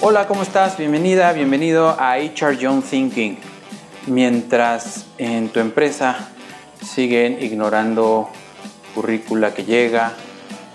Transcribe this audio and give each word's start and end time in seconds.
Hola, 0.00 0.28
¿cómo 0.28 0.42
estás? 0.42 0.78
Bienvenida, 0.78 1.32
bienvenido 1.32 1.96
a 1.98 2.18
HR 2.18 2.56
Young 2.56 2.84
Thinking. 2.84 3.36
Mientras 4.06 5.06
en 5.18 5.48
tu 5.48 5.58
empresa 5.58 6.28
siguen 6.80 7.42
ignorando 7.42 8.30
currícula 8.94 9.54
que 9.54 9.64
llega, 9.64 10.12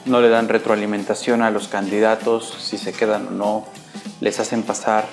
no 0.06 0.20
le 0.20 0.28
dan 0.28 0.50
retroalimentación 0.50 1.42
a 1.42 1.52
los 1.52 1.70
candidatos 1.70 2.54
si 2.60 2.78
se 2.78 2.92
quedan 2.92 3.28
o 3.28 3.32
no, 3.32 3.66
les 4.20 4.42
hacen 4.42 4.62
pasar 4.62 5.06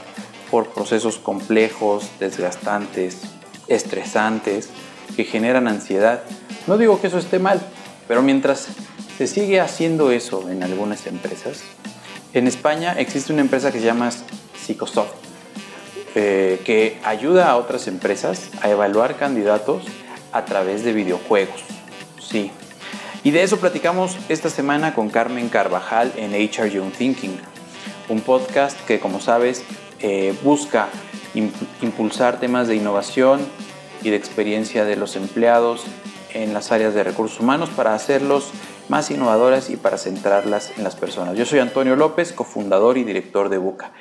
por 0.50 0.70
procesos 0.70 1.18
complejos, 1.18 2.10
desgastantes, 2.18 3.22
estresantes, 3.68 4.70
que 5.14 5.22
generan 5.22 5.68
ansiedad. 5.68 6.22
No 6.66 6.78
digo 6.78 7.00
que 7.00 7.06
eso 7.06 7.18
esté 7.18 7.38
mal, 7.38 7.60
pero 8.08 8.22
mientras 8.22 8.66
se 9.16 9.28
sigue 9.28 9.60
haciendo 9.60 10.10
eso 10.10 10.50
en 10.50 10.64
algunas 10.64 11.06
empresas, 11.06 11.62
en 12.32 12.46
España 12.46 12.94
existe 12.98 13.32
una 13.32 13.42
empresa 13.42 13.72
que 13.72 13.80
se 13.80 13.86
llama 13.86 14.10
Psicosoft, 14.10 15.12
eh, 16.14 16.60
que 16.64 16.98
ayuda 17.04 17.50
a 17.50 17.56
otras 17.56 17.88
empresas 17.88 18.50
a 18.62 18.70
evaluar 18.70 19.16
candidatos 19.16 19.84
a 20.32 20.44
través 20.44 20.84
de 20.84 20.92
videojuegos. 20.92 21.62
Sí. 22.20 22.50
Y 23.24 23.32
de 23.32 23.42
eso 23.42 23.58
platicamos 23.58 24.16
esta 24.28 24.48
semana 24.48 24.94
con 24.94 25.10
Carmen 25.10 25.48
Carvajal 25.48 26.12
en 26.16 26.32
HR 26.32 26.70
Young 26.70 26.92
Thinking, 26.92 27.38
un 28.08 28.20
podcast 28.20 28.78
que, 28.86 28.98
como 28.98 29.20
sabes, 29.20 29.64
eh, 30.00 30.34
busca 30.42 30.88
impulsar 31.82 32.40
temas 32.40 32.66
de 32.66 32.76
innovación 32.76 33.40
y 34.02 34.10
de 34.10 34.16
experiencia 34.16 34.84
de 34.84 34.96
los 34.96 35.16
empleados 35.16 35.84
en 36.32 36.54
las 36.54 36.72
áreas 36.72 36.94
de 36.94 37.04
recursos 37.04 37.40
humanos 37.40 37.68
para 37.70 37.94
hacerlos 37.94 38.50
más 38.90 39.08
innovadoras 39.12 39.70
y 39.70 39.76
para 39.76 39.98
centrarlas 39.98 40.76
en 40.76 40.82
las 40.82 40.96
personas. 40.96 41.38
Yo 41.38 41.46
soy 41.46 41.60
Antonio 41.60 41.94
López, 41.94 42.32
cofundador 42.32 42.98
y 42.98 43.04
director 43.04 43.48
de 43.48 43.56
Buca. 43.56 43.92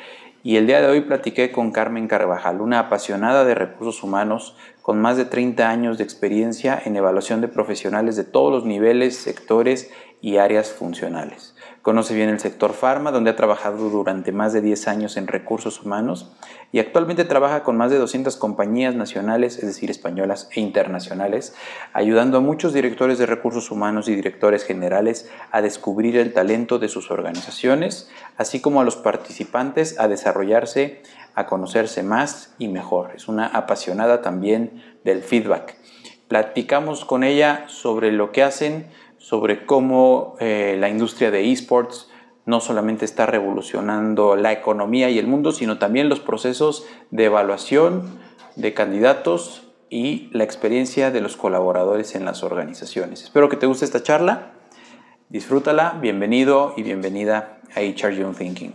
Y 0.41 0.55
el 0.55 0.65
día 0.65 0.81
de 0.81 0.87
hoy 0.87 1.01
platiqué 1.01 1.51
con 1.51 1.71
Carmen 1.71 2.07
Carvajal, 2.07 2.59
una 2.59 2.79
apasionada 2.79 3.45
de 3.45 3.53
recursos 3.53 4.01
humanos 4.01 4.55
con 4.81 4.99
más 4.99 5.15
de 5.15 5.25
30 5.25 5.69
años 5.69 5.99
de 5.99 6.03
experiencia 6.03 6.81
en 6.83 6.95
evaluación 6.95 7.39
de 7.39 7.47
profesionales 7.47 8.15
de 8.15 8.23
todos 8.23 8.51
los 8.51 8.65
niveles, 8.65 9.15
sectores 9.15 9.91
y 10.21 10.37
áreas 10.37 10.71
funcionales. 10.71 11.48
Conoce 11.89 12.13
bien 12.13 12.29
el 12.29 12.39
sector 12.39 12.73
farma, 12.73 13.11
donde 13.11 13.31
ha 13.31 13.35
trabajado 13.35 13.89
durante 13.89 14.31
más 14.31 14.53
de 14.53 14.61
10 14.61 14.87
años 14.87 15.17
en 15.17 15.25
recursos 15.25 15.81
humanos 15.81 16.31
y 16.71 16.77
actualmente 16.77 17.25
trabaja 17.25 17.63
con 17.63 17.77
más 17.77 17.89
de 17.89 17.97
200 17.97 18.37
compañías 18.37 18.93
nacionales, 18.93 19.57
es 19.57 19.65
decir, 19.65 19.89
españolas 19.89 20.49
e 20.53 20.59
internacionales, 20.59 21.55
ayudando 21.93 22.37
a 22.37 22.41
muchos 22.41 22.73
directores 22.73 23.17
de 23.17 23.25
recursos 23.25 23.71
humanos 23.71 24.07
y 24.07 24.13
directores 24.13 24.65
generales 24.65 25.31
a 25.49 25.63
descubrir 25.63 26.15
el 26.17 26.31
talento 26.31 26.77
de 26.77 26.89
sus 26.89 27.09
organizaciones, 27.09 28.11
así 28.37 28.61
como 28.61 28.81
a 28.81 28.83
los 28.83 28.95
participantes 28.95 29.99
a 29.99 30.07
desarrollarse, 30.07 31.01
a 31.33 31.47
conocerse 31.47 32.03
más 32.03 32.53
y 32.59 32.67
mejor. 32.67 33.13
Es 33.15 33.27
una 33.27 33.47
apasionada 33.47 34.21
también 34.21 34.83
del 35.03 35.23
feedback. 35.23 35.75
Platicamos 36.27 37.03
con 37.03 37.23
ella 37.23 37.63
sobre 37.65 38.11
lo 38.11 38.31
que 38.31 38.43
hacen 38.43 38.85
sobre 39.19 39.65
cómo 39.65 40.35
eh, 40.39 40.77
la 40.79 40.89
industria 40.89 41.29
de 41.29 41.51
esports 41.51 42.07
no 42.45 42.61
solamente 42.61 43.05
está 43.05 43.27
revolucionando 43.27 44.35
la 44.35 44.51
economía 44.51 45.11
y 45.11 45.19
el 45.19 45.27
mundo, 45.27 45.51
sino 45.51 45.77
también 45.77 46.09
los 46.09 46.19
procesos 46.19 46.85
de 47.11 47.25
evaluación 47.25 48.19
de 48.55 48.73
candidatos 48.73 49.67
y 49.89 50.29
la 50.31 50.45
experiencia 50.45 51.11
de 51.11 51.21
los 51.21 51.37
colaboradores 51.37 52.15
en 52.15 52.25
las 52.25 52.41
organizaciones. 52.43 53.23
Espero 53.23 53.49
que 53.49 53.57
te 53.57 53.67
guste 53.67 53.85
esta 53.85 54.01
charla. 54.01 54.53
Disfrútala. 55.29 55.99
Bienvenido 56.01 56.73
y 56.75 56.83
bienvenida 56.83 57.61
a 57.75 57.81
HR 57.81 58.15
Young 58.15 58.35
Thinking. 58.35 58.73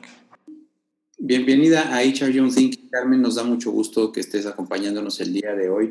Bienvenida 1.19 1.97
a 1.97 2.03
HR 2.03 2.31
Young 2.31 2.55
Thinking, 2.55 2.89
Carmen. 2.91 3.23
Nos 3.23 3.36
da 3.36 3.45
mucho 3.45 3.73
gusto 3.73 4.12
que 4.12 4.20
estés 4.20 4.47
acompañándonos 4.47 5.20
el 5.20 5.33
día 5.33 5.55
de 5.55 5.69
hoy. 5.69 5.90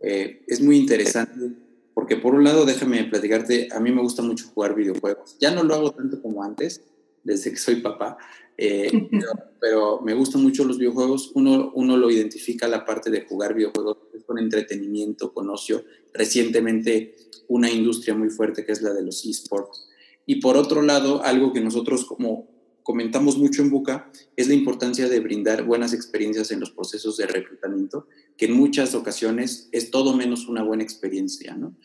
Eh, 0.00 0.42
es 0.48 0.60
muy 0.60 0.78
interesante 0.78 1.69
porque 1.94 2.16
por 2.16 2.34
un 2.34 2.44
lado, 2.44 2.64
déjame 2.64 3.04
platicarte, 3.04 3.68
a 3.72 3.80
mí 3.80 3.90
me 3.90 4.02
gusta 4.02 4.22
mucho 4.22 4.48
jugar 4.54 4.74
videojuegos. 4.74 5.36
Ya 5.40 5.50
no 5.50 5.62
lo 5.62 5.74
hago 5.74 5.90
tanto 5.92 6.20
como 6.22 6.42
antes, 6.42 6.82
desde 7.22 7.50
que 7.50 7.56
soy 7.56 7.76
papá, 7.76 8.18
eh, 8.56 8.90
pero, 9.60 10.02
me 10.02 10.12
gustan 10.12 10.42
mucho 10.42 10.64
los 10.64 10.78
videojuegos. 10.78 11.32
Uno, 11.34 11.72
uno 11.74 11.96
lo 11.96 12.10
identifica 12.10 12.68
la 12.68 12.84
parte 12.84 13.10
de 13.10 13.22
jugar 13.22 13.54
videojuegos 13.54 13.98
con 14.26 14.38
entretenimiento, 14.38 15.32
con 15.32 15.48
ocio. 15.48 15.84
Recientemente 16.12 17.16
una 17.48 17.70
industria 17.70 18.14
muy 18.14 18.28
fuerte 18.28 18.64
que 18.64 18.72
es 18.72 18.82
la 18.82 18.92
de 18.92 19.02
los 19.02 19.24
esports. 19.24 19.88
Y 20.26 20.36
por 20.36 20.56
otro 20.56 20.82
lado, 20.82 21.24
algo 21.24 21.52
que 21.52 21.60
nosotros 21.60 22.04
como 22.04 22.49
comentamos 22.82 23.38
mucho 23.38 23.62
en 23.62 23.70
Buca 23.70 24.10
es 24.36 24.48
la 24.48 24.54
importancia 24.54 25.08
de 25.08 25.20
brindar 25.20 25.64
buenas 25.64 25.92
experiencias 25.92 26.50
en 26.50 26.60
los 26.60 26.70
procesos 26.70 27.16
de 27.16 27.26
reclutamiento, 27.26 28.06
que 28.36 28.46
en 28.46 28.52
muchas 28.52 28.94
ocasiones 28.94 29.68
es 29.72 29.90
todo 29.90 30.16
menos 30.16 30.48
una 30.48 30.62
buena 30.62 30.82
experiencia, 30.82 31.54
¿no? 31.56 31.76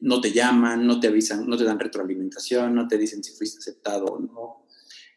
no 0.00 0.20
te 0.20 0.32
llaman, 0.32 0.86
no 0.86 1.00
te 1.00 1.08
avisan, 1.08 1.48
no 1.48 1.56
te 1.56 1.64
dan 1.64 1.78
retroalimentación, 1.78 2.74
no 2.74 2.88
te 2.88 2.98
dicen 2.98 3.22
si 3.22 3.32
fuiste 3.32 3.58
aceptado 3.58 4.06
o 4.06 4.18
no, 4.18 4.66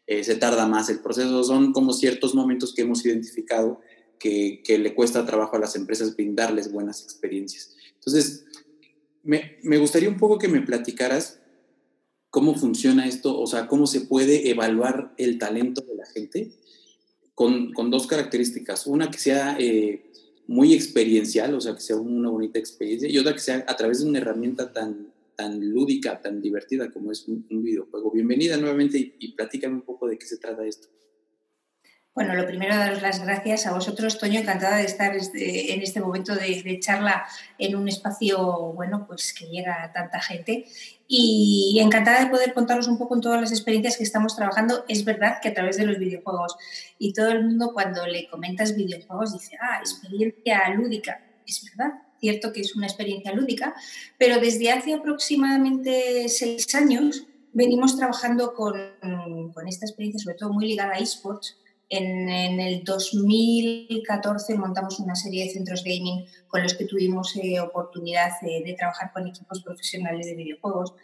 eh, 0.06 0.22
se 0.22 0.36
tarda 0.36 0.68
más 0.68 0.88
el 0.88 1.00
proceso, 1.00 1.42
son 1.42 1.72
como 1.72 1.92
ciertos 1.92 2.34
momentos 2.34 2.72
que 2.74 2.82
hemos 2.82 3.04
identificado 3.04 3.80
que, 4.18 4.62
que, 4.64 4.78
le 4.78 4.94
cuesta 4.94 5.26
trabajo 5.26 5.56
a 5.56 5.58
las 5.58 5.76
empresas 5.76 6.14
brindarles 6.14 6.70
buenas 6.70 7.02
experiencias. 7.02 7.74
Entonces, 7.94 8.44
me, 9.24 9.58
me 9.62 9.78
gustaría 9.78 10.08
un 10.08 10.16
poco 10.16 10.38
que 10.38 10.48
me 10.48 10.62
platicaras 10.62 11.40
cómo 12.30 12.54
funciona 12.54 13.06
esto, 13.06 13.38
o 13.38 13.46
sea, 13.46 13.66
cómo 13.66 13.86
se 13.86 14.02
puede 14.02 14.50
evaluar 14.50 15.14
el 15.16 15.38
talento 15.38 15.80
de 15.82 15.94
la 15.94 16.06
gente 16.06 16.50
con, 17.34 17.72
con 17.72 17.90
dos 17.90 18.06
características. 18.06 18.86
Una 18.86 19.10
que 19.10 19.18
sea 19.18 19.56
eh, 19.58 20.10
muy 20.46 20.74
experiencial, 20.74 21.54
o 21.54 21.60
sea, 21.60 21.74
que 21.74 21.80
sea 21.80 21.96
una 21.96 22.30
bonita 22.30 22.58
experiencia, 22.58 23.08
y 23.08 23.18
otra 23.18 23.32
que 23.32 23.40
sea 23.40 23.64
a 23.66 23.76
través 23.76 24.00
de 24.00 24.08
una 24.08 24.18
herramienta 24.18 24.72
tan, 24.72 25.12
tan 25.34 25.70
lúdica, 25.70 26.20
tan 26.20 26.40
divertida 26.40 26.90
como 26.90 27.12
es 27.12 27.26
un, 27.28 27.46
videojuego. 27.48 28.10
Bienvenida 28.10 28.56
nuevamente 28.56 28.98
y, 28.98 29.14
y 29.18 29.66
un 29.66 29.82
poco 29.82 30.06
de 30.08 30.18
qué 30.18 30.26
se 30.26 30.38
trata 30.38 30.66
esto. 30.66 30.88
Bueno, 32.16 32.32
lo 32.32 32.46
primero, 32.46 32.74
daros 32.74 33.02
las 33.02 33.22
gracias 33.22 33.66
a 33.66 33.74
vosotros, 33.74 34.18
Toño, 34.18 34.40
encantada 34.40 34.78
de 34.78 34.84
estar 34.84 35.14
este, 35.14 35.74
en 35.74 35.82
este 35.82 36.00
momento 36.00 36.34
de, 36.34 36.80
charla 36.80 37.26
en 37.58 37.76
un 37.76 37.88
espacio, 37.88 38.72
bueno, 38.72 39.04
pues 39.06 39.34
que 39.34 39.44
llega 39.44 39.82
a 39.82 39.92
tanta 39.92 40.18
gente 40.22 40.64
y 41.06 41.78
encantada 41.78 42.24
de 42.24 42.30
poder 42.30 42.54
contaros 42.54 42.88
un 42.88 42.96
poco 42.96 43.16
en 43.16 43.20
todas 43.20 43.42
las 43.42 43.50
experiencias 43.50 43.98
que 43.98 44.04
estamos 44.04 44.34
trabajando. 44.34 44.86
Es 44.88 45.04
verdad 45.04 45.40
que 45.42 45.48
a 45.48 45.52
través 45.52 45.76
de 45.76 45.84
los 45.84 45.98
videojuegos 45.98 46.56
y 46.98 47.12
todo 47.12 47.28
el 47.28 47.44
mundo 47.44 47.72
cuando 47.74 48.06
le 48.06 48.26
comentas 48.30 48.74
videojuegos 48.74 49.34
dice, 49.34 49.58
ah, 49.60 49.80
experiencia 49.80 50.70
lúdica. 50.70 51.20
Es 51.46 51.62
verdad, 51.64 52.00
cierto 52.18 52.50
que 52.50 52.62
es 52.62 52.74
una 52.74 52.86
experiencia 52.86 53.34
lúdica, 53.34 53.74
pero 54.16 54.40
desde 54.40 54.70
hace 54.70 54.94
aproximadamente 54.94 56.30
seis 56.30 56.74
años 56.74 57.26
venimos 57.52 57.94
trabajando 57.94 58.54
con, 58.54 59.52
con 59.52 59.68
esta 59.68 59.84
experiencia, 59.84 60.18
sobre 60.18 60.36
todo 60.36 60.54
muy 60.54 60.66
ligada 60.66 60.94
a 60.94 60.98
esports 60.98 61.58
en, 61.88 62.60
el 62.60 62.82
2014 62.84 64.56
montamos 64.56 64.98
una 64.98 65.14
serie 65.14 65.44
de 65.44 65.50
centros 65.50 65.84
gaming 65.84 66.26
con 66.48 66.62
los 66.62 66.74
que 66.74 66.84
tuvimos 66.84 67.36
eh, 67.36 67.60
oportunidad 67.60 68.32
eh, 68.42 68.62
de 68.64 68.74
trabajar 68.74 69.12
con 69.12 69.26
equipos 69.26 69.62
profesionales 69.62 70.26
de 70.26 70.34
videojuegos. 70.34 70.94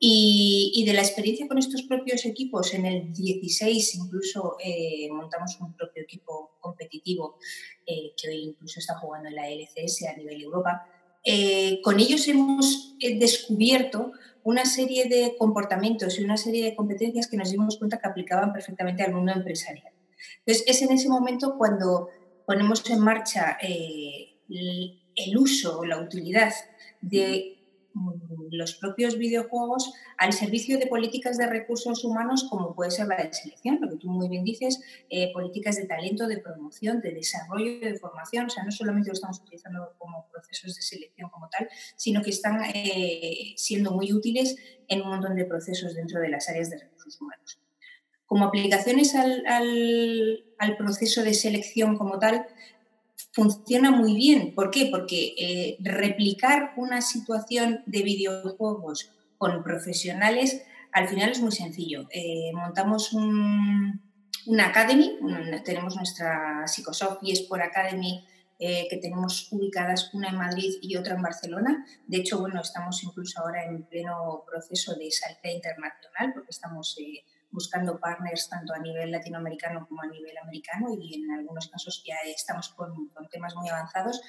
Y, 0.00 0.84
de 0.86 0.92
la 0.92 1.02
experiencia 1.02 1.48
con 1.48 1.58
estos 1.58 1.82
propios 1.82 2.24
equipos, 2.24 2.72
en 2.72 2.86
el 2.86 3.12
16 3.12 3.96
incluso 3.96 4.56
eh, 4.64 5.08
montamos 5.10 5.58
un 5.60 5.74
propio 5.74 6.04
equipo 6.04 6.52
competitivo 6.60 7.36
que 7.84 8.28
hoy 8.28 8.44
incluso 8.44 8.78
está 8.78 8.96
jugando 8.96 9.28
en 9.28 9.34
la 9.34 9.50
LCS 9.50 10.04
a 10.04 10.16
nivel 10.16 10.40
Europa. 10.40 10.86
con 11.82 11.98
ellos 11.98 12.28
hemos 12.28 12.94
descubierto 13.00 14.12
una 14.44 14.64
serie 14.66 15.08
de 15.08 15.34
comportamientos 15.36 16.18
y 16.18 16.22
una 16.22 16.36
serie 16.36 16.64
de 16.64 16.76
competencias 16.76 17.26
que 17.26 17.36
nos 17.36 17.50
dimos 17.50 17.76
cuenta 17.76 17.98
que 17.98 18.06
aplicaban 18.06 18.52
perfectamente 18.52 19.02
al 19.02 19.14
mundo 19.14 19.32
empresarial. 19.32 19.97
Entonces, 20.44 20.64
es 20.66 20.82
en 20.82 20.92
ese 20.92 21.08
momento 21.08 21.56
cuando 21.56 22.08
ponemos 22.46 22.88
en 22.88 23.00
marcha 23.00 23.58
eh, 23.62 24.38
el 24.48 25.36
uso 25.36 25.80
o 25.80 25.84
la 25.84 26.00
utilidad 26.00 26.52
de 27.00 27.58
mm, 27.92 28.28
los 28.52 28.74
propios 28.74 29.18
videojuegos 29.18 29.92
al 30.16 30.32
servicio 30.32 30.78
de 30.78 30.86
políticas 30.86 31.36
de 31.36 31.46
recursos 31.46 32.04
humanos 32.04 32.46
como 32.48 32.74
puede 32.74 32.90
ser 32.90 33.06
la 33.06 33.16
de 33.16 33.32
selección, 33.32 33.78
lo 33.80 33.90
que 33.90 33.96
tú 33.96 34.08
muy 34.08 34.28
bien 34.28 34.44
dices, 34.44 34.80
eh, 35.10 35.32
políticas 35.32 35.76
de 35.76 35.86
talento, 35.86 36.26
de 36.26 36.38
promoción, 36.38 37.00
de 37.00 37.12
desarrollo, 37.12 37.80
de 37.80 37.98
formación, 37.98 38.46
o 38.46 38.50
sea, 38.50 38.64
no 38.64 38.70
solamente 38.70 39.08
lo 39.08 39.14
estamos 39.14 39.40
utilizando 39.40 39.94
como 39.98 40.26
procesos 40.32 40.74
de 40.74 40.82
selección 40.82 41.30
como 41.30 41.48
tal, 41.48 41.68
sino 41.96 42.22
que 42.22 42.30
están 42.30 42.62
eh, 42.74 43.54
siendo 43.56 43.92
muy 43.92 44.12
útiles 44.12 44.56
en 44.88 45.02
un 45.02 45.08
montón 45.08 45.36
de 45.36 45.44
procesos 45.44 45.94
dentro 45.94 46.20
de 46.20 46.30
las 46.30 46.48
áreas 46.48 46.70
de 46.70 46.78
recursos 46.78 47.20
humanos. 47.20 47.60
Como 48.28 48.44
aplicaciones 48.44 49.16
al, 49.16 50.44
proceso 50.78 51.24
de 51.24 51.34
selección 51.34 51.98
como 51.98 52.20
tal, 52.20 52.46
funciona 53.32 53.90
muy 53.90 54.14
bien. 54.14 54.54
¿Por 54.54 54.70
qué? 54.70 54.86
Porque 54.90 55.34
eh, 55.36 55.76
replicar 55.80 56.74
una 56.76 57.00
situación 57.00 57.82
de 57.86 58.02
videojuegos 58.02 59.10
con 59.38 59.64
profesionales 59.64 60.62
al 60.92 61.08
final 61.08 61.30
es 61.30 61.40
muy 61.40 61.52
sencillo. 61.52 62.06
Eh, 62.10 62.50
montamos 62.52 63.12
un, 63.12 64.00
una 64.46 64.66
academy, 64.66 65.18
tenemos 65.64 65.96
nuestra 65.96 66.66
Psicosoft 66.66 67.18
y 67.22 67.32
Sport 67.32 67.62
Academy 67.62 68.24
eh, 68.58 68.88
que 68.90 68.96
tenemos 68.96 69.52
ubicadas 69.52 70.12
una 70.14 70.30
en 70.30 70.36
Madrid 70.36 70.74
y 70.82 70.96
otra 70.96 71.14
en 71.14 71.22
Barcelona. 71.22 71.86
De 72.06 72.18
hecho, 72.18 72.40
bueno, 72.40 72.60
estamos 72.60 73.02
incluso 73.04 73.40
ahora 73.40 73.64
en 73.64 73.84
pleno 73.84 74.44
proceso 74.46 74.94
de 74.96 75.10
salida 75.10 75.52
internacional 75.54 76.32
porque 76.34 76.50
estamos 76.50 76.96
buscando 77.50 77.98
partners 77.98 78.48
tanto 78.48 78.72
a 78.74 78.78
nivel 78.78 79.10
latinoamericano 79.10 79.86
como 79.88 80.02
a 80.02 80.06
nivel 80.06 80.36
americano 80.38 80.88
y 80.98 81.14
en 81.14 81.30
algunos 81.30 81.68
casos 81.68 82.02
ya 82.06 82.16
estamos 82.26 82.68
con, 82.70 83.10
temas 83.30 83.54
muy 83.56 83.68
avanzados. 83.68 84.20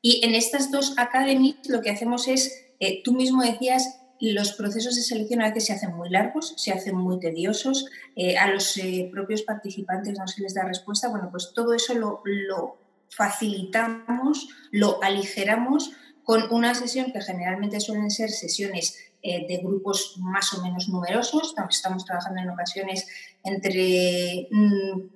Y 0.00 0.24
en 0.24 0.34
estas 0.34 0.70
dos 0.70 0.94
academies 0.98 1.56
lo 1.68 1.80
que 1.80 1.90
hacemos 1.90 2.28
es, 2.28 2.66
eh, 2.80 3.02
tú 3.02 3.12
mismo 3.12 3.42
decías, 3.42 4.00
los 4.20 4.52
procesos 4.52 4.96
de 4.96 5.02
selección 5.02 5.42
a 5.42 5.48
veces 5.48 5.66
se 5.66 5.72
hacen 5.72 5.94
muy 5.94 6.08
largos, 6.08 6.54
se 6.56 6.72
hacen 6.72 6.96
muy 6.96 7.18
tediosos, 7.18 7.86
a 8.38 8.48
los 8.48 8.78
propios 9.10 9.42
participantes 9.42 10.16
no 10.18 10.26
se 10.28 10.40
les 10.42 10.54
da 10.54 10.64
respuesta. 10.64 11.08
Bueno, 11.08 11.28
pues 11.30 11.52
todo 11.52 11.74
eso 11.74 11.94
lo, 11.94 12.22
lo 12.24 12.78
facilitamos, 13.10 14.48
lo 14.70 15.02
aligeramos 15.02 15.92
con 16.22 16.50
una 16.50 16.74
sesión 16.74 17.12
que 17.12 17.20
generalmente 17.20 17.80
suelen 17.80 18.10
ser 18.10 18.30
sesiones 18.30 18.96
eh, 19.26 19.46
de 19.48 19.56
grupos 19.56 20.16
más 20.18 20.52
o 20.52 20.60
menos 20.60 20.90
numerosos. 20.90 21.54
Estamos 21.70 22.04
trabajando 22.04 22.42
en 22.42 22.50
ocasiones 22.50 23.08
entre 23.42 24.50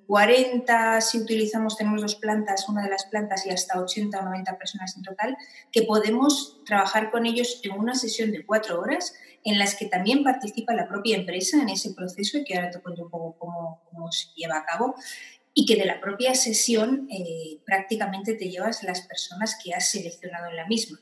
40, 0.06 0.96
mm, 0.96 1.00
si 1.02 1.18
utilizamos, 1.18 1.76
tenemos 1.76 2.00
dos 2.00 2.14
plantas, 2.14 2.66
una 2.70 2.82
de 2.82 2.88
las 2.88 3.04
plantas 3.04 3.44
y 3.44 3.50
hasta 3.50 3.78
80 3.78 4.18
o 4.18 4.24
90 4.24 4.56
personas 4.56 4.96
en 4.96 5.02
total, 5.02 5.36
que 5.70 5.82
podemos 5.82 6.64
trabajar 6.64 7.10
con 7.10 7.26
ellos 7.26 7.60
en 7.64 7.72
una 7.72 7.94
sesión 7.94 8.32
de 8.32 8.46
cuatro 8.46 8.80
horas 8.80 9.12
en 9.44 9.58
las 9.58 9.74
que 9.74 9.84
también 9.84 10.24
participa 10.24 10.72
la 10.72 10.88
propia 10.88 11.18
empresa 11.18 11.60
en 11.60 11.68
ese 11.68 11.92
proceso 11.92 12.38
y 12.38 12.44
que 12.44 12.56
ahora 12.56 12.70
te 12.70 12.80
cuento 12.80 13.02
un 13.02 13.10
poco 13.10 13.36
cómo, 13.38 13.82
cómo 13.90 14.10
se 14.10 14.28
lleva 14.34 14.56
a 14.56 14.64
cabo 14.64 14.94
y 15.52 15.66
que 15.66 15.76
de 15.76 15.84
la 15.84 16.00
propia 16.00 16.34
sesión 16.34 17.08
eh, 17.10 17.60
prácticamente 17.66 18.32
te 18.32 18.48
llevas 18.48 18.82
las 18.84 19.02
personas 19.02 19.58
que 19.62 19.74
has 19.74 19.90
seleccionado 19.90 20.48
en 20.48 20.56
la 20.56 20.66
misma. 20.66 20.98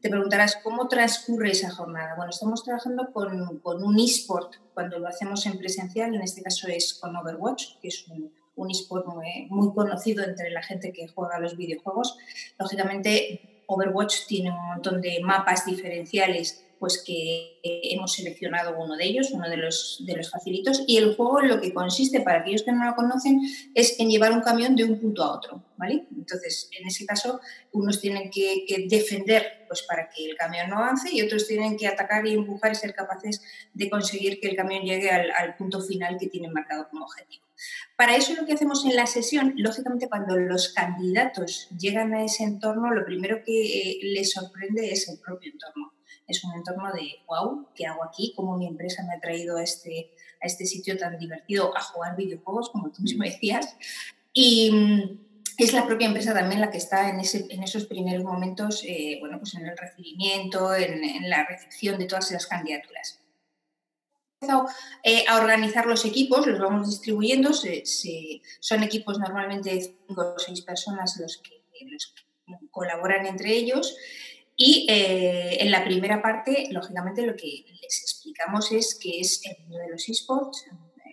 Te 0.00 0.10
preguntarás, 0.10 0.58
¿cómo 0.64 0.88
transcurre 0.88 1.52
esa 1.52 1.70
jornada? 1.70 2.16
Bueno, 2.16 2.30
estamos 2.30 2.64
trabajando 2.64 3.12
con, 3.12 3.84
un 3.84 4.00
eSport 4.00 4.56
cuando 4.74 4.98
lo 4.98 5.06
hacemos 5.06 5.46
en 5.46 5.58
presencial, 5.58 6.12
en 6.12 6.22
este 6.22 6.42
caso 6.42 6.66
es 6.66 6.94
con 6.94 7.14
Overwatch, 7.14 7.78
que 7.80 7.86
es 7.88 8.08
un, 8.08 8.32
un 8.56 8.70
eSport 8.72 9.06
muy, 9.06 9.46
muy 9.50 9.72
conocido 9.72 10.24
entre 10.24 10.50
la 10.50 10.60
gente 10.60 10.92
que 10.92 11.06
juega 11.06 11.38
los 11.38 11.56
videojuegos. 11.56 12.18
Lógicamente, 12.58 13.62
Overwatch 13.68 14.26
tiene 14.26 14.50
un 14.50 14.66
montón 14.66 15.00
de 15.00 15.20
mapas 15.22 15.64
diferenciales 15.66 16.64
pues 16.84 17.02
que 17.02 17.60
hemos 17.62 18.12
seleccionado 18.12 18.76
uno 18.76 18.94
de 18.94 19.06
ellos, 19.06 19.30
uno 19.30 19.48
de 19.48 19.56
los, 19.56 20.02
de 20.04 20.16
los 20.16 20.30
facilitos, 20.30 20.84
y 20.86 20.98
el 20.98 21.16
juego 21.16 21.40
lo 21.40 21.58
que 21.58 21.72
consiste, 21.72 22.20
para 22.20 22.40
aquellos 22.40 22.62
que 22.62 22.72
no 22.72 22.84
lo 22.84 22.94
conocen, 22.94 23.40
es 23.74 23.98
en 23.98 24.10
llevar 24.10 24.32
un 24.32 24.42
camión 24.42 24.76
de 24.76 24.84
un 24.84 25.00
punto 25.00 25.22
a 25.22 25.34
otro, 25.34 25.64
¿vale? 25.78 26.06
Entonces, 26.14 26.68
en 26.78 26.86
ese 26.86 27.06
caso, 27.06 27.40
unos 27.72 28.02
tienen 28.02 28.30
que, 28.30 28.66
defender 28.86 29.64
pues, 29.66 29.80
para 29.84 30.10
que 30.10 30.26
el 30.26 30.36
camión 30.36 30.68
no 30.68 30.76
avance 30.76 31.08
y 31.10 31.22
otros 31.22 31.46
tienen 31.46 31.78
que 31.78 31.86
atacar 31.86 32.26
y 32.26 32.34
empujar 32.34 32.72
y 32.72 32.74
ser 32.74 32.92
capaces 32.92 33.40
de 33.72 33.88
conseguir 33.88 34.38
que 34.38 34.48
el 34.50 34.56
camión 34.56 34.84
llegue 34.84 35.08
al, 35.08 35.56
punto 35.56 35.80
final 35.80 36.18
que 36.20 36.26
tienen 36.26 36.52
marcado 36.52 36.86
como 36.90 37.06
objetivo. 37.06 37.46
Para 37.96 38.14
eso 38.14 38.34
lo 38.34 38.44
que 38.44 38.52
hacemos 38.52 38.84
en 38.84 38.94
la 38.94 39.06
sesión, 39.06 39.54
lógicamente 39.56 40.10
cuando 40.10 40.36
los 40.36 40.68
candidatos 40.74 41.66
llegan 41.78 42.12
a 42.12 42.26
ese 42.26 42.44
entorno, 42.44 42.90
lo 42.90 43.06
primero 43.06 43.42
que 43.42 43.52
eh, 43.62 43.98
les 44.02 44.32
sorprende 44.32 44.92
es 44.92 45.08
el 45.08 45.18
propio 45.18 45.50
entorno 45.50 45.93
es 46.26 46.42
un 46.44 46.54
entorno 46.54 46.92
de, 46.92 47.22
wow, 47.26 47.68
¿qué 47.74 47.86
hago 47.86 48.04
aquí? 48.04 48.32
¿Cómo 48.36 48.56
mi 48.56 48.66
empresa 48.66 49.02
me 49.02 49.14
ha 49.14 49.20
traído 49.20 49.56
a 49.58 49.62
este, 49.62 50.14
a 50.42 50.46
este 50.46 50.66
sitio 50.66 50.96
tan 50.96 51.18
divertido 51.18 51.76
a 51.76 51.80
jugar 51.80 52.16
videojuegos, 52.16 52.70
como 52.70 52.90
tú 52.90 53.02
mismo 53.02 53.24
mm. 53.24 53.26
decías? 53.26 53.76
Y 54.32 54.70
mm, 54.70 55.18
es 55.58 55.72
la 55.72 55.86
propia 55.86 56.06
empresa 56.06 56.34
también 56.34 56.60
la 56.60 56.70
que 56.70 56.78
está 56.78 57.08
en, 57.08 57.20
ese, 57.20 57.46
en 57.50 57.62
esos 57.62 57.86
primeros 57.86 58.24
momentos, 58.24 58.82
eh, 58.86 59.18
bueno, 59.20 59.38
pues 59.38 59.54
en 59.54 59.66
el 59.66 59.76
recibimiento, 59.76 60.74
en, 60.74 61.28
la 61.28 61.46
recepción 61.46 61.98
de 61.98 62.06
todas 62.06 62.30
esas 62.30 62.46
candidaturas 62.46 63.20
eh, 65.02 65.24
a 65.26 65.38
organizar 65.38 65.86
los 65.86 66.04
equipos, 66.04 66.46
los 66.46 66.58
vamos 66.58 66.88
distribuyendo, 66.88 67.50
son 67.52 68.82
equipos 68.82 69.18
normalmente 69.18 69.74
de 69.74 69.80
cinco 69.80 70.34
o 70.36 70.38
seis 70.38 70.60
personas 70.60 71.16
los 71.18 71.38
que, 71.38 71.64
los 71.86 72.14
que 72.14 72.68
colaboran 72.70 73.24
entre 73.26 73.54
ellos 73.54 73.96
y 74.56 74.86
eh, 74.88 75.56
en 75.60 75.70
la 75.70 75.84
primera 75.84 76.22
parte, 76.22 76.68
lógicamente, 76.70 77.26
lo 77.26 77.34
que 77.34 77.64
les 77.82 78.02
explicamos 78.02 78.70
es 78.70 78.94
qué 78.94 79.20
es 79.20 79.44
el 79.44 79.56
mundo 79.60 79.78
de 79.78 79.88
los 79.88 80.08
esports, 80.08 80.66
eh, 80.68 81.10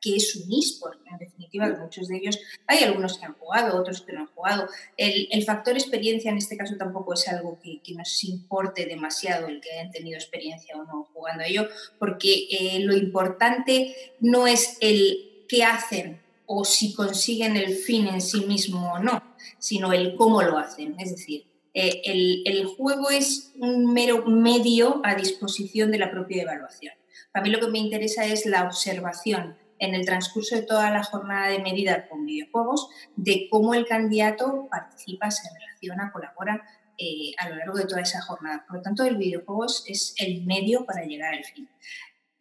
qué 0.00 0.16
es 0.16 0.36
un 0.36 0.52
esport, 0.52 1.00
en 1.10 1.18
definitiva, 1.18 1.68
muchos 1.80 2.06
de 2.06 2.18
ellos, 2.18 2.38
hay 2.66 2.84
algunos 2.84 3.18
que 3.18 3.24
han 3.24 3.34
jugado, 3.34 3.80
otros 3.80 4.02
que 4.02 4.12
no 4.12 4.20
han 4.20 4.26
jugado. 4.28 4.68
El, 4.96 5.44
factor 5.44 5.74
experiencia 5.74 6.30
en 6.30 6.38
este 6.38 6.56
caso 6.56 6.76
tampoco 6.76 7.14
es 7.14 7.26
algo 7.28 7.58
que, 7.60 7.80
nos 7.94 8.24
importe 8.24 8.86
demasiado 8.86 9.48
el 9.48 9.60
que 9.60 9.72
hayan 9.72 9.90
tenido 9.90 10.16
experiencia 10.16 10.76
o 10.76 10.84
no 10.84 11.08
jugando 11.12 11.42
a 11.42 11.46
ello, 11.46 11.68
porque 11.98 12.46
eh, 12.50 12.80
lo 12.80 12.96
importante 12.96 13.94
no 14.20 14.46
es 14.46 14.76
el 14.80 15.44
qué 15.48 15.64
hacen 15.64 16.20
o 16.46 16.64
si 16.64 16.94
consiguen 16.94 17.56
el 17.56 17.74
fin 17.74 18.06
en 18.06 18.20
sí 18.20 18.44
mismo 18.44 18.92
o 18.92 18.98
no, 19.00 19.34
sino 19.58 19.92
el 19.92 20.14
cómo 20.14 20.42
lo 20.42 20.58
hacen. 20.58 20.94
Es 20.98 21.10
decir, 21.10 21.51
eh, 21.74 22.02
el, 22.04 22.66
juego 22.66 23.10
es 23.10 23.52
un 23.56 23.92
mero 23.92 24.24
medio 24.26 25.00
a 25.04 25.14
disposición 25.14 25.90
de 25.90 25.98
la 25.98 26.10
propia 26.10 26.42
evaluación. 26.42 26.94
A 27.32 27.40
mí 27.40 27.50
lo 27.50 27.60
que 27.60 27.68
me 27.68 27.78
interesa 27.78 28.26
es 28.26 28.44
la 28.44 28.64
observación 28.64 29.56
en 29.78 29.94
el 29.94 30.04
transcurso 30.04 30.54
de 30.54 30.62
toda 30.62 30.90
la 30.90 31.02
jornada 31.02 31.48
de 31.48 31.60
medida 31.60 32.08
con 32.08 32.26
videojuegos 32.26 32.88
de 33.16 33.48
cómo 33.50 33.74
el 33.74 33.86
candidato 33.86 34.68
participa, 34.70 35.30
se 35.30 35.48
relaciona, 35.52 36.12
colabora 36.12 36.62
eh, 36.98 37.32
a 37.38 37.48
lo 37.48 37.56
largo 37.56 37.78
de 37.78 37.86
toda 37.86 38.02
esa 38.02 38.20
jornada. 38.22 38.64
Por 38.66 38.76
lo 38.76 38.82
tanto, 38.82 39.04
el 39.04 39.16
videojuego 39.16 39.64
es 39.64 40.14
el 40.18 40.44
medio 40.44 40.84
para 40.84 41.04
llegar 41.04 41.34
al 41.34 41.44
fin. 41.44 41.68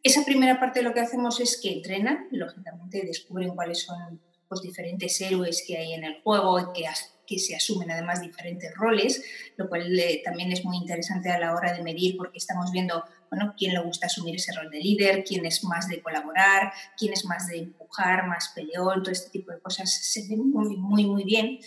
Esa 0.03 0.25
primera 0.25 0.59
parte 0.59 0.81
lo 0.81 0.93
que 0.93 0.99
hacemos 0.99 1.39
es 1.39 1.59
que 1.61 1.71
entrenan, 1.71 2.27
lógicamente 2.31 3.03
descubren 3.05 3.55
cuáles 3.55 3.83
son 3.83 4.21
los 4.51 4.61
diferentes 4.61 5.19
héroes 5.21 5.63
que 5.65 5.77
hay 5.77 5.93
en 5.93 6.03
el 6.03 6.21
juego 6.21 6.73
que 6.73 6.85
que 7.25 7.39
se 7.39 7.55
asumen 7.55 7.89
además 7.89 8.19
diferentes 8.19 8.75
roles, 8.75 9.23
lo 9.55 9.69
cual 9.69 9.97
eh, 9.97 10.21
también 10.23 10.51
es 10.51 10.65
muy 10.65 10.75
interesante 10.75 11.31
a 11.31 11.39
la 11.39 11.55
hora 11.55 11.71
de 11.71 11.81
medir 11.81 12.17
porque 12.17 12.37
estamos 12.37 12.71
viendo 12.73 13.05
bueno, 13.29 13.53
quién 13.57 13.73
le 13.73 13.81
gusta 13.81 14.07
asumir 14.07 14.35
ese 14.35 14.51
rol 14.51 14.69
de 14.69 14.79
líder, 14.79 15.23
quién 15.23 15.45
es 15.45 15.63
más 15.63 15.87
de 15.87 16.01
colaborar, 16.01 16.73
quién 16.97 17.13
es 17.13 17.23
más 17.23 17.47
de 17.47 17.59
empujar, 17.59 18.27
más 18.27 18.51
peleón, 18.53 19.01
todo 19.01 19.13
este 19.13 19.29
tipo 19.29 19.53
de 19.53 19.61
cosas 19.61 19.89
se 19.89 20.27
ven 20.27 20.51
muy, 20.51 20.75
muy, 20.75 21.05
muy 21.05 21.23
bien. 21.23 21.59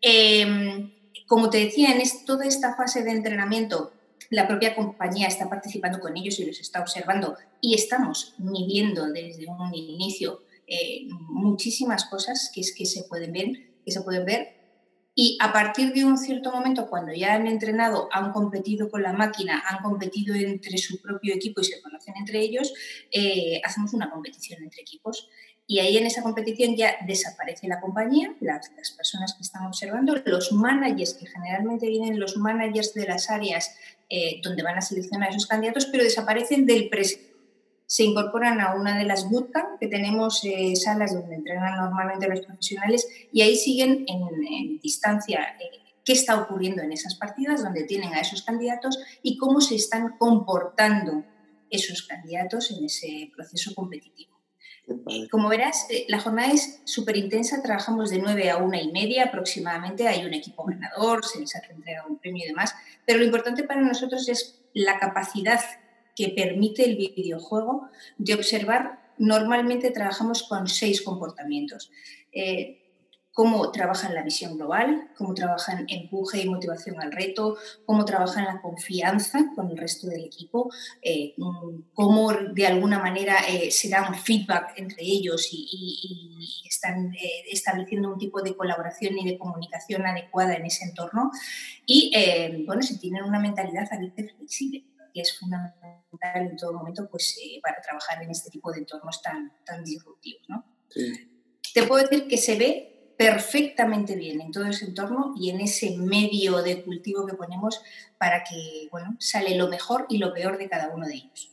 Em, 0.00 0.90
como 1.26 1.50
te 1.50 1.58
decía, 1.58 1.94
en 1.94 2.02
toda 2.24 2.46
esta 2.46 2.74
fase 2.74 3.04
de 3.04 3.10
entrenamiento, 3.10 3.92
la 4.30 4.48
propia 4.48 4.74
compañía 4.74 5.28
está 5.28 5.50
participando 5.50 6.00
con 6.00 6.16
ellos 6.16 6.38
y 6.40 6.46
los 6.46 6.58
está 6.58 6.80
observando 6.80 7.36
y 7.60 7.74
estamos 7.74 8.34
midiendo 8.38 9.12
desde 9.12 9.46
un 9.46 9.74
inicio 9.74 10.40
eh, 10.66 11.06
muchísimas 11.28 12.04
cosas 12.06 12.50
que, 12.54 12.60
es, 12.60 12.74
que, 12.74 12.86
se 12.86 13.04
pueden 13.04 13.32
ver, 13.32 13.48
que 13.84 13.90
se 13.90 14.00
pueden 14.02 14.24
ver 14.24 14.62
y 15.14 15.36
a 15.40 15.52
partir 15.52 15.92
de 15.92 16.04
un 16.04 16.16
cierto 16.16 16.50
momento, 16.50 16.88
cuando 16.88 17.12
ya 17.12 17.34
han 17.34 17.46
entrenado, 17.46 18.08
han 18.12 18.32
competido 18.32 18.90
con 18.90 19.02
la 19.02 19.12
máquina, 19.12 19.62
han 19.68 19.82
competido 19.82 20.34
entre 20.34 20.78
su 20.78 21.02
propio 21.02 21.34
equipo 21.34 21.60
y 21.60 21.64
se 21.64 21.82
conocen 21.82 22.14
entre 22.16 22.40
ellos, 22.40 22.72
eh, 23.10 23.60
hacemos 23.62 23.92
una 23.92 24.10
competición 24.10 24.62
entre 24.62 24.80
equipos. 24.80 25.28
Y 25.66 25.80
ahí 25.80 25.96
en 25.96 26.06
esa 26.06 26.22
competición 26.22 26.76
ya 26.76 26.96
desaparece 27.06 27.68
la 27.68 27.80
compañía, 27.80 28.34
las, 28.40 28.70
personas 28.96 29.34
que 29.34 29.42
están 29.42 29.66
observando, 29.66 30.14
los 30.24 30.52
managers, 30.52 31.14
que 31.14 31.26
generalmente 31.26 31.88
vienen 31.88 32.18
los 32.18 32.36
managers 32.36 32.94
de 32.94 33.06
las 33.06 33.30
áreas 33.30 33.76
eh, 34.08 34.40
donde 34.42 34.62
van 34.62 34.78
a 34.78 34.80
seleccionar 34.80 35.28
a 35.28 35.30
esos 35.30 35.46
candidatos, 35.46 35.86
pero 35.86 36.04
desaparecen 36.04 36.66
del 36.66 36.88
presente 36.88 37.31
se 37.92 38.04
incorporan 38.04 38.58
a 38.62 38.74
una 38.74 38.96
de 38.96 39.04
las 39.04 39.28
bootcamp 39.28 39.78
que 39.78 39.86
tenemos 39.86 40.42
eh, 40.44 40.74
salas 40.76 41.12
donde 41.12 41.34
entrenan 41.34 41.76
normalmente 41.76 42.26
los 42.26 42.40
profesionales 42.40 43.06
y 43.30 43.42
ahí 43.42 43.54
siguen 43.54 44.06
en, 44.08 44.80
distancia 44.80 45.58
eh, 45.60 45.78
qué 46.02 46.14
está 46.14 46.40
ocurriendo 46.40 46.80
en 46.80 46.90
esas 46.90 47.16
partidas 47.16 47.62
donde 47.62 47.84
tienen 47.84 48.14
a 48.14 48.20
esos 48.20 48.44
candidatos 48.44 48.98
y 49.22 49.36
cómo 49.36 49.60
se 49.60 49.74
están 49.74 50.16
comportando 50.16 51.22
esos 51.68 52.04
candidatos 52.04 52.70
en 52.70 52.86
ese 52.86 53.30
proceso 53.36 53.74
competitivo. 53.74 54.40
Como 55.30 55.50
verás, 55.50 55.84
eh, 55.90 56.06
la 56.08 56.18
jornada 56.18 56.50
es 56.50 56.80
súper 56.86 57.18
intensa, 57.18 57.62
trabajamos 57.62 58.08
de 58.08 58.20
9 58.20 58.50
a 58.52 58.56
1 58.56 58.74
y 58.74 58.90
media 58.90 59.24
aproximadamente, 59.24 60.08
hay 60.08 60.24
un 60.24 60.32
equipo 60.32 60.64
ganador, 60.64 61.26
se 61.26 61.40
les 61.40 61.54
ha 61.56 61.60
entregado 61.70 62.08
un 62.08 62.18
premio 62.18 62.46
y 62.46 62.48
demás, 62.48 62.74
pero 63.04 63.18
lo 63.18 63.26
importante 63.26 63.64
para 63.64 63.82
nosotros 63.82 64.30
es 64.30 64.62
la 64.72 64.98
capacidad 64.98 65.60
que 66.14 66.28
permite 66.30 66.84
el 66.84 66.96
videojuego 66.96 67.88
de 68.18 68.34
observar, 68.34 69.02
normalmente 69.18 69.90
trabajamos 69.90 70.42
con 70.42 70.66
seis 70.66 71.02
comportamientos. 71.02 71.90
Eh, 72.32 72.78
cómo 73.34 73.70
trabajan 73.70 74.14
la 74.14 74.22
visión 74.22 74.58
global, 74.58 75.10
cómo 75.16 75.32
trabajan 75.32 75.86
empuje 75.88 76.42
y 76.42 76.48
motivación 76.50 77.00
al 77.00 77.12
reto, 77.12 77.56
cómo 77.86 78.04
trabajan 78.04 78.44
la 78.44 78.60
confianza 78.60 79.52
con 79.56 79.70
el 79.70 79.78
resto 79.78 80.06
del 80.06 80.24
equipo, 80.24 80.70
eh, 81.00 81.34
cómo 81.94 82.30
de 82.30 82.66
alguna 82.66 82.98
manera 82.98 83.38
eh, 83.48 83.70
se 83.70 83.88
da 83.88 84.06
un 84.06 84.16
feedback 84.16 84.74
entre 84.76 85.02
ellos 85.02 85.48
y, 85.50 86.28
están 86.68 87.14
estableciendo 87.48 88.12
un 88.12 88.18
tipo 88.18 88.42
de 88.42 88.56
colaboración 88.56 89.16
y 89.16 89.24
de 89.24 89.38
comunicación 89.38 90.04
adecuada 90.04 90.54
en 90.54 90.66
ese 90.66 90.84
entorno. 90.84 91.30
Y 91.86 92.10
bueno, 92.66 92.82
si 92.82 92.98
tienen 92.98 93.22
una 93.22 93.38
mentalidad 93.38 93.86
abierta 93.92 94.22
y 94.22 94.28
flexible 94.28 94.84
que 95.12 95.20
es 95.20 95.38
fundamental 95.38 96.02
en 96.34 96.56
todo 96.56 96.72
momento 96.72 97.08
pues, 97.10 97.36
para 97.62 97.80
trabajar 97.80 98.22
en 98.22 98.30
este 98.30 98.50
tipo 98.50 98.72
de 98.72 98.80
entornos 98.80 99.20
tan, 99.22 99.52
tan 99.64 99.84
disruptivos. 99.84 100.42
¿no? 100.48 100.64
Te 101.74 101.82
puedo 101.84 102.02
decir 102.02 102.28
que 102.28 102.36
se 102.36 102.56
ve 102.56 103.14
perfectamente 103.16 104.16
bien 104.16 104.40
en 104.40 104.50
todo 104.50 104.66
ese 104.66 104.86
entorno 104.86 105.34
y 105.36 105.50
en 105.50 105.60
ese 105.60 105.96
medio 105.96 106.62
de 106.62 106.82
cultivo 106.82 107.26
que 107.26 107.34
ponemos 107.34 107.80
para 108.18 108.42
que, 108.42 108.88
bueno, 108.90 109.16
sale 109.20 109.56
lo 109.56 109.68
mejor 109.68 110.06
y 110.08 110.18
lo 110.18 110.34
peor 110.34 110.58
de 110.58 110.68
cada 110.68 110.94
uno 110.94 111.06
de 111.06 111.14
ellos. 111.14 111.50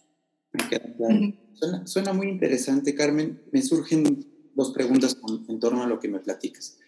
Suena, 1.86 2.14
muy 2.14 2.28
interesante, 2.28 2.96
Carmen. 2.96 3.44
Me 3.52 3.62
surgen 3.62 4.26
dos 4.56 4.72
preguntas 4.72 5.18
en 5.48 5.60
torno 5.60 5.84
a 5.84 5.88
lo 5.88 6.00
que 6.00 6.08
me 6.08 6.20
platicas. 6.20 6.80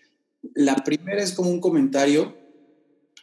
La 0.56 0.76
primera 0.76 1.22
es 1.22 1.34
como 1.34 1.50
un 1.50 1.62
comentario, 1.62 2.36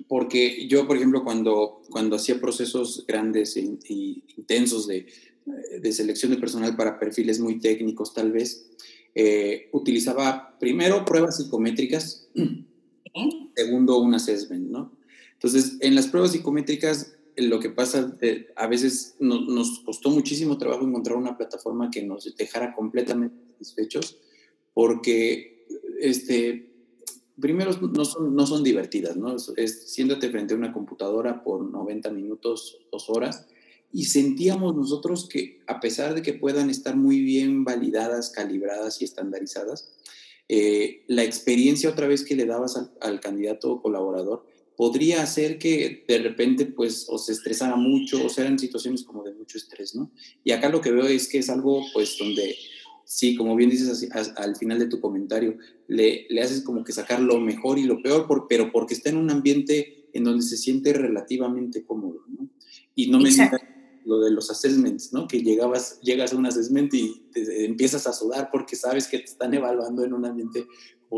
porque 0.07 0.69
yo, 0.69 0.87
por 0.87 0.97
ejemplo, 0.97 1.25
cuando, 1.25 1.83
cuando 1.91 2.17
hacía 2.17 2.41
procesos 2.41 3.05
grandes 3.07 3.57
e, 3.57 3.63
intensos 3.63 4.87
de, 4.87 5.07
de 5.81 5.93
selección 5.93 6.31
de 6.33 6.39
personal 6.39 6.77
para 6.77 6.99
perfiles 6.99 7.41
muy 7.41 7.59
técnicos, 7.59 8.15
tal 8.15 8.33
vez, 8.33 8.69
eh, 9.15 9.69
utilizaba 9.73 10.57
primero 10.61 11.05
pruebas 11.05 11.39
psicométricas, 11.39 12.29
segundo 13.57 13.99
un 13.99 14.15
assessment, 14.15 14.71
¿no? 14.71 14.93
Entonces, 15.33 15.77
en 15.81 15.95
las 15.95 16.07
pruebas 16.09 16.33
psicométricas, 16.33 17.17
lo 17.37 17.59
que 17.61 17.71
pasa, 17.71 18.17
eh, 18.21 18.49
a 18.57 18.67
veces 18.67 19.17
nos 19.19 19.81
costó 19.81 20.11
muchísimo 20.11 20.59
trabajo 20.59 20.87
encontrar 20.87 21.17
una 21.17 21.37
plataforma 21.37 21.91
que 21.91 22.05
nos 22.05 22.37
dejara 22.37 22.75
completamente 22.75 23.37
satisfechos, 23.53 24.19
porque, 24.75 25.67
este, 26.01 26.68
primero, 27.41 27.73
no 27.81 28.05
son, 28.05 28.35
no 28.35 28.47
son 28.47 28.63
divertidas, 28.63 29.17
¿no? 29.17 29.37
Es, 29.57 29.93
siéntate 29.93 30.31
frente 30.31 30.55
a 30.55 30.57
una 30.57 30.73
computadora 30.73 31.43
por 31.43 31.63
90 31.65 32.11
minutos, 32.11 32.79
dos 32.91 33.09
horas, 33.09 33.47
y 33.93 34.05
sentíamos 34.05 34.75
nosotros 34.77 35.29
que 35.29 35.61
a 35.67 35.81
pesar 35.81 36.15
de 36.15 36.23
que 36.23 36.35
puedan 36.35 36.69
estar 36.71 36.97
muy 36.97 37.21
bien 37.21 37.65
validadas, 37.65 38.31
calibradas 38.31 39.01
y 39.01 39.05
estandarizadas, 39.05 39.93
eh, 40.49 41.05
la 41.07 41.25
experiencia 41.25 41.91
otra 41.91 42.07
vez 42.07 42.25
que 42.25 42.37
le 42.37 42.47
dabas 42.47 42.79
al, 43.01 43.21
candidato 43.21 43.71
o 43.71 43.83
colaborador 43.83 44.47
podría 44.77 45.23
hacer 45.23 45.59
que 45.59 46.05
de 46.09 46.19
repente 46.19 46.65
pues 46.65 47.07
o 47.09 47.19
se 47.19 47.33
estresara 47.33 47.77
mucho 47.77 48.25
o 48.25 48.29
sean 48.29 48.59
situaciones 48.59 49.03
como 49.03 49.25
de 49.25 49.35
mucho 49.35 49.59
estrés, 49.59 49.95
¿no? 49.95 50.11
Y 50.45 50.53
acá 50.53 50.69
lo 50.69 50.81
que 50.81 50.93
veo 50.93 51.07
es 51.07 51.29
que 51.29 51.39
es 51.39 51.51
algo 51.51 51.85
pues 51.93 52.17
donde 52.19 52.57
sí, 53.09 53.35
como 53.37 53.57
bien 53.57 53.71
dices 53.71 54.07
al 54.37 54.57
final 54.57 54.79
de 54.79 54.87
tu 54.87 55.01
comentario, 55.01 55.57
le, 55.87 56.27
le, 56.29 56.43
haces 56.43 56.61
como 56.61 56.85
que 56.85 56.93
sacar 56.93 57.21
lo 57.21 57.41
mejor 57.41 57.79
y 57.79 57.85
lo 57.85 58.03
peor, 58.03 58.27
por, 58.27 58.47
pero 58.47 58.71
porque 58.71 58.93
está 58.93 59.09
en 59.09 59.17
un 59.17 59.31
ambiente 59.31 60.11
en 60.13 60.25
donde 60.25 60.43
se 60.43 60.59
siente 60.59 60.93
relativamente 60.93 61.85
cómodo, 61.87 62.23
¿no? 62.29 62.51
Y 62.95 63.11
no 63.11 63.19
me 63.19 63.31
lo 64.05 64.21
de 64.21 64.31
los 64.31 64.51
assessments, 64.51 65.13
¿no? 65.13 65.27
Que 65.27 65.43
llegabas, 65.43 66.01
llegas 66.03 66.33
a 66.33 66.37
un 66.37 66.45
assessment 66.45 66.93
y 66.93 67.23
te, 67.33 67.65
empiezas 67.65 68.07
a 68.07 68.13
sudar 68.13 68.51
porque 68.53 68.77
sabes 68.77 69.09
que 69.09 69.19
te 69.19 69.25
están 69.25 69.55
evaluando 69.55 70.05
en 70.05 70.13
un 70.13 70.27
ambiente 70.27 70.67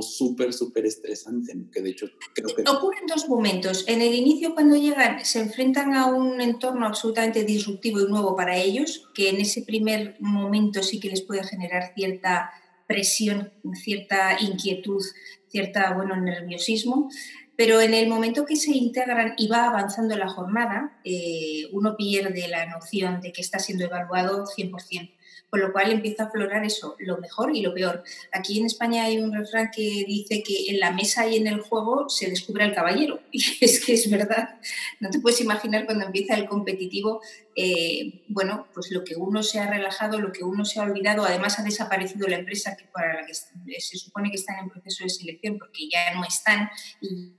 súper, 0.00 0.52
súper 0.52 0.86
estresante, 0.86 1.52
que 1.72 1.82
de 1.82 1.90
hecho 1.90 2.06
creo 2.34 2.54
que... 2.54 2.62
Ocurren 2.62 3.06
dos 3.06 3.28
momentos. 3.28 3.84
En 3.88 4.00
el 4.00 4.14
inicio, 4.14 4.54
cuando 4.54 4.76
llegan, 4.76 5.24
se 5.24 5.40
enfrentan 5.40 5.94
a 5.94 6.06
un 6.06 6.40
entorno 6.40 6.86
absolutamente 6.86 7.44
disruptivo 7.44 8.00
y 8.00 8.06
nuevo 8.06 8.36
para 8.36 8.56
ellos, 8.56 9.08
que 9.14 9.28
en 9.28 9.40
ese 9.40 9.62
primer 9.62 10.16
momento 10.20 10.82
sí 10.82 11.00
que 11.00 11.10
les 11.10 11.22
puede 11.22 11.44
generar 11.44 11.92
cierta 11.94 12.50
presión, 12.86 13.52
cierta 13.74 14.36
inquietud, 14.40 15.02
cierta, 15.48 15.92
bueno, 15.94 16.16
nerviosismo. 16.16 17.08
Pero 17.56 17.80
en 17.80 17.92
el 17.92 18.08
momento 18.08 18.46
que 18.46 18.56
se 18.56 18.72
integran 18.72 19.34
y 19.36 19.46
va 19.46 19.66
avanzando 19.66 20.16
la 20.16 20.28
jornada, 20.28 20.98
eh, 21.04 21.66
uno 21.72 21.94
pierde 21.96 22.48
la 22.48 22.66
noción 22.66 23.20
de 23.20 23.32
que 23.32 23.42
está 23.42 23.58
siendo 23.58 23.84
evaluado 23.84 24.46
100%, 24.46 25.12
con 25.50 25.60
lo 25.60 25.72
cual 25.72 25.90
empieza 25.90 26.22
a 26.22 26.26
aflorar 26.26 26.64
eso, 26.64 26.96
lo 27.00 27.18
mejor 27.18 27.54
y 27.54 27.60
lo 27.60 27.74
peor. 27.74 28.04
Aquí 28.32 28.60
en 28.60 28.66
España 28.66 29.04
hay 29.04 29.18
un 29.18 29.32
refrán 29.32 29.70
que 29.74 30.04
dice 30.06 30.42
que 30.44 30.66
en 30.68 30.78
la 30.78 30.92
mesa 30.92 31.26
y 31.26 31.36
en 31.36 31.48
el 31.48 31.60
juego 31.60 32.08
se 32.08 32.30
descubre 32.30 32.62
al 32.62 32.74
caballero, 32.74 33.20
y 33.32 33.42
es 33.60 33.84
que 33.84 33.94
es 33.94 34.08
verdad. 34.08 34.60
No 35.00 35.10
te 35.10 35.18
puedes 35.18 35.40
imaginar 35.40 35.86
cuando 35.86 36.06
empieza 36.06 36.36
el 36.36 36.46
competitivo, 36.46 37.20
eh, 37.56 38.22
bueno, 38.28 38.68
pues 38.72 38.92
lo 38.92 39.02
que 39.02 39.16
uno 39.16 39.42
se 39.42 39.58
ha 39.58 39.68
relajado, 39.68 40.20
lo 40.20 40.32
que 40.32 40.44
uno 40.44 40.64
se 40.64 40.78
ha 40.78 40.84
olvidado, 40.84 41.24
además 41.24 41.58
ha 41.58 41.64
desaparecido 41.64 42.28
la 42.28 42.36
empresa 42.36 42.76
que 42.76 42.84
para 42.84 43.20
la 43.20 43.26
que 43.26 43.34
se 43.34 43.98
supone 43.98 44.30
que 44.30 44.36
están 44.36 44.58
en 44.60 44.70
proceso 44.70 45.04
de 45.04 45.10
selección 45.10 45.58
porque 45.58 45.88
ya 45.90 46.14
no 46.14 46.24
están 46.24 46.70
y 47.00 47.34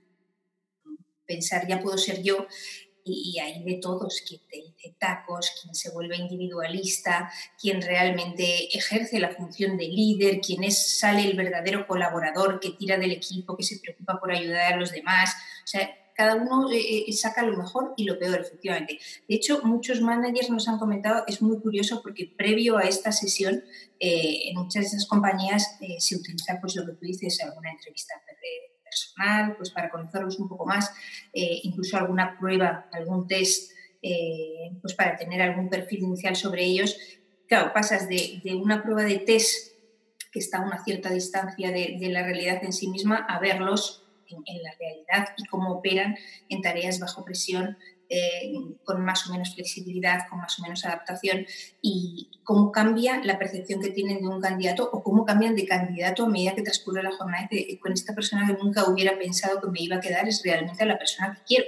pensar 1.25 1.65
ya 1.65 1.79
puedo 1.79 1.97
ser 1.97 2.21
yo 2.21 2.45
y, 3.03 3.39
hay 3.39 3.63
de 3.63 3.75
todos, 3.75 4.21
quien 4.27 4.41
te 4.49 4.57
dice 4.57 4.95
tacos, 4.99 5.51
quien 5.61 5.73
se 5.75 5.91
vuelve 5.91 6.17
individualista, 6.17 7.31
quien 7.59 7.81
realmente 7.81 8.75
ejerce 8.77 9.19
la 9.19 9.29
función 9.29 9.77
de 9.77 9.87
líder, 9.87 10.41
quien 10.41 10.63
es, 10.63 10.99
sale 10.99 11.23
el 11.23 11.37
verdadero 11.37 11.87
colaborador 11.87 12.59
que 12.59 12.71
tira 12.71 12.97
del 12.97 13.11
equipo, 13.11 13.57
que 13.57 13.63
se 13.63 13.79
preocupa 13.79 14.19
por 14.19 14.31
ayudar 14.31 14.73
a 14.73 14.77
los 14.77 14.91
demás. 14.91 15.31
O 15.63 15.67
sea, 15.67 15.89
cada 16.13 16.35
uno 16.35 16.71
eh, 16.71 17.05
eh, 17.07 17.13
saca 17.13 17.43
lo 17.43 17.57
mejor 17.57 17.93
y 17.97 18.03
lo 18.03 18.19
peor, 18.19 18.39
efectivamente. 18.41 18.99
De 19.27 19.35
hecho, 19.35 19.61
muchos 19.63 20.01
managers 20.01 20.49
nos 20.49 20.67
han 20.67 20.77
comentado, 20.77 21.23
es 21.27 21.41
muy 21.41 21.59
curioso 21.59 22.01
porque 22.01 22.31
previo 22.37 22.77
a 22.77 22.83
esta 22.83 23.11
sesión, 23.11 23.63
eh, 23.99 24.49
en 24.49 24.57
muchas 24.57 24.83
de 24.83 24.87
esas 24.87 25.07
compañías 25.07 25.77
se 25.99 26.15
utiliza, 26.15 26.59
pues 26.59 26.75
lo 26.75 26.85
que 26.85 26.93
tú 26.93 27.05
dices, 27.05 27.41
alguna 27.41 27.71
entrevista 27.71 28.13
personal, 28.91 29.55
pues 29.55 29.71
para 29.71 29.89
conocerlos 29.89 30.37
un 30.39 30.49
poco 30.49 30.65
más, 30.65 30.93
eh, 31.33 31.61
incluso 31.63 31.97
alguna 31.97 32.37
prueba, 32.37 32.87
algún 32.91 33.27
test, 33.27 33.71
eh, 34.01 34.71
pues 34.81 34.93
para 34.93 35.15
tener 35.15 35.41
algún 35.41 35.69
perfil 35.69 36.03
inicial 36.03 36.35
sobre 36.35 36.63
ellos. 36.65 36.97
Claro, 37.47 37.71
pasas 37.73 38.07
de, 38.07 38.41
una 38.55 38.83
prueba 38.83 39.03
de 39.03 39.19
test 39.19 39.71
que 40.31 40.39
está 40.39 40.59
a 40.59 40.65
una 40.65 40.83
cierta 40.83 41.09
distancia 41.09 41.71
de, 41.71 41.97
la 42.09 42.23
realidad 42.23 42.63
en 42.63 42.73
sí 42.73 42.87
misma 42.87 43.25
a 43.27 43.39
verlos 43.39 44.03
en, 44.29 44.63
la 44.63 44.71
realidad 44.79 45.33
y 45.37 45.45
cómo 45.45 45.73
operan 45.73 46.15
en 46.47 46.61
tareas 46.61 46.99
bajo 46.99 47.25
presión 47.25 47.77
eh, 48.13 48.51
con 48.83 49.05
más 49.05 49.25
o 49.25 49.31
menos 49.31 49.55
flexibilidad, 49.55 50.27
con 50.29 50.39
más 50.39 50.59
o 50.59 50.63
menos 50.63 50.83
adaptación 50.83 51.45
y 51.81 52.29
cómo 52.43 52.69
cambia 52.69 53.23
la 53.23 53.39
percepción 53.39 53.81
que 53.81 53.91
tienen 53.91 54.19
de 54.19 54.27
un 54.27 54.41
candidato 54.41 54.89
o 54.91 55.01
cómo 55.01 55.23
cambian 55.23 55.55
de 55.55 55.65
candidato 55.65 56.25
a 56.25 56.29
medida 56.29 56.53
que 56.53 56.61
transcurre 56.61 57.03
la 57.03 57.13
jornada 57.13 57.47
de, 57.49 57.79
con 57.79 57.93
esta 57.93 58.13
persona 58.13 58.45
que 58.45 58.61
nunca 58.61 58.89
hubiera 58.89 59.17
pensado 59.17 59.61
que 59.61 59.69
me 59.69 59.79
iba 59.79 59.95
a 59.95 60.01
quedar 60.01 60.27
es 60.27 60.41
realmente 60.43 60.85
la 60.85 60.97
persona 60.97 61.33
que 61.33 61.41
quiero, 61.45 61.65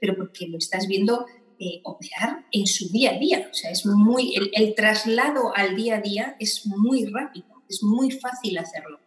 pero 0.00 0.16
porque 0.16 0.48
lo 0.48 0.58
estás 0.58 0.88
viendo 0.88 1.26
eh, 1.60 1.80
operar 1.84 2.44
en 2.50 2.66
su 2.66 2.88
día 2.88 3.12
a 3.12 3.18
día. 3.18 3.48
O 3.48 3.54
sea, 3.54 3.70
es 3.70 3.86
muy, 3.86 4.34
el 4.52 4.74
traslado 4.74 5.54
al 5.54 5.76
día 5.76 5.98
a 5.98 6.00
día 6.00 6.34
es 6.40 6.66
muy 6.66 7.04
rápido, 7.06 7.62
es 7.68 7.84
muy 7.84 8.10
fácil 8.10 8.58
hacerlo 8.58 9.03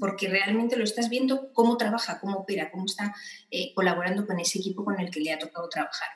porque 0.00 0.28
realmente 0.28 0.76
lo 0.76 0.84
estás 0.84 1.08
viendo 1.08 1.52
cómo 1.52 1.76
trabaja, 1.76 2.20
cómo 2.20 2.38
opera, 2.38 2.70
cómo 2.70 2.86
está 2.86 3.14
eh, 3.50 3.72
colaborando 3.74 4.26
con 4.26 4.38
ese 4.40 4.58
equipo 4.58 4.84
con 4.84 4.98
el 5.00 5.10
que 5.10 5.20
le 5.20 5.32
ha 5.32 5.38
tocado 5.38 5.68
trabajar. 5.68 6.08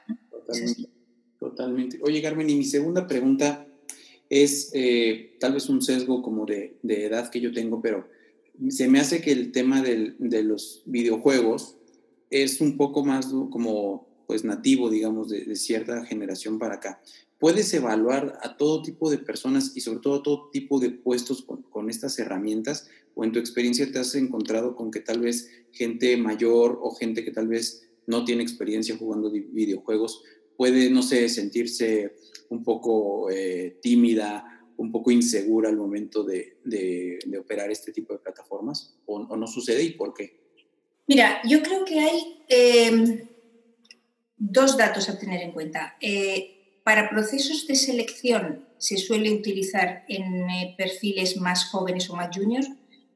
Totalmente, 1.38 1.98
Oye, 2.02 2.20
Carmen, 2.20 2.50
y 2.50 2.56
mi 2.56 2.64
segunda 2.64 3.06
pregunta 3.06 3.66
es 4.28 4.70
eh, 4.74 5.36
tal 5.40 5.54
vez 5.54 5.68
un 5.68 5.82
sesgo 5.82 6.22
como 6.22 6.46
de, 6.46 6.78
edad 6.82 7.30
que 7.30 7.40
yo 7.40 7.52
tengo, 7.52 7.80
pero 7.80 8.08
se 8.68 8.88
me 8.88 9.00
hace 9.00 9.20
que 9.20 9.32
el 9.32 9.52
tema 9.52 9.82
de 9.82 10.42
los 10.42 10.82
videojuegos 10.86 11.76
es 12.30 12.60
un 12.60 12.76
poco 12.76 13.04
más 13.04 13.26
como 13.50 14.08
pues 14.26 14.44
nativo, 14.44 14.90
digamos, 14.90 15.30
de, 15.30 15.44
de, 15.44 15.56
cierta 15.56 16.04
generación 16.04 16.58
para 16.58 16.74
acá. 16.74 17.00
¿Puedes 17.38 17.72
evaluar 17.72 18.38
a 18.42 18.56
todo 18.56 18.82
tipo 18.82 19.10
de 19.10 19.18
personas 19.18 19.76
y 19.76 19.80
sobre 19.80 20.00
todo 20.00 20.16
a 20.16 20.22
todo 20.22 20.50
tipo 20.50 20.80
de 20.80 20.90
puestos 20.90 21.42
con, 21.42 21.90
estas 21.90 22.18
herramientas? 22.18 22.88
o 23.14 23.24
en 23.24 23.32
tu 23.32 23.40
experiencia 23.40 23.90
te 23.90 23.98
has 23.98 24.14
encontrado 24.14 24.76
con 24.76 24.92
que 24.92 25.00
tal 25.00 25.20
vez 25.20 25.50
gente 25.72 26.16
mayor 26.16 26.78
o 26.80 26.94
gente 26.94 27.24
que 27.24 27.32
tal 27.32 27.48
vez 27.48 27.88
no 28.06 28.24
tiene 28.24 28.44
experiencia 28.44 28.96
jugando 28.96 29.28
videojuegos 29.32 30.22
puede, 30.58 30.90
no 30.90 31.02
sé, 31.02 31.28
sentirse 31.28 32.16
un 32.50 32.62
poco 32.62 33.30
eh, 33.30 33.78
tímida, 33.80 34.66
un 34.76 34.90
poco 34.90 35.10
insegura 35.10 35.68
al 35.68 35.76
momento 35.76 36.24
de, 36.24 36.58
de, 36.64 37.38
operar 37.38 37.70
este 37.70 37.92
tipo 37.92 38.12
de 38.12 38.18
plataformas? 38.18 38.96
¿O, 39.06 39.36
no 39.36 39.46
sucede 39.46 39.82
y 39.84 39.90
por 39.92 40.12
qué? 40.12 40.40
Mira, 41.06 41.40
yo 41.48 41.62
creo 41.62 41.84
que 41.84 42.00
hay 42.00 42.44
em, 42.48 43.28
dos 44.36 44.76
datos 44.76 45.08
a 45.08 45.18
tener 45.18 45.40
en 45.42 45.52
cuenta. 45.52 45.96
Eh, 46.00 46.57
para 46.88 47.10
procesos 47.10 47.66
de 47.66 47.74
selección 47.74 48.64
se 48.78 48.96
suele 48.96 49.30
utilizar 49.30 50.06
en 50.08 50.48
eh, 50.48 50.74
perfiles 50.78 51.36
más 51.36 51.66
jóvenes 51.66 52.08
o 52.08 52.16
más 52.16 52.34
juniors 52.34 52.70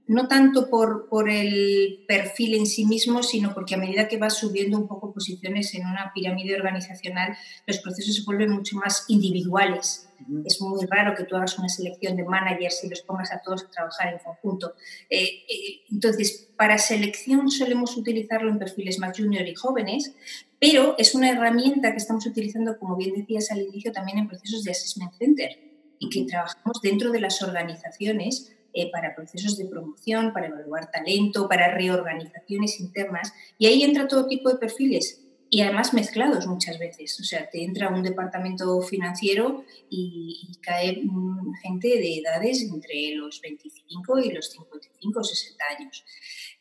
no 0.07 0.29
tanto 0.29 0.69
por, 0.69 1.09
por, 1.09 1.31
el 1.31 2.05
perfil 2.07 2.55
en 2.55 2.67
sí 2.67 2.85
mismo, 2.85 3.23
sino 3.23 3.55
porque 3.55 3.77
a 3.77 3.79
medida 3.79 4.09
que 4.09 4.19
vas 4.19 4.35
subiendo 4.37 4.77
un 4.77 4.89
poco 4.89 5.15
posiciones 5.15 5.75
en 5.75 5.87
una 5.87 6.13
pirámide 6.15 6.55
organizacional, 6.55 7.35
los 7.67 7.79
procesos 7.79 8.17
se 8.17 8.25
vuelven 8.25 8.51
mucho 8.51 8.77
más 8.77 9.07
individuales. 9.09 10.07
Es 10.45 10.61
muy 10.61 10.85
raro 10.87 11.15
que 11.17 11.25
tú 11.25 11.37
hagas 11.37 11.59
una 11.59 11.71
selección 11.71 12.17
de 12.17 12.25
managers 12.25 12.85
y 12.85 12.91
los 12.91 13.01
pongas 13.01 13.33
a 13.33 13.41
todos 13.41 13.65
a 13.65 13.71
trabajar 13.71 14.13
en 14.13 14.19
conjunto. 14.19 14.75
Eh, 15.09 15.45
eh, 15.49 15.81
entonces, 15.91 16.51
para 16.57 16.77
selección 16.77 17.51
solemos 17.51 17.97
utilizarlo 17.97 18.51
en 18.51 18.59
perfiles 18.59 18.99
más 18.99 19.17
junior 19.17 19.47
y 19.49 19.55
jóvenes, 19.55 20.15
pero 20.63 20.95
es 20.97 21.17
una 21.17 21.29
herramienta 21.29 21.91
que 21.91 21.97
estamos 21.97 22.25
utilizando, 22.25 22.79
como 22.79 22.95
bien 22.95 23.15
decías 23.17 23.51
al 23.51 23.63
inicio, 23.63 23.91
también 23.91 24.19
en 24.19 24.29
procesos 24.29 24.63
de 24.63 24.71
assessment 24.71 25.13
center 25.19 25.59
y 25.99 26.09
que 26.09 26.23
trabajamos 26.23 26.81
dentro 26.81 27.11
de 27.11 27.19
las 27.19 27.43
organizaciones 27.43 28.55
eh, 28.73 28.89
para 28.93 29.17
procesos 29.17 29.59
de 29.59 29.65
promoción, 29.65 30.33
para 30.33 30.47
evaluar 30.47 30.89
talento, 30.93 31.49
para 31.49 31.75
reorganizaciones 31.75 32.79
internas. 32.79 33.35
Y 33.59 33.67
ahí 33.67 33.83
entra 33.83 34.07
todo 34.07 34.29
tipo 34.29 34.51
de 34.51 34.59
perfiles 34.59 35.25
y 35.51 35.63
además 35.63 35.95
mezclados 35.95 36.47
muchas 36.47 36.79
veces. 36.79 37.19
O 37.19 37.25
sea, 37.25 37.51
te 37.51 37.65
entra 37.65 37.89
un 37.89 38.05
departamento 38.05 38.81
financiero 38.83 39.65
y, 39.91 40.49
cae 40.61 41.03
mm, 41.03 41.55
gente 41.61 41.89
de 41.89 42.19
edades 42.19 42.63
entre 42.63 43.17
los 43.17 43.41
25 43.41 44.21
y 44.21 44.31
los 44.31 44.53
55 44.53 45.19
o 45.19 45.25
60 45.25 45.65
años. 45.77 46.05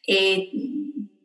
Eh, 0.08 0.50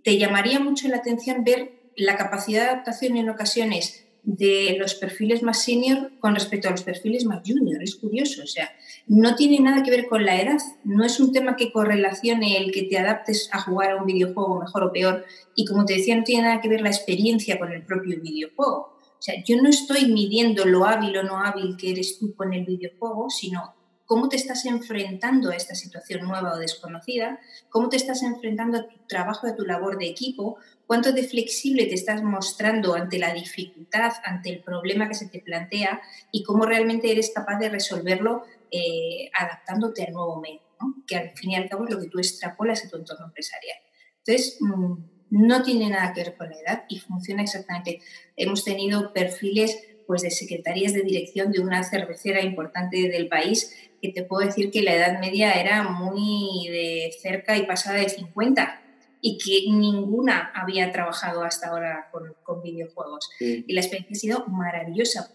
te 0.04 0.18
llamaría 0.18 0.61
mucho 0.61 0.88
la 0.88 0.99
atención 0.99 1.42
ver 1.42 1.75
la 1.96 2.16
capacidad 2.16 2.62
de 2.62 2.70
adaptación 2.70 3.16
en 3.16 3.30
ocasiones 3.30 4.06
de 4.26 4.76
los 4.78 4.96
perfiles 4.96 5.42
más 5.44 5.62
senior 5.62 6.10
con 6.18 6.34
respecto 6.34 6.66
a 6.66 6.72
los 6.72 6.82
perfiles 6.82 7.24
más 7.24 7.42
junior. 7.46 7.80
Es 7.80 7.94
curioso, 7.94 8.42
o 8.42 8.46
sea, 8.46 8.70
no 9.06 9.36
tiene 9.36 9.60
nada 9.60 9.84
que 9.84 9.90
ver 9.90 10.06
con 10.08 10.24
la 10.24 10.40
edad, 10.40 10.58
no 10.82 11.04
es 11.04 11.20
un 11.20 11.32
tema 11.32 11.54
que 11.54 11.70
correlacione 11.70 12.58
el 12.58 12.72
que 12.72 12.82
te 12.82 12.98
adaptes 12.98 13.48
a 13.52 13.60
jugar 13.60 13.92
a 13.92 13.96
un 13.96 14.06
videojuego 14.06 14.60
mejor 14.60 14.82
o 14.82 14.92
peor 14.92 15.24
y 15.54 15.64
como 15.64 15.84
te 15.84 15.94
decía, 15.94 16.16
no 16.16 16.24
tiene 16.24 16.42
nada 16.42 16.60
que 16.60 16.68
ver 16.68 16.80
la 16.80 16.88
experiencia 16.88 17.58
con 17.58 17.72
el 17.72 17.82
propio 17.82 18.20
videojuego. 18.20 18.96
O 19.18 19.22
sea, 19.22 19.42
yo 19.44 19.62
no 19.62 19.68
estoy 19.68 20.06
midiendo 20.06 20.64
lo 20.64 20.84
hábil 20.84 21.16
o 21.16 21.22
no 21.22 21.38
hábil 21.38 21.76
que 21.76 21.92
eres 21.92 22.18
tú 22.18 22.34
con 22.34 22.52
el 22.52 22.64
videojuego, 22.64 23.30
sino 23.30 23.74
cómo 24.06 24.28
te 24.28 24.36
estás 24.36 24.64
enfrentando 24.64 25.50
a 25.50 25.56
esta 25.56 25.75
situación 25.75 26.26
nueva 26.26 26.54
o 26.54 26.58
desconocida, 26.58 27.38
cómo 27.68 27.88
te 27.88 27.96
estás 27.96 28.22
enfrentando 28.22 28.78
a 28.78 28.88
tu 28.88 28.96
trabajo, 29.06 29.46
a 29.46 29.54
tu 29.54 29.64
labor 29.64 29.98
de 29.98 30.06
equipo, 30.06 30.56
cuánto 30.86 31.12
de 31.12 31.25
flexible 31.25 31.86
te 31.86 31.94
estás 31.94 32.22
mostrando 32.22 32.94
ante 32.94 33.18
la 33.18 33.34
dificultad, 33.34 34.12
ante 34.25 34.50
el 34.50 34.62
problema 34.62 35.08
que 35.08 35.14
se 35.14 35.28
te 35.28 35.40
plantea 35.40 36.00
y 36.30 36.44
cómo 36.44 36.64
realmente 36.64 37.10
eres 37.10 37.32
capaz 37.34 37.58
de 37.58 37.68
resolverlo 37.68 38.44
eh, 38.70 39.28
adaptándote 39.38 40.04
al 40.04 40.12
nuevo 40.12 40.40
medio, 40.40 40.62
que 41.06 41.16
al 41.16 41.30
fin 41.36 41.50
y 41.50 41.56
al 41.56 41.68
cabo 41.68 41.84
es 41.84 41.94
lo 41.94 42.00
que 42.00 42.08
tú 42.08 42.18
extrapolas 42.18 42.84
a 42.84 42.88
tu 42.88 42.96
entorno 42.96 43.26
empresarial. 43.26 43.78
Entonces, 44.25 44.58
mm, 44.60 44.94
no 45.30 45.62
tiene 45.62 45.90
nada 45.90 46.12
que 46.12 46.22
ver 46.22 46.36
con 46.36 46.48
la 46.50 46.56
edad 46.56 46.84
y 46.88 46.98
funciona 46.98 47.42
exactamente. 47.42 48.00
Hemos 48.36 48.64
tenido 48.64 49.12
perfiles 49.12 49.76
pues, 50.06 50.22
de 50.22 50.30
secretarías 50.30 50.92
de 50.92 51.02
dirección 51.02 51.52
de 51.52 51.60
una 51.60 51.82
cervecera 51.84 52.42
importante 52.42 53.08
del 53.08 53.28
país 53.28 53.75
que 54.00 54.12
te 54.12 54.22
puedo 54.22 54.46
decir 54.46 54.70
que 54.70 54.82
la 54.82 54.94
edad 54.94 55.20
media 55.20 55.52
era 55.52 55.82
muy 55.88 56.68
de 56.68 57.14
cerca 57.20 57.56
y 57.56 57.66
pasada 57.66 57.98
de 57.98 58.08
50 58.08 58.82
y 59.20 59.38
que 59.38 59.70
ninguna 59.70 60.52
había 60.54 60.92
trabajado 60.92 61.42
hasta 61.42 61.68
ahora 61.68 62.10
con, 62.12 62.62
videojuegos. 62.62 63.28
Y 63.40 63.72
la 63.72 63.80
experiencia 63.80 64.12
ha 64.12 64.20
sido 64.20 64.46
maravillosa. 64.46 65.30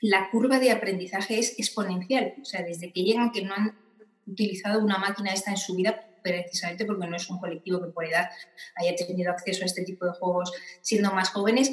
La 0.00 0.30
curva 0.30 0.58
de 0.58 0.70
aprendizaje 0.70 1.38
es 1.38 1.58
exponencial, 1.58 2.34
o 2.42 2.44
sea, 2.44 2.62
desde 2.62 2.92
que 2.92 3.04
llegan 3.04 3.30
que 3.30 3.42
no 3.42 3.54
han 3.54 3.78
utilizado 4.26 4.80
una 4.80 4.98
máquina 4.98 5.32
esta 5.32 5.50
en 5.50 5.56
su 5.56 5.76
vida, 5.76 6.08
precisamente 6.22 6.84
porque 6.84 7.06
no 7.06 7.16
es 7.16 7.30
un 7.30 7.38
colectivo 7.38 7.80
que 7.80 7.90
por 7.90 8.04
edad 8.04 8.28
haya 8.76 8.94
tenido 8.96 9.30
acceso 9.30 9.62
a 9.62 9.66
este 9.66 9.84
tipo 9.84 10.04
de 10.04 10.12
juegos 10.12 10.52
siendo 10.80 11.12
más 11.12 11.30
jóvenes, 11.30 11.70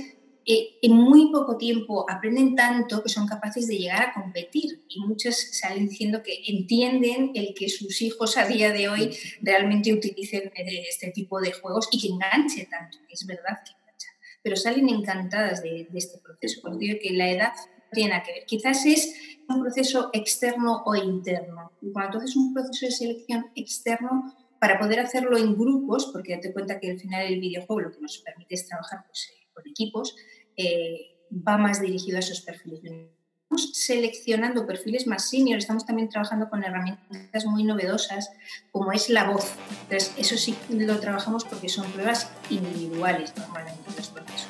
eh, 0.51 0.79
en 0.81 0.93
muy 0.93 1.31
poco 1.31 1.57
tiempo 1.57 2.07
aprenden 2.09 2.55
tanto 2.55 3.03
que 3.03 3.09
son 3.09 3.27
capaces 3.27 3.67
de 3.67 3.77
llegar 3.77 4.01
a 4.01 4.13
competir. 4.13 4.83
Y 4.89 4.99
muchos 4.99 5.35
salen 5.35 5.87
diciendo 5.87 6.23
que 6.23 6.41
entienden 6.47 7.33
el 7.35 7.53
que 7.53 7.69
sus 7.69 8.01
hijos 8.01 8.35
a 8.35 8.47
día 8.47 8.71
de 8.71 8.89
hoy 8.89 9.15
realmente 9.43 9.93
utilicen 9.93 10.51
eh, 10.55 10.85
este 10.89 11.11
tipo 11.11 11.39
de 11.39 11.51
juegos 11.51 11.87
y 11.91 12.01
que 12.01 12.07
enganche 12.07 12.65
tanto, 12.65 12.97
es 13.11 13.27
verdad 13.27 13.59
que 13.63 13.73
engancha, 13.79 14.07
pero 14.41 14.55
salen 14.55 14.89
encantadas 14.89 15.61
de, 15.61 15.87
este 15.93 16.17
proceso, 16.17 16.61
porque 16.63 16.79
digo 16.79 16.99
que 16.99 17.11
la 17.13 17.29
edad 17.29 17.53
tiene 17.91 18.09
nada 18.09 18.23
que 18.23 18.33
ver, 18.33 18.45
quizás 18.47 18.87
es 18.87 19.13
un 19.47 19.61
proceso 19.61 20.09
externo 20.13 20.81
o 20.83 20.95
interno, 20.95 21.73
y 21.79 21.91
cuando 21.91 22.17
haces 22.17 22.35
un 22.35 22.55
proceso 22.55 22.87
de 22.87 22.91
selección 22.91 23.51
externo, 23.53 24.35
para 24.59 24.77
poder 24.77 24.99
hacerlo 24.99 25.37
en 25.37 25.55
grupos, 25.55 26.09
porque 26.11 26.35
date 26.35 26.53
cuenta 26.53 26.79
que 26.79 26.91
al 26.91 26.99
final 26.99 27.25
el 27.25 27.39
videojuego 27.39 27.81
lo 27.81 27.91
que 27.91 28.01
nos 28.01 28.17
permite 28.19 28.55
es 28.55 28.67
trabajar 28.67 29.05
pues, 29.07 29.29
eh, 29.31 29.47
con 29.53 29.67
equipos, 29.67 30.15
eh, 30.59 31.15
va 31.31 31.57
más 31.57 31.81
dirigido 31.81 32.17
a 32.17 32.19
esos 32.19 32.41
perfiles. 32.41 32.81
Estamos 32.83 33.71
seleccionando 33.73 34.67
perfiles 34.67 35.07
más 35.07 35.29
senior, 35.29 35.57
estamos 35.57 35.85
también 35.85 36.09
trabajando 36.09 36.49
con 36.49 36.65
herramientas 36.65 37.45
muy 37.45 37.63
novedosas 37.63 38.29
como 38.71 38.91
es 38.91 39.09
la 39.09 39.23
voz. 39.23 39.53
Entonces, 39.83 40.13
eso 40.17 40.37
sí 40.37 40.55
lo 40.69 40.99
trabajamos 40.99 41.45
porque 41.45 41.69
son 41.69 41.89
pruebas 41.93 42.29
individuales 42.49 43.33
normalmente 43.37 43.79
los 43.95 44.09
procesos. 44.09 44.47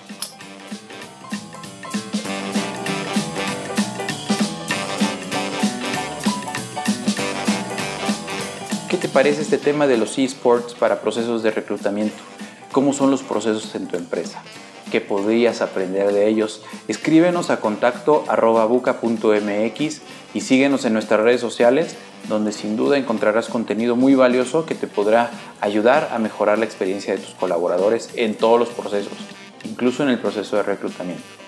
¿Qué 8.89 8.97
te 8.97 9.07
parece 9.07 9.43
este 9.43 9.59
tema 9.59 9.85
de 9.85 9.97
los 9.97 10.17
esports 10.17 10.73
para 10.73 10.99
procesos 11.01 11.43
de 11.43 11.51
reclutamiento? 11.51 12.17
¿Cómo 12.71 12.93
son 12.93 13.11
los 13.11 13.21
procesos 13.21 13.75
en 13.75 13.87
tu 13.87 13.95
empresa? 13.95 14.43
Que 14.89 15.01
podrías 15.01 15.61
aprender 15.61 16.11
de 16.11 16.27
ellos. 16.27 16.61
Escríbenos 16.87 17.49
a 17.49 17.59
contacto 17.59 18.25
buca.mx 18.67 20.01
y 20.33 20.41
síguenos 20.41 20.85
en 20.85 20.93
nuestras 20.93 21.21
redes 21.21 21.41
sociales 21.41 21.95
donde 22.27 22.51
sin 22.51 22.75
duda 22.75 22.97
encontrarás 22.97 23.47
contenido 23.47 23.95
muy 23.95 24.15
valioso 24.15 24.65
que 24.65 24.75
te 24.75 24.87
podrá 24.87 25.31
ayudar 25.61 26.09
a 26.11 26.19
mejorar 26.19 26.59
la 26.59 26.65
experiencia 26.65 27.15
de 27.15 27.19
tus 27.19 27.33
colaboradores 27.35 28.09
en 28.15 28.35
todos 28.35 28.59
los 28.59 28.69
procesos, 28.69 29.13
incluso 29.63 30.03
en 30.03 30.09
el 30.09 30.19
proceso 30.19 30.57
de 30.57 30.63
reclutamiento. 30.63 31.38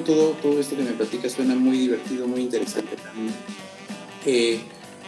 Todo, 0.00 0.32
todo 0.42 0.60
esto 0.60 0.76
que 0.76 0.82
me 0.82 0.92
platicas, 0.92 1.32
suena 1.32 1.54
muy 1.54 1.78
divertido, 1.78 2.26
muy 2.26 2.40
interesante 2.40 2.96
también. 2.96 3.34
Eh, 4.26 4.60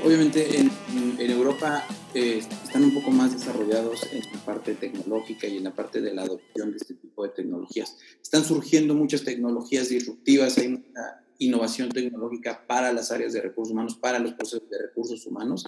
obviamente 0.05 0.59
en, 0.59 0.71
Europa 1.19 1.85
eh, 2.15 2.43
están 2.65 2.85
un 2.85 2.95
poco 2.95 3.11
más 3.11 3.33
desarrollados 3.33 4.03
en 4.13 4.21
la 4.33 4.45
parte 4.45 4.75
tecnológica 4.75 5.47
y 5.47 5.59
en 5.59 5.65
la 5.65 5.75
parte 5.75 6.01
de 6.01 6.15
la 6.15 6.23
adopción 6.23 6.71
de 6.71 6.77
este 6.77 6.95
tipo 6.95 7.23
de 7.23 7.31
tecnologías. 7.31 7.97
Están 8.21 8.45
surgiendo 8.45 8.95
muchas 8.95 9.23
tecnologías 9.23 9.89
disruptivas, 9.89 10.59
hay 10.59 10.69
mucha 10.69 11.23
innovación 11.39 11.89
tecnológica 11.91 12.67
para 12.67 12.93
las 12.93 13.11
áreas 13.13 13.33
de 13.33 13.41
recursos 13.41 13.73
humanos, 13.73 13.97
para 13.97 14.19
los 14.19 14.33
procesos 14.35 14.69
de 14.69 14.79
recursos 14.79 15.27
humanos. 15.27 15.65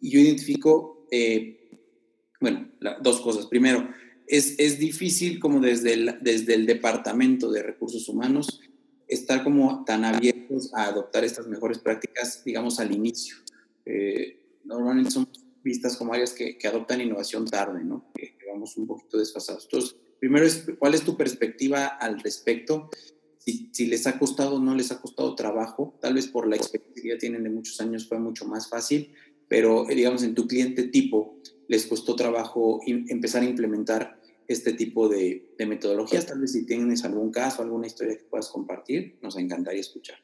Y 0.00 0.10
yo 0.10 0.20
identifico, 0.20 1.06
eh, 1.10 1.70
bueno, 2.40 2.70
dos 3.00 3.20
cosas. 3.20 3.46
Primero, 3.46 3.88
es, 4.26 4.78
difícil 4.78 5.38
como 5.38 5.60
desde 5.60 5.94
el, 5.94 6.18
desde 6.20 6.54
el 6.54 6.66
Departamento 6.66 7.50
de 7.50 7.62
Recursos 7.62 8.08
Humanos 8.08 8.60
estar 9.08 9.44
como 9.44 9.84
tan 9.84 10.04
abiertos 10.04 10.72
a 10.74 10.84
adoptar 10.84 11.24
estas 11.24 11.46
mejores 11.46 11.78
prácticas, 11.78 12.42
digamos, 12.44 12.80
al 12.80 12.92
inicio. 12.92 13.36
Eh, 13.84 14.58
normalmente 14.64 15.10
son 15.10 15.28
vistas 15.62 15.96
como 15.96 16.14
áreas 16.14 16.32
que, 16.32 16.56
adoptan 16.66 17.00
innovación 17.00 17.46
tarde, 17.46 17.84
¿no? 17.84 18.10
Que, 18.14 18.36
vamos 18.50 18.76
un 18.76 18.86
poquito 18.86 19.18
desfasados. 19.18 19.64
Entonces, 19.64 19.96
primero 20.18 20.44
es, 20.44 20.66
¿cuál 20.78 20.94
es 20.94 21.02
tu 21.02 21.16
perspectiva 21.16 21.86
al 21.86 22.20
respecto? 22.20 22.90
Si, 23.38 23.70
si, 23.72 23.86
les 23.86 24.06
ha 24.06 24.18
costado 24.18 24.56
o 24.56 24.58
no 24.58 24.74
les 24.74 24.92
ha 24.92 25.00
costado 25.00 25.34
trabajo, 25.34 25.98
tal 26.00 26.14
vez 26.14 26.26
por 26.26 26.46
la 26.46 26.56
experiencia 26.56 27.02
que 27.02 27.08
ya 27.08 27.18
tienen 27.18 27.44
de 27.44 27.50
muchos 27.50 27.80
años 27.80 28.06
fue 28.06 28.18
mucho 28.18 28.46
más 28.46 28.68
fácil, 28.68 29.12
pero 29.48 29.88
eh, 29.88 29.94
digamos 29.94 30.22
en 30.22 30.34
tu 30.34 30.46
cliente 30.46 30.84
tipo 30.84 31.38
les 31.72 31.86
costó 31.86 32.14
trabajo 32.14 32.82
empezar 32.86 33.40
a 33.40 33.46
implementar 33.46 34.20
este 34.46 34.74
tipo 34.74 35.08
de, 35.08 35.54
metodologías. 35.66 36.26
Tal 36.26 36.38
vez 36.38 36.52
si 36.52 36.66
tienes 36.66 37.02
algún 37.02 37.32
caso, 37.32 37.62
alguna 37.62 37.86
historia 37.86 38.18
que 38.18 38.24
puedas 38.24 38.50
compartir, 38.50 39.16
nos 39.22 39.38
encantaría 39.38 39.80
escuchar. 39.80 40.18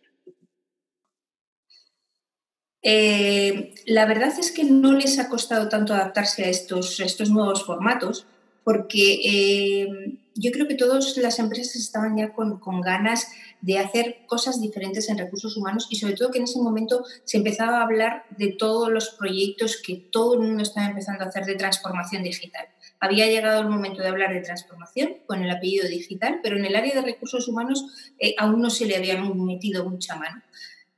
Eh, 2.82 3.72
la 3.87 4.04
verdad 4.04 4.38
es 4.38 4.52
que 4.52 4.64
no 4.64 4.92
les 4.92 5.18
ha 5.18 5.30
costado 5.30 5.70
tanto 5.70 5.94
adaptarse 5.94 6.44
a 6.44 6.50
estos, 6.50 7.00
estos 7.00 7.30
nuevos 7.30 7.64
formatos, 7.64 8.26
porque 8.62 9.14
eh, 9.24 10.18
yo 10.38 10.53
creo 10.53 10.68
que 10.68 10.74
todas 10.74 11.16
las 11.16 11.38
empresas 11.38 11.77
estaban 11.77 12.16
ya 12.16 12.33
con, 12.33 12.61
ganas 12.81 13.29
de 13.61 13.79
hacer 13.79 14.20
cosas 14.27 14.61
diferentes 14.61 15.09
en 15.09 15.18
recursos 15.18 15.57
humanos 15.57 15.88
y 15.90 15.96
sobre 15.96 16.14
todo 16.14 16.31
que 16.31 16.38
en 16.38 16.44
ese 16.44 16.61
momento 16.61 17.05
se 17.24 17.38
empezaba 17.38 17.79
a 17.79 17.83
hablar 17.83 18.24
de 18.37 18.53
todos 18.53 18.88
los 18.88 19.11
proyectos 19.11 19.83
que 19.85 19.96
todo 19.96 20.35
el 20.35 20.40
mundo 20.40 20.62
estaba 20.62 20.87
empezando 20.87 21.24
a 21.24 21.29
hacer 21.29 21.44
de 21.44 21.57
transformación 21.57 22.22
digital. 22.22 22.66
Había 23.01 23.27
llegado 23.27 23.61
el 23.61 23.68
momento 23.68 24.01
de 24.03 24.09
hablar 24.09 24.33
de 24.33 24.40
transformación 24.40 25.18
con 25.27 25.42
el 25.42 25.51
apellido 25.51 25.88
digital, 25.88 26.40
pero 26.42 26.57
en 26.57 26.64
el 26.64 26.77
área 26.77 26.94
de 26.94 27.03
recursos 27.03 27.48
humanos 27.48 27.85
eh, 28.18 28.35
aún 28.38 28.61
no 28.61 28.70
se 28.70 28.87
le 28.87 28.96
había 28.96 29.20
metido 29.20 29.88
mucha 29.88 30.16
mano. 30.16 30.42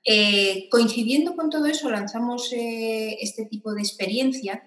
Eh, 0.05 0.69
coincidiendo 0.71 1.37
con 1.37 1.51
todo 1.51 1.67
eso, 1.67 1.91
lanzamos 1.91 2.53
eh, 2.53 3.19
este 3.21 3.45
tipo 3.45 3.75
de 3.75 3.83
experiencia 3.83 4.65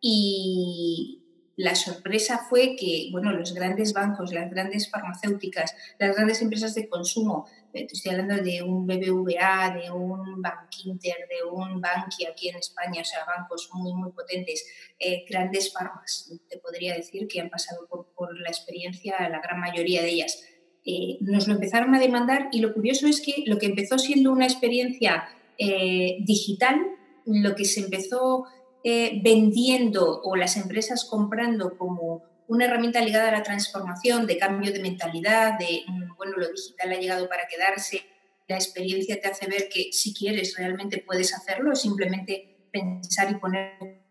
y, 0.00 1.21
la 1.56 1.74
sorpresa 1.74 2.46
fue 2.48 2.76
que, 2.76 3.08
bueno, 3.12 3.32
los 3.32 3.54
grandes 3.54 3.92
bancos, 3.92 4.32
las 4.32 4.50
grandes 4.50 4.90
farmacéuticas, 4.90 5.74
las 5.98 6.16
grandes 6.16 6.40
empresas 6.40 6.74
de 6.74 6.88
consumo, 6.88 7.46
eh, 7.74 7.86
estoy 7.90 8.12
hablando 8.12 8.42
de 8.42 8.62
un 8.62 8.86
BBVA, 8.86 9.76
de 9.82 9.90
un 9.90 10.40
Bankinter, 10.40 11.16
de 11.28 11.48
un 11.50 11.80
Banki 11.80 12.26
aquí 12.26 12.48
en 12.48 12.56
España, 12.56 13.02
o 13.02 13.04
sea, 13.04 13.24
bancos 13.26 13.68
muy, 13.74 13.92
muy 13.92 14.12
potentes, 14.12 14.66
eh, 14.98 15.24
grandes 15.28 15.72
farmas, 15.72 16.32
te 16.48 16.58
podría 16.58 16.94
decir, 16.94 17.28
que 17.28 17.40
han 17.40 17.50
pasado 17.50 17.86
por, 17.86 18.02
la 18.40 18.48
experiencia, 18.48 19.28
la 19.28 19.40
gran 19.40 19.60
mayoría 19.60 20.00
de 20.02 20.08
ellas. 20.08 20.42
Eh, 20.84 21.18
nos 21.20 21.46
lo 21.48 21.54
empezaron 21.54 21.94
a 21.94 22.00
demandar 22.00 22.48
y 22.50 22.60
lo 22.60 22.72
curioso 22.72 23.06
es 23.06 23.20
que 23.20 23.44
lo 23.46 23.58
que 23.58 23.66
empezó 23.66 23.98
siendo 23.98 24.32
una 24.32 24.46
experiencia 24.46 25.28
digital, 25.58 26.80
lo 27.24 27.54
que 27.54 27.64
se 27.64 27.80
empezó 27.80 28.46
eh, 28.84 29.20
vendiendo 29.22 30.20
o 30.22 30.36
las 30.36 30.56
empresas 30.56 31.04
comprando 31.04 31.76
como 31.76 32.24
una 32.48 32.66
herramienta 32.66 33.00
ligada 33.00 33.28
a 33.28 33.32
la 33.32 33.42
transformación, 33.42 34.26
de 34.26 34.38
cambio 34.38 34.72
de 34.72 34.80
mentalidad, 34.80 35.58
de, 35.58 35.82
mm, 35.86 36.16
bueno, 36.16 36.36
lo 36.36 36.50
digital 36.50 36.92
ha 36.92 37.00
llegado 37.00 37.28
para 37.28 37.46
quedarse, 37.46 38.02
la 38.48 38.56
experiencia 38.56 39.20
te 39.20 39.28
hace 39.28 39.46
ver 39.46 39.68
que 39.68 39.90
si 39.92 40.12
quieres 40.12 40.56
realmente 40.56 40.98
puedes 40.98 41.32
hacerlo, 41.34 41.74
simplemente 41.74 42.66
pensar 42.70 43.30
y 43.30 43.36
poner 43.36 44.01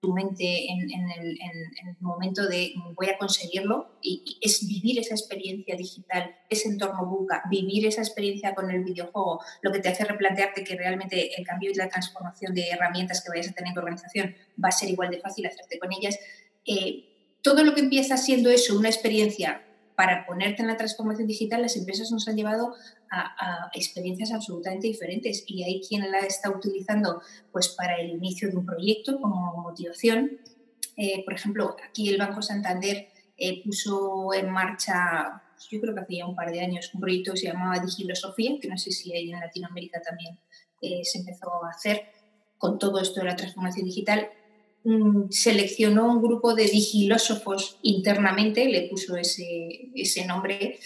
tu 0.00 0.12
mente 0.14 0.66
en, 0.70 0.90
el, 0.90 1.96
momento 2.00 2.48
de 2.48 2.72
voy 2.94 3.08
a 3.08 3.18
conseguirlo 3.18 3.98
y, 4.00 4.38
es 4.40 4.66
vivir 4.66 4.98
esa 4.98 5.14
experiencia 5.14 5.76
digital, 5.76 6.34
ese 6.48 6.68
entorno 6.68 7.04
buca, 7.04 7.42
vivir 7.50 7.86
esa 7.86 8.00
experiencia 8.00 8.54
con 8.54 8.70
el 8.70 8.82
videojuego, 8.82 9.40
lo 9.60 9.70
que 9.70 9.80
te 9.80 9.90
hace 9.90 10.04
replantearte 10.04 10.64
que 10.64 10.76
realmente 10.76 11.38
el 11.38 11.46
cambio 11.46 11.70
y 11.70 11.74
la 11.74 11.88
transformación 11.88 12.54
de 12.54 12.70
herramientas 12.70 13.22
que 13.22 13.28
vayas 13.28 13.48
a 13.48 13.52
tener 13.52 13.68
en 13.68 13.74
tu 13.74 13.80
organización 13.80 14.34
va 14.62 14.68
a 14.68 14.72
ser 14.72 14.88
igual 14.88 15.10
de 15.10 15.20
fácil 15.20 15.46
hacerte 15.46 15.78
con 15.78 15.92
ellas. 15.92 16.18
Eh, 16.66 17.04
todo 17.42 17.62
lo 17.62 17.74
que 17.74 17.80
empieza 17.80 18.16
siendo 18.16 18.50
eso, 18.50 18.78
una 18.78 18.88
experiencia 18.88 19.62
para 19.96 20.24
ponerte 20.24 20.62
en 20.62 20.68
la 20.68 20.78
transformación 20.78 21.26
digital, 21.26 21.60
las 21.60 21.76
empresas 21.76 22.10
nos 22.10 22.26
han 22.26 22.36
llevado 22.36 22.74
a, 23.10 23.70
experiencias 23.74 24.32
absolutamente 24.32 24.86
diferentes 24.86 25.44
y 25.46 25.64
hay 25.64 25.80
quien 25.80 26.10
la 26.10 26.20
está 26.20 26.50
utilizando 26.50 27.20
pues 27.52 27.68
para 27.68 27.96
el 28.00 28.10
inicio 28.10 28.48
de 28.50 28.56
un 28.56 28.66
proyecto 28.66 29.20
como 29.20 29.56
motivación. 29.62 30.38
Eh, 30.96 31.24
por 31.24 31.34
ejemplo, 31.34 31.76
aquí 31.88 32.08
el 32.08 32.18
Banco 32.18 32.42
Santander 32.42 33.08
eh, 33.36 33.62
puso 33.64 34.32
en 34.34 34.50
marcha, 34.50 35.42
pues, 35.54 35.68
yo 35.70 35.80
creo 35.80 35.94
que 35.94 36.00
hacía 36.00 36.26
un 36.26 36.36
par 36.36 36.52
de 36.52 36.60
años, 36.60 36.90
un 36.94 37.00
proyecto 37.00 37.32
que 37.32 37.38
se 37.38 37.46
llamaba 37.46 37.78
Digilosofía, 37.80 38.58
que 38.60 38.68
no 38.68 38.76
sé 38.76 38.90
si 38.90 39.12
en 39.12 39.30
Latinoamérica 39.40 40.00
también 40.02 40.38
eh, 40.80 41.00
se 41.04 41.18
empezó 41.18 41.64
a 41.64 41.70
hacer 41.70 42.02
con 42.58 42.78
todo 42.78 43.00
esto 43.00 43.20
de 43.20 43.26
la 43.26 43.36
transformación 43.36 43.86
digital. 43.86 44.28
Mm, 44.84 45.30
seleccionó 45.30 46.06
un 46.06 46.22
grupo 46.22 46.54
de 46.54 46.64
digilósofos 46.64 47.78
internamente, 47.82 48.66
le 48.66 48.88
puso 48.88 49.16
ese, 49.16 49.90
ese 49.94 50.26
nombre, 50.26 50.78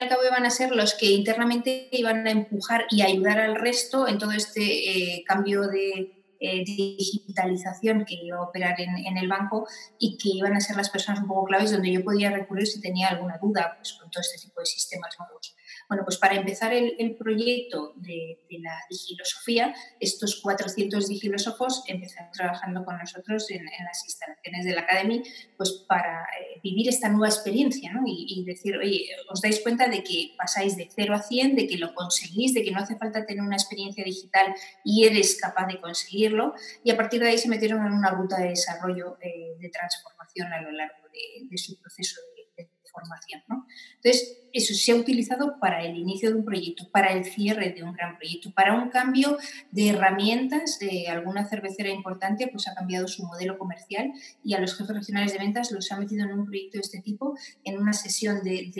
al 0.00 0.08
cabo 0.08 0.24
iban 0.24 0.46
a 0.46 0.50
ser 0.50 0.70
los 0.72 0.94
que 0.94 1.06
internamente 1.06 1.88
iban 1.92 2.26
a 2.26 2.30
empujar 2.30 2.86
y 2.90 3.02
ayudar 3.02 3.38
al 3.38 3.54
resto 3.54 4.08
en 4.08 4.18
todo 4.18 4.32
este 4.32 4.62
eh, 4.62 5.24
cambio 5.26 5.68
de 5.68 6.24
eh, 6.40 6.64
digitalización 6.64 8.06
que 8.06 8.14
iba 8.14 8.38
a 8.38 8.42
operar 8.42 8.80
en, 8.80 8.96
en, 8.96 9.18
el 9.18 9.28
banco 9.28 9.68
y 9.98 10.16
que 10.16 10.30
iban 10.30 10.54
a 10.54 10.60
ser 10.60 10.76
las 10.76 10.88
personas 10.88 11.20
un 11.20 11.28
poco 11.28 11.44
claves 11.44 11.70
donde 11.70 11.92
yo 11.92 12.02
podía 12.02 12.30
recurrir 12.30 12.66
si 12.66 12.80
tenía 12.80 13.08
alguna 13.08 13.36
duda 13.36 13.74
pues, 13.76 13.92
con 13.92 14.10
todo 14.10 14.22
este 14.22 14.38
tipo 14.38 14.58
de 14.60 14.66
sistemas 14.66 15.14
nuevos. 15.18 15.54
Bueno, 15.90 16.04
pues 16.04 16.18
para 16.18 16.36
empezar 16.36 16.72
el, 16.72 17.16
proyecto 17.16 17.94
de, 17.96 18.38
la 18.60 18.78
digilosofía, 18.88 19.74
estos 19.98 20.40
400 20.40 21.08
digilósofos 21.08 21.82
empezaron 21.88 22.30
trabajando 22.30 22.84
con 22.84 22.96
nosotros 22.96 23.50
en, 23.50 23.64
las 23.64 24.04
instalaciones 24.04 24.64
de 24.66 24.72
la 24.72 24.82
Academy, 24.82 25.24
pues 25.56 25.84
para 25.88 26.22
eh, 26.22 26.60
vivir 26.62 26.88
esta 26.88 27.08
nueva 27.08 27.26
experiencia 27.26 27.92
¿no? 27.92 28.02
y, 28.06 28.44
decir, 28.44 28.76
oye, 28.76 29.08
os 29.32 29.40
dais 29.40 29.58
cuenta 29.62 29.88
de 29.88 30.04
que 30.04 30.30
pasáis 30.38 30.76
de 30.76 30.88
0 30.94 31.12
a 31.12 31.22
100, 31.22 31.56
de 31.56 31.66
que 31.66 31.76
lo 31.76 31.92
conseguís, 31.92 32.54
de 32.54 32.62
que 32.62 32.70
no 32.70 32.78
hace 32.78 32.94
falta 32.94 33.26
tener 33.26 33.42
una 33.42 33.56
experiencia 33.56 34.04
digital 34.04 34.54
y 34.84 35.06
eres 35.06 35.40
capaz 35.40 35.66
de 35.66 35.80
conseguirlo. 35.80 36.54
Y 36.84 36.92
a 36.92 36.96
partir 36.96 37.20
de 37.20 37.30
ahí 37.30 37.38
se 37.38 37.48
metieron 37.48 37.84
en 37.84 37.94
una 37.94 38.10
ruta 38.10 38.38
de 38.38 38.50
desarrollo 38.50 39.18
eh, 39.20 39.56
de 39.58 39.68
transformación 39.70 40.52
a 40.52 40.62
lo 40.62 40.70
largo 40.70 41.00
de, 41.12 41.58
su 41.58 41.78
proceso 41.80 42.20
formación. 42.90 43.42
¿no? 43.48 43.66
Entonces, 43.96 44.40
eso 44.52 44.74
se 44.74 44.92
ha 44.92 44.96
utilizado 44.96 45.58
para 45.60 45.84
el 45.84 45.96
inicio 45.96 46.30
de 46.30 46.36
un 46.36 46.44
proyecto, 46.44 46.88
para 46.90 47.12
el 47.12 47.24
cierre 47.24 47.70
de 47.70 47.82
un 47.82 47.92
gran 47.92 48.16
proyecto, 48.16 48.50
para 48.52 48.74
un 48.74 48.90
cambio 48.90 49.38
de 49.70 49.90
herramientas. 49.90 50.78
De 50.78 51.08
alguna 51.08 51.48
cervecera 51.48 51.90
importante 51.90 52.48
pues 52.48 52.68
ha 52.68 52.74
cambiado 52.74 53.06
su 53.08 53.24
modelo 53.24 53.58
comercial 53.58 54.12
y 54.42 54.54
a 54.54 54.60
los 54.60 54.76
jefes 54.76 54.96
regionales 54.96 55.32
de 55.32 55.38
ventas 55.38 55.70
los 55.70 55.90
ha 55.92 55.98
metido 55.98 56.24
en 56.24 56.32
un 56.32 56.46
proyecto 56.46 56.78
de 56.78 56.82
este 56.82 57.00
tipo, 57.00 57.36
en 57.64 57.78
una 57.78 57.92
sesión 57.92 58.42
de, 58.42 58.70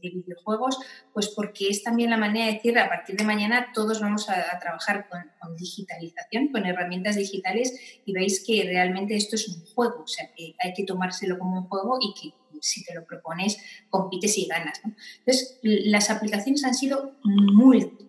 videojuegos, 0.00 0.78
pues 1.12 1.28
porque 1.28 1.68
es 1.68 1.82
también 1.82 2.10
la 2.10 2.16
manera 2.16 2.46
de 2.46 2.52
decir 2.54 2.78
a 2.78 2.88
partir 2.88 3.16
de 3.16 3.24
mañana 3.24 3.68
todos 3.74 4.00
vamos 4.00 4.28
a, 4.28 4.58
trabajar 4.58 5.08
con, 5.08 5.20
con, 5.40 5.56
digitalización, 5.56 6.48
con 6.48 6.66
herramientas 6.66 7.16
digitales 7.16 7.74
y 8.04 8.12
veis 8.12 8.44
que 8.46 8.64
realmente 8.64 9.16
esto 9.16 9.36
es 9.36 9.48
un 9.48 9.64
juego, 9.66 10.02
o 10.02 10.06
sea 10.06 10.30
que 10.34 10.54
hay 10.62 10.72
que 10.72 10.84
tomárselo 10.84 11.38
como 11.38 11.60
un 11.60 11.68
juego 11.68 11.98
y 12.00 12.14
que 12.14 12.36
si 12.60 12.84
te 12.84 12.94
lo 12.94 13.04
propones, 13.04 13.58
compites 13.90 14.38
y 14.38 14.46
ganas. 14.46 14.80
Entonces, 15.18 15.58
las 15.62 16.10
aplicaciones 16.10 16.64
han 16.64 16.74
sido 16.74 17.16
múltiples, 17.22 18.06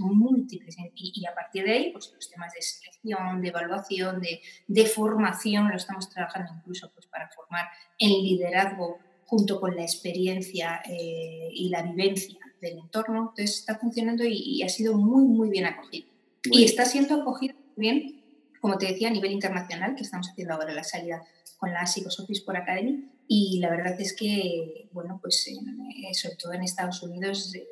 múltiples. 0.00 0.76
Y, 0.94 1.26
a 1.26 1.34
partir 1.34 1.64
de 1.64 1.72
ahí, 1.72 1.92
pues 1.92 2.12
los 2.14 2.30
temas 2.30 2.52
de 2.52 2.62
selección, 2.62 3.40
de 3.40 3.48
evaluación, 3.48 4.20
de, 4.68 4.86
formación, 4.86 5.68
lo 5.68 5.76
estamos 5.76 6.08
trabajando 6.10 6.52
incluso 6.58 6.90
pues, 6.92 7.06
para 7.06 7.28
formar 7.30 7.66
en 7.98 8.10
liderazgo 8.10 8.98
junto 9.26 9.60
con 9.60 9.76
la 9.76 9.82
experiencia 9.82 10.82
eh, 10.88 11.48
y 11.52 11.68
la 11.68 11.82
vivencia 11.82 12.38
del 12.60 12.78
entorno. 12.78 13.30
Entonces, 13.30 13.60
está 13.60 13.78
funcionando 13.78 14.24
y, 14.24 14.62
ha 14.62 14.68
sido 14.68 14.96
muy, 14.96 15.24
muy 15.24 15.50
bien 15.50 15.66
acogido. 15.66 16.08
Y 16.44 16.64
está 16.64 16.84
siendo 16.84 17.20
acogido 17.20 17.54
bien, 17.76 18.22
como 18.60 18.78
te 18.78 18.86
decía, 18.86 19.08
a 19.08 19.12
nivel 19.12 19.32
internacional, 19.32 19.94
que 19.94 20.02
estamos 20.02 20.28
haciendo 20.28 20.54
ahora 20.54 20.72
la 20.72 20.84
salida 20.84 21.22
con 21.58 21.72
la 21.72 21.86
Psychosophies 21.86 22.40
por 22.40 22.56
Academy, 22.56 23.10
y 23.32 23.60
la 23.60 23.70
verdad 23.70 23.94
es 24.00 24.12
que, 24.12 24.88
bueno, 24.90 25.20
pues 25.22 25.46
eh, 25.46 26.14
sobre 26.14 26.34
todo 26.34 26.52
en 26.52 26.64
Estados 26.64 27.00
Unidos, 27.00 27.54
eh, 27.54 27.64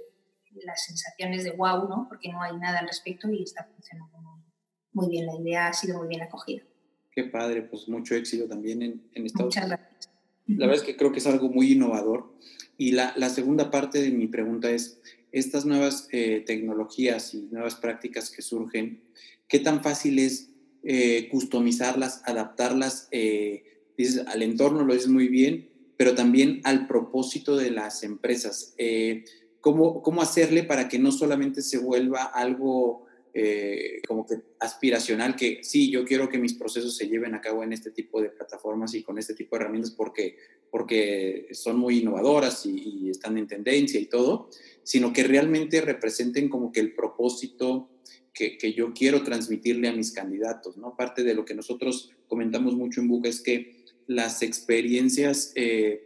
las 0.64 0.84
sensaciones 0.84 1.42
de 1.42 1.50
wow, 1.50 1.88
¿no? 1.88 2.06
Porque 2.08 2.30
no 2.30 2.40
hay 2.40 2.56
nada 2.56 2.78
al 2.78 2.86
respecto 2.86 3.28
y 3.28 3.42
está 3.42 3.64
funcionando 3.64 4.44
muy 4.92 5.08
bien. 5.08 5.26
La 5.26 5.34
idea 5.34 5.66
ha 5.66 5.72
sido 5.72 5.98
muy 5.98 6.06
bien 6.06 6.22
acogida. 6.22 6.62
Qué 7.10 7.24
padre, 7.24 7.62
pues 7.62 7.88
mucho 7.88 8.14
éxito 8.14 8.46
también 8.46 8.82
en, 8.82 9.10
en 9.14 9.26
Estados 9.26 9.56
Muchas 9.56 9.68
Gracias. 9.68 10.10
La 10.46 10.66
verdad 10.66 10.76
es 10.76 10.86
que 10.86 10.96
creo 10.96 11.10
que 11.10 11.18
es 11.18 11.26
algo 11.26 11.48
muy 11.48 11.72
innovador. 11.72 12.38
Y 12.76 12.92
la, 12.92 13.12
la 13.16 13.28
segunda 13.28 13.72
parte 13.72 14.00
de 14.00 14.12
mi 14.12 14.28
pregunta 14.28 14.70
es, 14.70 15.00
estas 15.32 15.66
nuevas 15.66 16.06
eh, 16.12 16.44
tecnologías 16.46 17.34
y 17.34 17.48
nuevas 17.50 17.74
prácticas 17.74 18.30
que 18.30 18.42
surgen, 18.42 19.02
¿qué 19.48 19.58
tan 19.58 19.82
fácil 19.82 20.20
es 20.20 20.50
customizarlas, 21.32 22.22
adaptarlas? 22.24 23.08
Dices, 24.04 24.26
al 24.26 24.42
entorno 24.42 24.84
lo 24.84 24.94
dices 24.94 25.10
muy 25.10 25.28
bien, 25.28 25.68
pero 25.96 26.14
también 26.14 26.60
al 26.64 26.86
propósito 26.86 27.56
de 27.56 27.70
las 27.70 28.02
empresas. 28.04 28.74
Eh, 28.78 29.24
¿cómo, 29.60 30.02
¿cómo, 30.02 30.22
hacerle 30.22 30.62
para 30.62 30.88
que 30.88 30.98
no 30.98 31.12
solamente 31.12 31.60
se 31.60 31.78
vuelva 31.78 32.22
algo 32.22 33.08
eh, 33.34 34.00
como 34.08 34.26
que 34.26 34.36
aspiracional, 34.58 35.36
que 35.36 35.60
sí, 35.62 35.90
yo 35.90 36.04
quiero 36.04 36.28
que 36.28 36.38
mis 36.38 36.54
procesos 36.54 36.96
se 36.96 37.08
lleven 37.08 37.34
a 37.34 37.40
cabo 37.40 37.62
en 37.62 37.72
este 37.72 37.90
tipo 37.90 38.22
de 38.22 38.30
plataformas 38.30 38.94
y 38.94 39.02
con 39.02 39.18
este 39.18 39.34
tipo 39.34 39.54
de 39.54 39.62
herramientas 39.62 39.92
porque, 39.92 40.36
porque 40.70 41.48
son 41.52 41.78
muy 41.78 41.98
innovadoras 41.98 42.64
y, 42.66 43.04
y 43.04 43.10
están 43.10 43.36
en 43.36 43.46
tendencia 43.46 44.00
y 44.00 44.06
todo, 44.06 44.48
sino 44.82 45.12
que 45.12 45.22
realmente 45.22 45.80
representen 45.80 46.48
como 46.48 46.72
que 46.72 46.80
el 46.80 46.94
propósito 46.94 47.90
que, 48.32 48.56
que, 48.56 48.72
yo 48.72 48.92
quiero 48.94 49.22
transmitirle 49.22 49.88
a 49.88 49.92
mis 49.92 50.12
candidatos, 50.12 50.76
¿no? 50.76 50.96
Parte 50.96 51.22
de 51.22 51.34
lo 51.34 51.44
que 51.44 51.54
nosotros 51.54 52.10
comentamos 52.28 52.74
mucho 52.74 53.00
en 53.00 53.08
Buca 53.08 53.28
es 53.28 53.40
que 53.40 53.77
las 54.08 54.42
experiencias 54.42 55.52
eh, 55.54 56.02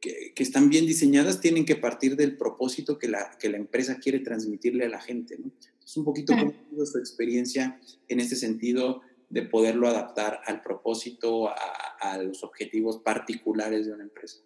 que, 0.00 0.32
están 0.36 0.68
bien 0.68 0.86
diseñadas 0.86 1.40
tienen 1.40 1.64
que 1.64 1.76
partir 1.76 2.16
del 2.16 2.36
propósito 2.36 2.98
que 2.98 3.06
la, 3.06 3.38
que 3.38 3.48
la 3.48 3.58
empresa 3.58 4.00
quiere 4.00 4.18
transmitirle 4.18 4.84
a 4.84 4.88
la 4.88 5.00
gente. 5.00 5.38
¿no? 5.38 5.52
Es 5.84 5.96
un 5.96 6.04
poquito 6.04 6.34
como 6.36 6.52
su 6.84 6.98
experiencia 6.98 7.80
en 8.08 8.18
este 8.18 8.34
sentido 8.34 9.02
de 9.28 9.42
poderlo 9.42 9.88
adaptar 9.88 10.40
al 10.46 10.62
propósito, 10.62 11.48
a, 11.48 11.54
a 12.00 12.18
los 12.18 12.44
objetivos 12.44 12.98
particulares 12.98 13.86
de 13.86 13.92
una 13.92 14.04
empresa? 14.04 14.38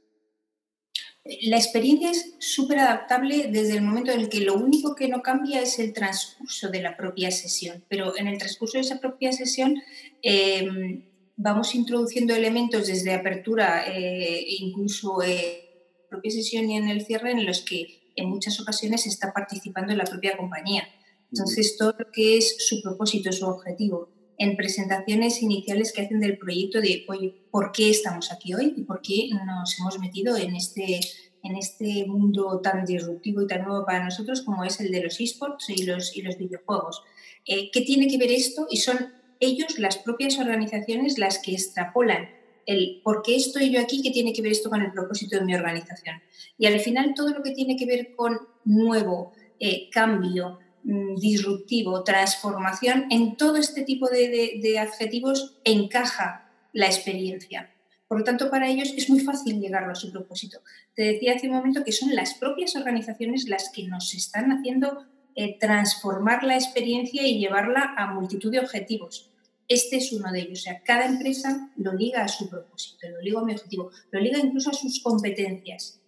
La 1.43 1.57
experiencia 1.57 2.11
es 2.11 2.35
súper 2.39 2.79
adaptable 2.79 3.49
desde 3.51 3.75
el 3.75 3.83
momento 3.83 4.13
en 4.13 4.21
el 4.21 4.29
que 4.29 4.41
lo 4.41 4.55
único 4.55 4.95
que 4.95 5.09
no 5.09 5.21
cambia 5.21 5.61
es 5.61 5.79
el 5.79 5.93
transcurso 5.93 6.71
de 6.71 6.81
la 6.81 6.97
propia 6.97 7.31
sesión, 7.31 7.85
pero 7.89 8.17
en 8.17 8.29
el 8.29 8.39
transcurso 8.39 8.79
de 8.79 8.83
esa 8.83 8.99
propia 8.99 9.33
sesión 9.33 9.77
em, 10.23 11.05
vamos 11.39 11.75
introduciendo 11.75 12.35
elementos 12.35 12.89
desde 12.89 13.15
apertura, 13.15 13.85
eh, 13.87 14.45
incluso 14.59 15.23
en 15.23 15.37
la 15.37 16.09
propia 16.11 16.33
sesión 16.33 16.69
y 16.69 16.77
en 16.77 16.89
el 16.89 17.07
cierre, 17.07 17.31
en 17.31 17.47
los 17.47 17.63
que 17.63 18.13
en 18.17 18.29
muchas 18.29 18.61
ocasiones 18.61 19.07
está 19.07 19.33
participando 19.33 19.95
la 19.95 20.05
propia 20.05 20.37
compañía. 20.37 20.87
Entonces, 21.31 21.77
todo 21.79 21.95
lo 21.97 22.11
que 22.13 22.39
es 22.39 22.67
su 22.67 22.83
propósito, 22.83 23.31
su 23.33 23.47
objetivo, 23.47 24.11
en 24.37 24.57
presentaciones 24.57 25.41
iniciales 25.41 25.93
que 25.93 26.03
hacen 26.03 26.21
del 26.21 26.39
proyecto 26.39 26.81
de, 26.81 27.05
oye, 27.09 27.35
¿por 27.51 27.71
qué 27.71 27.91
estamos 27.91 28.33
aquí 28.33 28.55
hoy 28.55 28.75
y 28.77 28.83
por 28.83 29.01
qué 29.01 29.31
nos 29.47 29.79
hemos 29.79 29.99
metido 30.01 30.37
en 30.37 30.57
este, 30.57 31.01
en 31.45 31.57
este 31.57 32.05
mundo 32.07 32.61
tan 32.61 32.85
disruptivo 32.85 33.43
y 33.43 33.47
tan 33.47 33.65
nuevo 33.65 33.85
para 33.85 34.05
nosotros 34.05 34.43
como 34.43 34.65
es 34.65 34.81
el 34.81 34.91
de 34.91 35.03
los 35.03 35.21
esports 35.21 35.71
y 35.71 35.85
los, 35.85 36.17
y 36.17 36.23
los 36.23 36.37
videojuegos? 36.37 37.03
Eh, 37.47 37.71
¿Qué 37.73 37.83
tiene 37.83 38.09
que 38.09 38.19
ver 38.19 38.33
esto? 38.33 38.67
Y 38.71 38.79
son 38.79 39.18
ellos, 39.41 39.79
las 39.79 39.99
propias 39.99 40.39
organizaciones, 40.39 41.19
las 41.19 41.39
que 41.39 41.53
extrapolan 41.53 42.31
el 42.67 43.01
por 43.03 43.23
qué 43.23 43.37
estoy 43.37 43.71
yo 43.71 43.81
aquí, 43.81 44.03
qué 44.03 44.11
tiene 44.11 44.33
que 44.33 44.43
ver 44.43 44.53
esto 44.53 44.69
con 44.69 44.83
el 44.83 44.93
propósito 44.93 45.39
de 45.39 45.45
mi 45.45 45.55
organización. 45.55 46.21
Y 46.59 46.67
al 46.67 46.81
final 46.81 47.15
todo 47.15 47.31
lo 47.31 47.43
que 47.43 47.53
tiene 47.53 47.77
que 47.77 47.87
ver 47.87 48.15
con 48.15 48.39
nuevo, 48.65 49.33
eh, 49.59 49.89
cambio, 49.91 50.59
Mm, 50.85 51.17
disruptivo, 51.17 52.03
transformación, 52.03 53.09
en 53.11 53.37
todo 53.37 53.59
este 53.59 53.83
tipo 53.83 54.09
de, 54.09 54.79
adjetivos 54.79 55.59
encaja 55.65 56.51
la 56.73 56.87
experiencia. 56.87 57.71
Por 58.07 58.21
lo 58.21 58.25
tanto, 58.25 58.49
para 58.49 58.69
ellos 58.69 58.95
es 58.97 59.11
muy 59.11 59.21
fácil 59.21 59.61
llegar 59.61 59.85
a 59.85 59.95
su 59.95 60.11
propósito. 60.11 60.61
Te 60.95 61.03
decía 61.03 61.35
hace 61.35 61.49
un 61.49 61.57
momento 61.57 61.85
que 61.85 61.93
son 61.93 62.15
las 62.15 62.33
propias 62.33 62.75
organizaciones 62.75 63.49
las 63.49 63.71
que 63.71 63.87
nos 63.87 64.15
están 64.15 64.51
haciendo 64.51 65.05
eh, 65.41 65.57
transformar 65.61 66.43
la 66.43 66.57
experiencia 66.57 67.25
y 67.25 67.39
llevarla 67.39 67.95
a 67.97 68.13
multitud 68.13 68.51
de 68.51 68.59
objetivos. 68.59 69.31
Este 69.69 69.99
es 69.99 70.13
uno 70.13 70.33
de 70.33 70.41
ellos. 70.41 70.59
O 70.59 70.63
sea, 70.63 70.83
cada 70.83 71.07
empresa 71.07 71.71
lo 71.77 71.93
liga 71.93 72.25
a 72.25 72.29
su 72.29 72.51
propósito, 72.51 73.09
lo 73.09 73.21
liga 73.21 73.39
a 73.39 73.45
mi 73.45 73.53
objetivo, 73.53 73.89
lo 74.11 74.21
liga 74.21 74.41
incluso 74.41 74.71
a 74.71 74.73
sus 74.73 75.01
competencias. 75.01 76.01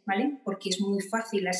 Porque 0.42 0.70
es 0.70 0.80
muy 0.80 1.00
fácil 1.00 1.46
eh, 1.46 1.50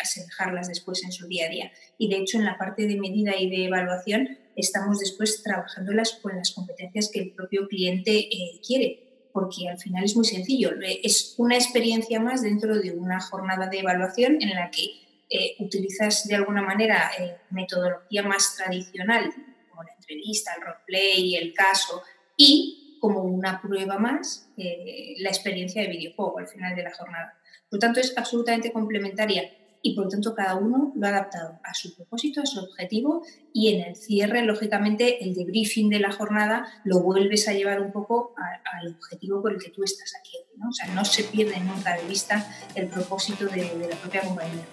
asemejarlas 0.00 0.68
después 0.68 1.04
en 1.04 1.12
su 1.12 1.26
día 1.26 1.44
a 1.44 1.50
día. 1.50 1.72
Y 1.98 2.08
de 2.08 2.16
hecho, 2.16 2.38
en 2.38 2.46
la 2.46 2.56
parte 2.56 2.86
de 2.86 2.96
medida 2.96 3.36
y 3.38 3.50
de 3.50 3.66
evaluación, 3.66 4.38
estamos 4.56 4.98
después 4.98 5.42
trabajándolas 5.42 6.12
con 6.22 6.34
las 6.34 6.52
competencias 6.52 7.10
que 7.12 7.20
el 7.20 7.32
propio 7.32 7.68
cliente 7.68 8.16
eh, 8.16 8.62
quiere, 8.66 9.28
porque 9.34 9.68
al 9.68 9.78
final 9.78 10.04
es 10.04 10.16
muy 10.16 10.24
sencillo. 10.24 10.70
Es 11.04 11.34
una 11.36 11.56
experiencia 11.56 12.18
más 12.18 12.40
dentro 12.40 12.78
de 12.78 12.92
una 12.92 13.20
jornada 13.20 13.66
de 13.66 13.80
evaluación 13.80 14.38
en 14.40 14.56
la 14.56 14.70
que 14.70 15.09
utilizas 15.58 16.26
de 16.26 16.34
alguna 16.34 16.62
manera 16.62 17.10
metodología 17.50 18.22
más 18.22 18.56
tradicional, 18.56 19.32
como 19.70 19.82
la 19.82 19.92
entrevista, 19.94 20.52
el 20.56 20.62
roleplay, 20.62 21.36
el 21.36 21.54
caso, 21.54 22.02
y 22.36 22.98
como 23.00 23.22
una 23.22 23.60
prueba 23.60 23.98
más, 23.98 24.48
la 24.56 25.28
experiencia 25.28 25.82
de 25.82 25.88
videojuego 25.88 26.38
al 26.38 26.48
final 26.48 26.74
de 26.74 26.82
la 26.82 26.92
jornada. 26.92 27.34
Por 27.68 27.76
lo 27.76 27.78
tanto, 27.78 28.00
es 28.00 28.16
absolutamente 28.16 28.72
complementaria 28.72 29.50
y 29.82 29.94
por 29.94 30.04
lo 30.04 30.10
tanto 30.10 30.34
cada 30.34 30.56
uno 30.56 30.92
lo 30.94 31.06
ha 31.06 31.10
adaptado 31.10 31.58
a 31.64 31.72
su 31.72 31.94
propósito, 31.94 32.42
a 32.42 32.46
su 32.46 32.60
objetivo 32.60 33.22
y 33.52 33.74
en 33.74 33.88
el 33.88 33.96
cierre, 33.96 34.42
lógicamente, 34.42 35.24
el 35.24 35.34
debriefing 35.34 35.88
de 35.88 36.00
la 36.00 36.12
jornada 36.12 36.66
lo 36.84 37.00
vuelves 37.00 37.48
a 37.48 37.54
llevar 37.54 37.80
un 37.80 37.92
poco 37.92 38.34
al 38.36 38.88
objetivo 38.88 39.40
por 39.40 39.52
el 39.52 39.62
que 39.62 39.70
tú 39.70 39.82
estás 39.82 40.12
aquí. 40.18 40.36
¿no? 40.56 40.68
O 40.68 40.72
sea, 40.72 40.86
no 40.94 41.04
se 41.04 41.24
pierde 41.24 41.58
nunca 41.60 41.96
de 41.96 42.06
vista 42.06 42.46
el 42.74 42.88
propósito 42.88 43.46
de, 43.46 43.62
de 43.62 43.88
la 43.88 43.96
propia 43.96 44.20
compañía. 44.20 44.64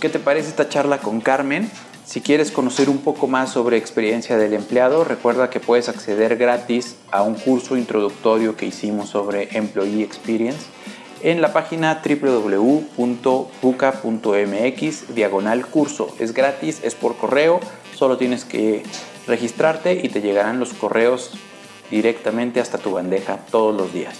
¿Qué 0.00 0.08
te 0.08 0.20
parece 0.20 0.48
esta 0.48 0.68
charla 0.68 0.98
con 0.98 1.20
Carmen? 1.20 1.68
Si 2.04 2.20
quieres 2.20 2.52
conocer 2.52 2.88
un 2.88 2.98
poco 2.98 3.26
más 3.26 3.50
sobre 3.50 3.76
experiencia 3.76 4.38
del 4.38 4.54
empleado, 4.54 5.02
recuerda 5.02 5.50
que 5.50 5.58
puedes 5.58 5.88
acceder 5.88 6.36
gratis 6.36 6.94
a 7.10 7.22
un 7.22 7.34
curso 7.34 7.76
introductorio 7.76 8.56
que 8.56 8.64
hicimos 8.64 9.08
sobre 9.08 9.48
Employee 9.58 10.04
Experience 10.04 10.60
en 11.22 11.40
la 11.42 11.52
página 11.52 12.00
www.buca.mx 12.02 12.94
diagonal 15.14 15.66
curso. 15.66 16.14
Es 16.20 16.32
gratis, 16.32 16.80
es 16.84 16.94
por 16.94 17.16
correo, 17.16 17.58
solo 17.98 18.16
tienes 18.16 18.44
que 18.44 18.84
registrarte 19.26 20.00
y 20.00 20.08
te 20.08 20.20
llegarán 20.20 20.60
los 20.60 20.72
correos 20.72 21.32
directamente 21.90 22.60
hasta 22.60 22.78
tu 22.78 22.92
bandeja 22.92 23.38
todos 23.50 23.76
los 23.76 23.92
días. 23.92 24.16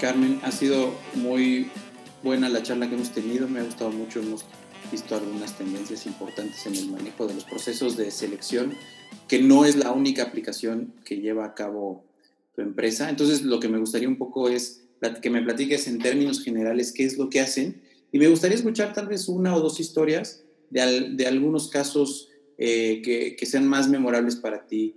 Carmen, 0.00 0.40
ha 0.44 0.52
sido 0.52 0.94
muy 1.14 1.72
buena 2.22 2.48
la 2.48 2.62
charla 2.62 2.88
que 2.88 2.94
hemos 2.94 3.10
tenido, 3.10 3.48
me 3.48 3.58
ha 3.60 3.64
gustado 3.64 3.90
mucho, 3.90 4.20
hemos 4.20 4.44
visto 4.92 5.16
algunas 5.16 5.56
tendencias 5.56 6.06
importantes 6.06 6.66
en 6.66 6.76
el 6.76 6.90
manejo 6.90 7.26
de 7.26 7.34
los 7.34 7.44
procesos 7.44 7.96
de 7.96 8.10
selección, 8.12 8.74
que 9.28 9.40
no 9.40 9.64
es 9.64 9.76
la 9.76 9.92
única 9.92 10.22
aplicación 10.22 10.94
que 11.04 11.16
lleva 11.16 11.44
a 11.44 11.54
cabo 11.54 12.04
tu 12.54 12.62
empresa. 12.62 13.10
Entonces, 13.10 13.42
lo 13.42 13.60
que 13.60 13.68
me 13.68 13.78
gustaría 13.78 14.08
un 14.08 14.18
poco 14.18 14.48
es 14.48 14.84
que 15.20 15.30
me 15.30 15.42
platiques 15.42 15.86
en 15.86 15.98
términos 15.98 16.42
generales 16.42 16.92
qué 16.92 17.04
es 17.04 17.18
lo 17.18 17.28
que 17.28 17.40
hacen 17.40 17.82
y 18.12 18.18
me 18.18 18.28
gustaría 18.28 18.56
escuchar 18.56 18.92
tal 18.92 19.08
vez 19.08 19.28
una 19.28 19.54
o 19.56 19.60
dos 19.60 19.80
historias 19.80 20.44
de, 20.70 21.26
algunos 21.26 21.68
casos 21.68 22.28
eh, 22.58 23.02
que, 23.02 23.46
sean 23.46 23.66
más 23.66 23.88
memorables 23.88 24.36
para 24.36 24.66
ti 24.66 24.96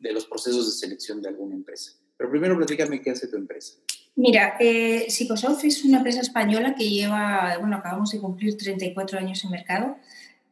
de 0.00 0.12
los 0.12 0.26
procesos 0.26 0.66
de 0.66 0.72
selección 0.72 1.20
de 1.20 1.28
alguna 1.28 1.54
empresa. 1.54 1.92
Pero 2.16 2.30
primero 2.30 2.56
platícame 2.56 3.02
qué 3.02 3.10
hace 3.10 3.28
tu 3.28 3.36
empresa. 3.36 3.74
Mira, 4.14 4.56
eh, 4.58 5.06
es 5.06 5.84
una 5.84 5.98
empresa 5.98 6.20
española 6.20 6.74
que 6.74 6.88
lleva, 6.88 7.58
bueno, 7.58 7.76
acabamos 7.76 8.12
de 8.12 8.18
cumplir 8.18 8.56
34 8.56 9.18
años 9.18 9.44
en 9.44 9.50
mercado 9.50 9.96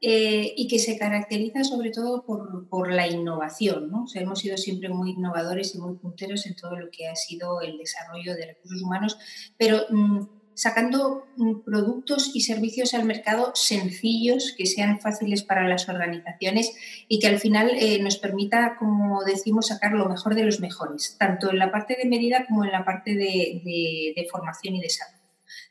eh, 0.07 0.53
y 0.55 0.69
que 0.69 0.79
se 0.79 0.99
caracteriza 0.99 1.65
sobre 1.65 1.91
todo 1.91 2.25
por, 2.25 2.93
la 2.93 3.09
innovación. 3.09 3.91
¿no? 3.91 4.05
hemos 4.15 4.41
sido 4.41 4.59
siempre 4.59 4.91
muy 4.91 5.13
innovadores 5.13 5.75
y 5.75 5.79
muy 5.79 5.95
punteros 5.95 6.45
en 6.45 6.57
todo 6.57 6.77
lo 6.77 6.91
que 6.91 7.09
ha 7.09 7.17
sido 7.17 7.63
el 7.63 7.79
desarrollo 7.79 8.35
de 8.35 8.47
recursos 8.49 8.83
humanos, 8.83 9.17
pero 9.57 9.87
mm, 9.89 10.27
sacando 10.55 11.27
mm, 11.37 11.61
productos 11.65 12.31
y 12.35 12.43
servicios 12.43 12.93
al 12.93 13.05
mercado 13.05 13.53
sencillos, 13.55 14.55
que 14.57 14.67
sean 14.67 15.01
fáciles 15.01 15.43
para 15.43 15.69
las 15.69 15.89
organizaciones 15.89 16.73
y 17.09 17.19
que 17.19 17.27
al 17.27 17.39
final 17.39 17.71
eh, 17.75 18.01
nos 18.03 18.19
permita, 18.19 18.77
como 18.79 19.25
decimos, 19.25 19.69
sacar 19.69 19.93
lo 19.93 20.09
mejor 20.09 20.35
de 20.35 20.45
los 20.45 20.61
mejores, 20.61 21.17
tanto 21.19 21.51
en 21.51 21.59
la 21.59 21.71
parte 21.71 21.97
de 21.97 22.09
medida 22.09 22.47
como 22.47 22.65
en 22.65 22.73
la 22.73 22.85
parte 22.85 23.15
de, 23.15 24.29
formación 24.31 24.77
y 24.77 24.81
desarrollo. 24.81 25.23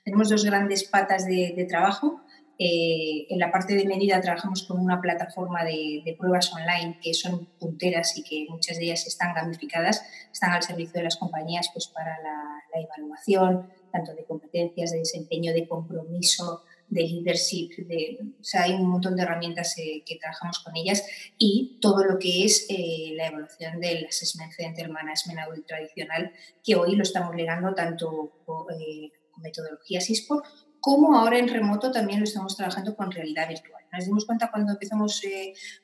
Tenemos 0.04 0.30
dos 0.30 0.44
grandes 0.44 0.84
patas 0.84 1.26
de, 1.26 1.66
trabajo. 1.70 2.22
Eh, 2.66 3.28
en 3.30 3.40
la 3.40 3.52
parte 3.52 3.76
de 3.76 3.84
medida 3.84 4.22
trabajamos 4.22 4.64
con 4.64 4.80
una 4.80 5.02
plataforma 5.02 5.66
de, 5.66 6.16
pruebas 6.18 6.54
online 6.54 6.98
que 7.02 7.14
son 7.14 7.46
punteras 7.60 8.18
y 8.18 8.24
que 8.24 8.46
muchas 8.50 8.78
de 8.78 8.86
ellas 8.86 9.06
están 9.06 9.34
gamificadas, 9.34 10.02
están 10.32 10.52
al 10.52 10.64
servicio 10.64 10.94
de 10.94 11.04
las 11.04 11.18
compañías 11.18 11.70
pues, 11.74 11.88
para 11.88 12.18
la 12.22 12.82
evaluación, 12.82 13.70
tanto 13.92 14.14
de 14.14 14.24
competencias, 14.24 14.92
de 14.92 15.00
desempeño, 15.00 15.54
de 15.54 15.68
compromiso, 15.68 16.64
de 16.94 17.04
leadership, 17.04 17.76
de, 17.88 18.20
o 18.40 18.44
sea, 18.44 18.64
hay 18.64 18.74
un 18.74 18.88
montón 18.88 19.16
de 19.16 19.24
herramientas 19.24 19.78
eh, 19.78 20.04
que 20.06 20.18
trabajamos 20.18 20.60
con 20.60 20.76
ellas 20.76 21.04
y 21.38 21.80
todo 21.82 22.04
lo 22.04 22.20
que 22.20 22.46
es 22.46 22.68
eh, 22.70 23.14
la 23.16 23.28
evaluación 23.28 23.80
del 23.80 24.06
Assessment 24.06 24.54
Center 24.54 24.90
Management 24.90 25.66
tradicional, 25.66 26.32
que 26.64 26.76
hoy 26.76 26.96
lo 26.96 27.04
estamos 27.04 27.36
legando 27.36 27.74
tanto 27.74 28.32
eh, 28.80 29.12
con 29.32 29.44
metodologías 29.44 30.10
ISPO 30.10 30.44
como 30.84 31.18
ahora 31.18 31.40
en 31.40 31.48
remoto 31.48 31.94
también 31.94 32.20
lo 32.20 32.26
estamos 32.26 32.58
trabajando 32.58 32.94
con 32.94 33.10
realidad 33.10 33.48
virtual. 33.48 33.82
Nos 33.94 34.04
dimos 34.04 34.26
cuenta 34.26 34.52
cuando 34.52 34.74
empezamos, 34.74 35.22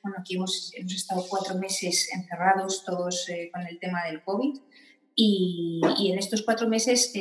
bueno, 0.03 0.17
aquí 0.19 0.35
hemos, 0.35 0.73
hemos, 0.75 0.93
estado 0.93 1.25
cuatro 1.29 1.55
meses 1.55 2.09
encerrados 2.13 2.83
todos 2.83 3.25
con 3.53 3.65
el 3.65 3.79
tema 3.79 4.03
del 4.03 4.21
COVID 4.21 4.59
y, 5.15 5.79
y 5.99 6.11
en 6.11 6.19
estos 6.19 6.41
cuatro 6.41 6.67
meses 6.67 7.13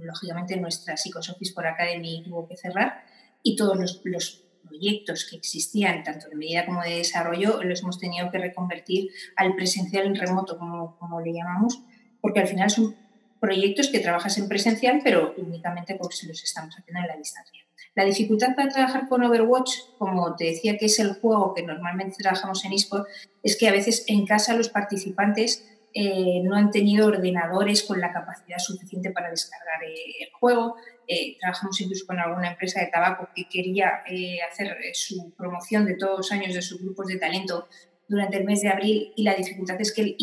lógicamente 0.00 0.60
nuestra 0.60 0.98
Psicosofis 0.98 1.52
por 1.52 1.66
Academy 1.66 2.22
tuvo 2.24 2.46
que 2.46 2.58
cerrar 2.58 3.04
y 3.42 3.56
todos 3.56 4.02
los, 4.04 4.42
proyectos 4.62 5.26
que 5.28 5.36
existían, 5.36 6.02
tanto 6.02 6.28
de 6.28 6.36
medida 6.36 6.64
como 6.66 6.82
de 6.82 6.98
desarrollo, 6.98 7.62
los 7.62 7.82
hemos 7.82 7.98
tenido 7.98 8.30
que 8.30 8.38
reconvertir 8.38 9.10
al 9.36 9.54
presencial 9.54 10.06
en 10.06 10.14
remoto, 10.14 10.58
como, 10.58 10.96
como 10.98 11.20
le 11.20 11.32
llamamos, 11.32 11.82
porque 12.20 12.40
al 12.40 12.48
final 12.48 12.70
son 12.70 12.96
proyectos 13.42 13.88
que 13.88 13.98
trabajas 13.98 14.38
en 14.38 14.48
presencial, 14.48 15.00
pero 15.02 15.34
únicamente 15.36 15.96
porque 15.96 16.28
los 16.28 16.44
estamos 16.44 16.76
haciendo 16.78 17.00
en 17.00 17.08
la 17.08 17.16
distancia. 17.16 17.60
La 17.96 18.04
dificultad 18.04 18.54
para 18.54 18.68
trabajar 18.68 19.08
con 19.08 19.24
Overwatch, 19.24 19.72
como 19.98 20.36
te 20.36 20.44
decía 20.44 20.78
que 20.78 20.86
es 20.86 21.00
el 21.00 21.14
juego 21.14 21.52
que 21.52 21.64
normalmente 21.64 22.18
trabajamos 22.20 22.64
en 22.64 22.72
eSport, 22.72 23.08
es 23.42 23.56
que 23.58 23.66
a 23.66 23.72
veces 23.72 24.04
en 24.06 24.26
casa 24.26 24.54
los 24.54 24.68
participantes 24.68 25.68
eh, 25.92 26.40
no 26.44 26.54
han 26.54 26.70
tenido 26.70 27.08
ordenadores 27.08 27.82
con 27.82 28.00
la 28.00 28.12
capacidad 28.12 28.58
suficiente 28.58 29.10
para 29.10 29.28
descargar 29.28 29.82
eh, 29.82 29.94
el 30.20 30.32
juego. 30.38 30.76
Eh, 31.08 31.36
trabajamos 31.40 31.80
incluso 31.80 32.06
con 32.06 32.20
alguna 32.20 32.52
empresa 32.52 32.78
de 32.78 32.86
tabaco 32.86 33.28
que 33.34 33.48
quería 33.48 34.04
hacer 34.48 34.76
su 34.94 35.34
promoción 35.34 35.84
de 35.84 35.94
todos 35.94 36.16
los 36.16 36.32
años 36.32 36.54
de 36.54 36.62
sus 36.62 36.80
grupos 36.80 37.08
de 37.08 37.16
talento 37.16 37.68
durante 38.06 38.36
el 38.36 38.44
mes 38.44 38.62
de 38.62 38.68
abril 38.68 39.12
y 39.16 39.24
la 39.24 39.34
dificultad 39.34 39.80
es 39.80 39.92
que 39.92 40.16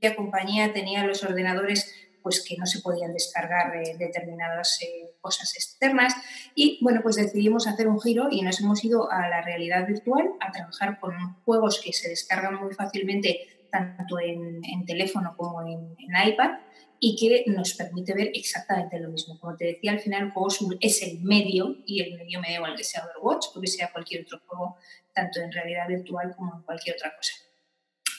la 0.00 0.14
compañía 0.14 0.72
tenía 0.72 1.04
los 1.04 1.24
ordenadores 1.24 1.92
pues 2.24 2.42
que 2.42 2.56
no 2.56 2.64
se 2.64 2.80
podían 2.80 3.12
descargar 3.12 3.70
determinadas 3.98 4.80
cosas 5.20 5.54
externas 5.54 6.14
y 6.54 6.78
bueno 6.82 7.00
pues 7.02 7.16
decidimos 7.16 7.68
hacer 7.68 7.86
un 7.86 8.00
giro 8.00 8.28
y 8.30 8.40
nos 8.40 8.58
hemos 8.60 8.82
ido 8.82 9.12
a 9.12 9.28
la 9.28 9.42
realidad 9.42 9.86
virtual 9.86 10.30
a 10.40 10.50
trabajar 10.50 10.98
con 10.98 11.14
juegos 11.44 11.80
que 11.84 11.92
se 11.92 12.08
descargan 12.08 12.56
muy 12.56 12.72
fácilmente 12.72 13.54
tanto 13.74 14.20
en, 14.20 14.62
teléfono 14.86 15.34
como 15.36 15.60
en, 15.66 15.96
iPad 16.26 16.60
y 17.00 17.16
que 17.16 17.50
nos 17.50 17.74
permite 17.74 18.14
ver 18.14 18.30
exactamente 18.32 19.00
lo 19.00 19.10
mismo. 19.10 19.38
Como 19.40 19.56
te 19.56 19.64
decía, 19.66 19.90
al 19.90 19.98
final 19.98 20.26
el 20.26 20.30
juego 20.30 20.48
es 20.80 21.02
el 21.02 21.20
medio 21.20 21.76
y 21.84 22.00
el 22.00 22.16
medio 22.16 22.40
me 22.40 22.48
da 22.48 22.54
igual 22.54 22.76
que 22.76 22.84
sea 22.84 23.04
Overwatch 23.04 23.46
o 23.54 23.60
que 23.60 23.66
sea 23.66 23.90
cualquier 23.90 24.22
otro 24.22 24.40
juego, 24.46 24.76
tanto 25.12 25.40
en 25.40 25.50
realidad 25.50 25.88
virtual 25.88 26.34
como 26.36 26.54
en 26.54 26.62
cualquier 26.62 26.94
otra 26.94 27.14
cosa. 27.16 27.34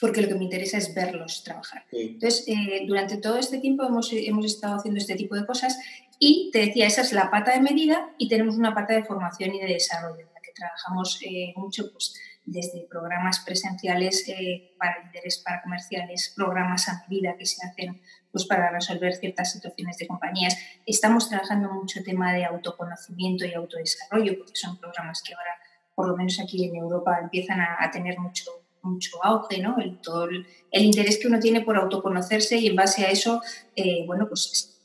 Porque 0.05 0.21
lo 0.21 0.27
que 0.27 0.35
me 0.35 0.43
interesa 0.43 0.77
es 0.77 0.93
verlos 0.93 1.43
trabajar. 1.43 1.83
Entonces, 1.91 2.45
eh, 2.47 2.85
durante 2.85 3.17
todo 3.17 3.39
este 3.39 3.57
tiempo 3.57 3.83
hemos, 3.83 4.11
hemos 4.13 4.45
estado 4.45 4.75
haciendo 4.75 4.99
este 4.99 5.15
tipo 5.15 5.35
de 5.35 5.47
cosas 5.47 5.79
y 6.19 6.51
te 6.53 6.59
decía, 6.59 6.85
esa 6.85 7.01
es 7.01 7.11
la 7.11 7.31
pata 7.31 7.53
de 7.53 7.61
medida 7.61 8.09
y 8.19 8.29
tenemos 8.29 8.55
una 8.55 8.75
pata 8.75 8.93
de 8.93 9.03
formación 9.03 9.55
y 9.55 9.59
de 9.59 9.73
desarrollo, 9.73 10.21
en 10.21 10.33
la 10.33 10.41
que 10.41 10.51
trabajamos 10.53 11.19
eh, 11.25 11.53
mucho 11.55 11.91
pues, 11.91 12.13
desde 12.45 12.85
programas 12.87 13.39
presenciales 13.39 14.29
eh, 14.29 14.75
para 14.77 15.03
líderes, 15.03 15.39
para 15.39 15.63
comerciales, 15.63 16.33
programas 16.35 16.87
a 16.87 17.03
medida 17.09 17.35
que 17.35 17.45
se 17.45 17.65
hacen 17.65 17.99
pues, 18.31 18.45
para 18.45 18.69
resolver 18.69 19.15
ciertas 19.15 19.53
situaciones 19.53 19.97
de 19.97 20.07
compañías. 20.07 20.57
Estamos 20.85 21.29
trabajando 21.29 21.71
mucho 21.71 22.03
tema 22.03 22.33
de 22.33 22.45
autoconocimiento 22.45 23.45
y 23.45 23.53
autodesarrollo, 23.53 24.37
porque 24.37 24.55
son 24.55 24.77
programas 24.77 25.23
que 25.23 25.33
ahora, 25.33 25.55
por 25.95 26.07
lo 26.07 26.15
menos 26.15 26.39
aquí 26.39 26.65
en 26.65 26.75
Europa, 26.75 27.17
empiezan 27.21 27.61
a, 27.61 27.89
tener 27.91 28.19
mucho, 28.19 28.51
mucho 28.85 29.23
auge, 29.23 29.61
¿no? 29.61 29.77
El, 29.79 29.99
todo 29.99 30.25
el, 30.25 30.45
interés 30.71 31.17
que 31.17 31.27
uno 31.27 31.39
tiene 31.39 31.61
por 31.61 31.77
autoconocerse 31.77 32.57
y 32.57 32.67
en 32.67 32.75
base 32.75 33.05
a 33.05 33.11
eso, 33.11 33.41
eh, 33.75 34.03
bueno, 34.05 34.27
pues 34.27 34.75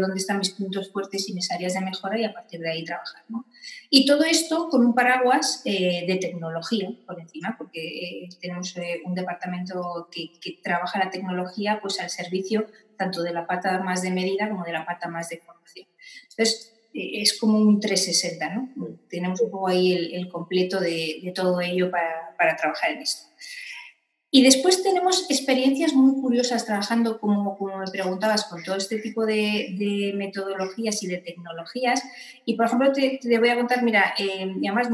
dónde 0.00 0.18
están 0.18 0.38
mis 0.38 0.50
puntos 0.50 0.90
fuertes 0.90 1.28
y 1.28 1.34
mis 1.34 1.50
áreas 1.50 1.74
de 1.74 1.80
mejora 1.80 2.18
y 2.18 2.24
a 2.24 2.32
partir 2.32 2.60
de 2.60 2.70
ahí 2.70 2.84
trabajar. 2.84 3.22
¿no? 3.28 3.46
Y 3.90 4.06
todo 4.06 4.24
esto 4.24 4.68
con 4.68 4.84
un 4.84 4.94
paraguas 4.94 5.62
eh, 5.64 6.04
de 6.06 6.16
tecnología 6.16 6.88
por 7.06 7.20
encima, 7.20 7.54
porque 7.58 7.80
eh, 7.80 8.28
tenemos 8.40 8.76
eh, 8.76 9.02
un 9.04 9.14
departamento 9.14 10.08
que, 10.10 10.30
trabaja 10.62 10.98
la 10.98 11.10
tecnología 11.10 11.78
pues, 11.80 12.00
al 12.00 12.10
servicio 12.10 12.66
tanto 12.96 13.22
de 13.22 13.32
la 13.32 13.46
pata 13.46 13.80
más 13.80 14.02
de 14.02 14.10
medida 14.10 14.48
como 14.48 14.64
de 14.64 14.72
la 14.72 14.86
pata 14.86 15.08
más 15.08 15.28
de 15.28 15.38
formación. 15.38 15.86
Entonces, 16.30 16.71
es 16.94 17.38
como 17.38 17.58
un 17.58 17.80
360, 17.80 18.54
¿no? 18.54 18.68
Tenemos 19.08 19.40
un 19.40 19.50
poco 19.50 19.68
ahí 19.68 19.92
el, 19.92 20.28
completo 20.28 20.80
de, 20.80 21.32
todo 21.34 21.60
ello 21.60 21.90
para, 21.90 22.34
para 22.36 22.56
trabajar 22.56 22.92
en 22.92 23.02
esto. 23.02 23.32
Y 24.34 24.42
después 24.42 24.82
tenemos 24.82 25.26
experiencias 25.28 25.92
muy 25.92 26.18
curiosas 26.18 26.64
trabajando, 26.64 27.20
como, 27.20 27.58
como 27.58 27.76
me 27.76 27.86
preguntabas, 27.86 28.46
con 28.46 28.62
todo 28.62 28.76
este 28.76 28.96
tipo 28.96 29.26
de, 29.26 30.14
metodologías 30.16 31.02
y 31.02 31.06
de 31.06 31.18
tecnologías. 31.18 32.02
Y, 32.46 32.56
por 32.56 32.64
ejemplo, 32.64 32.92
te, 32.92 33.38
voy 33.38 33.50
a 33.50 33.56
contar, 33.56 33.82
mira, 33.82 34.14
eh, 34.18 34.50
y 34.58 34.66
además 34.66 34.88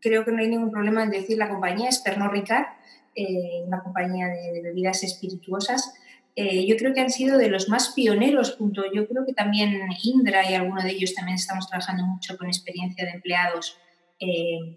creo 0.00 0.24
que 0.24 0.32
no 0.32 0.38
hay 0.38 0.48
ningún 0.48 0.72
problema 0.72 1.04
en 1.04 1.10
decir 1.10 1.38
la 1.38 1.48
compañía, 1.48 1.88
es 1.88 2.00
Pernod 2.00 2.32
Ricard, 2.32 2.66
eh, 3.14 3.62
una 3.68 3.84
compañía 3.84 4.26
de, 4.26 4.60
bebidas 4.62 5.04
espirituosas. 5.04 5.94
Eh, 6.42 6.66
yo 6.66 6.76
creo 6.76 6.94
que 6.94 7.00
han 7.00 7.10
sido 7.10 7.36
de 7.36 7.48
los 7.48 7.68
más 7.68 7.90
pioneros, 7.90 8.54
junto, 8.56 8.82
yo 8.94 9.06
creo 9.08 9.26
que 9.26 9.32
también 9.32 9.80
Indra 10.04 10.48
y 10.50 10.54
alguno 10.54 10.82
de 10.82 10.90
ellos 10.90 11.14
también 11.14 11.36
estamos 11.36 11.68
trabajando 11.68 12.04
mucho 12.06 12.36
con 12.38 12.46
experiencia 12.46 13.04
de 13.04 13.12
empleados, 13.12 13.76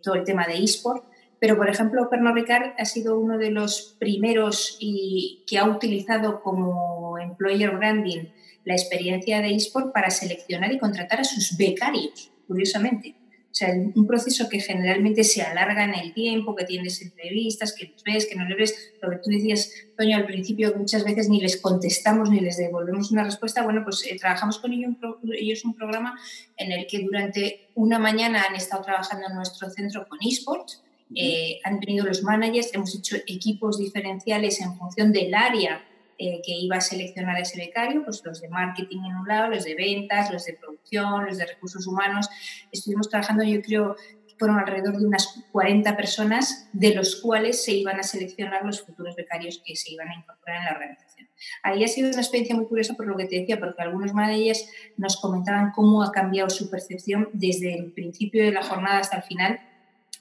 todo 0.01 0.15
el 0.15 0.23
tema 0.23 0.47
de 0.47 0.63
eSport 0.63 1.03
pero, 1.43 1.57
por 1.57 1.69
ejemplo, 1.69 2.09
Pernod 2.09 2.35
Ricard 2.35 2.71
ha 2.77 2.85
sido 2.85 3.19
uno 3.19 3.37
de 3.37 3.51
los 3.51 3.97
primeros 3.99 4.77
y 4.79 5.43
que 5.45 5.57
ha 5.57 5.65
utilizado 5.65 6.41
como 6.41 7.17
employer 7.19 7.75
branding 7.75 8.27
la 8.63 8.75
experiencia 8.75 9.41
de 9.41 9.53
eSport 9.53 9.91
para 9.91 10.09
seleccionar 10.09 10.71
y 10.71 10.79
contratar 10.79 11.19
a 11.19 11.25
sus 11.25 11.57
becarios, 11.57 12.31
curiosamente. 12.47 13.17
O 13.53 13.55
sea, 13.55 13.69
un 13.71 14.07
proceso 14.07 14.49
que 14.49 14.59
generalmente 14.59 15.23
se 15.23 15.43
alarga 15.43 15.83
en 15.83 15.93
el 15.93 16.11
tiempo, 16.15 16.55
que 16.55 16.65
tienes 16.65 16.99
entrevistas, 17.03 17.71
que 17.71 17.85
los 17.85 18.03
ves, 18.03 18.25
que 18.25 18.33
no 18.33 18.49
les 18.49 18.57
ves. 18.57 18.93
Lo 18.99 19.11
que 19.11 19.17
tú 19.17 19.29
decías, 19.29 19.71
Toño, 19.95 20.17
al 20.17 20.25
principio, 20.25 20.73
que 20.73 20.79
muchas 20.79 21.03
veces 21.03 21.29
ni 21.29 21.39
les 21.39 21.57
contestamos 21.57 22.31
ni 22.31 22.39
les 22.39 22.57
devolvemos 22.57 23.11
una 23.11 23.23
respuesta. 23.23 23.61
Bueno, 23.61 23.83
pues 23.83 24.03
eh, 24.07 24.17
trabajamos 24.19 24.57
con 24.57 24.73
ellos 24.73 24.93
un, 24.99 25.35
ellos 25.35 25.63
un 25.65 25.75
programa 25.75 26.19
en 26.57 26.71
el 26.71 26.87
que 26.87 27.03
durante 27.03 27.69
una 27.75 27.99
mañana 27.99 28.43
han 28.49 28.55
estado 28.55 28.81
trabajando 28.81 29.27
en 29.29 29.35
nuestro 29.35 29.69
centro 29.69 30.07
con 30.07 30.17
eSports 30.27 30.81
eh, 31.15 31.59
han 31.63 31.79
tenido 31.79 32.05
los 32.05 32.23
managers, 32.23 32.73
hemos 32.73 32.95
hecho 32.95 33.17
equipos 33.27 33.77
diferenciales 33.77 34.59
en 34.61 34.75
función 34.75 35.11
del 35.11 35.33
área 35.35 35.85
eh, 36.17 36.41
que 36.45 36.51
iba 36.51 36.77
a 36.77 36.81
seleccionar 36.81 37.39
ese 37.39 37.57
becario, 37.57 38.03
pues 38.03 38.21
los 38.23 38.41
de 38.41 38.49
marketing 38.49 38.99
en 39.05 39.15
un 39.15 39.27
lado, 39.27 39.49
los 39.49 39.63
de 39.63 39.75
ventas, 39.75 40.31
los 40.31 40.45
de 40.45 40.53
producción, 40.53 41.25
los 41.25 41.37
de 41.37 41.45
recursos 41.45 41.87
humanos. 41.87 42.29
Estuvimos 42.71 43.09
trabajando, 43.09 43.43
yo 43.43 43.61
creo, 43.61 43.95
fueron 44.37 44.59
alrededor 44.59 44.97
de 44.97 45.05
unas 45.05 45.43
40 45.51 45.95
personas, 45.95 46.67
de 46.73 46.93
los 46.93 47.17
cuales 47.21 47.63
se 47.63 47.71
iban 47.73 47.99
a 47.99 48.03
seleccionar 48.03 48.65
los 48.65 48.81
futuros 48.81 49.15
becarios 49.15 49.61
que 49.65 49.75
se 49.75 49.91
iban 49.93 50.09
a 50.09 50.15
incorporar 50.15 50.57
en 50.57 50.65
la 50.65 50.71
organización. 50.71 51.29
Ahí 51.61 51.83
ha 51.83 51.87
sido 51.87 52.09
una 52.09 52.21
experiencia 52.21 52.55
muy 52.55 52.65
curiosa 52.65 52.93
por 52.93 53.07
lo 53.07 53.15
que 53.15 53.25
te 53.25 53.39
decía, 53.39 53.59
porque 53.59 53.81
algunos 53.81 54.13
managers 54.13 54.69
nos 54.97 55.17
comentaban 55.17 55.71
cómo 55.71 56.03
ha 56.03 56.11
cambiado 56.11 56.49
su 56.49 56.69
percepción 56.69 57.29
desde 57.33 57.73
el 57.73 57.91
principio 57.91 58.43
de 58.43 58.51
la 58.51 58.63
jornada 58.63 58.99
hasta 58.99 59.17
el 59.17 59.23
final 59.23 59.59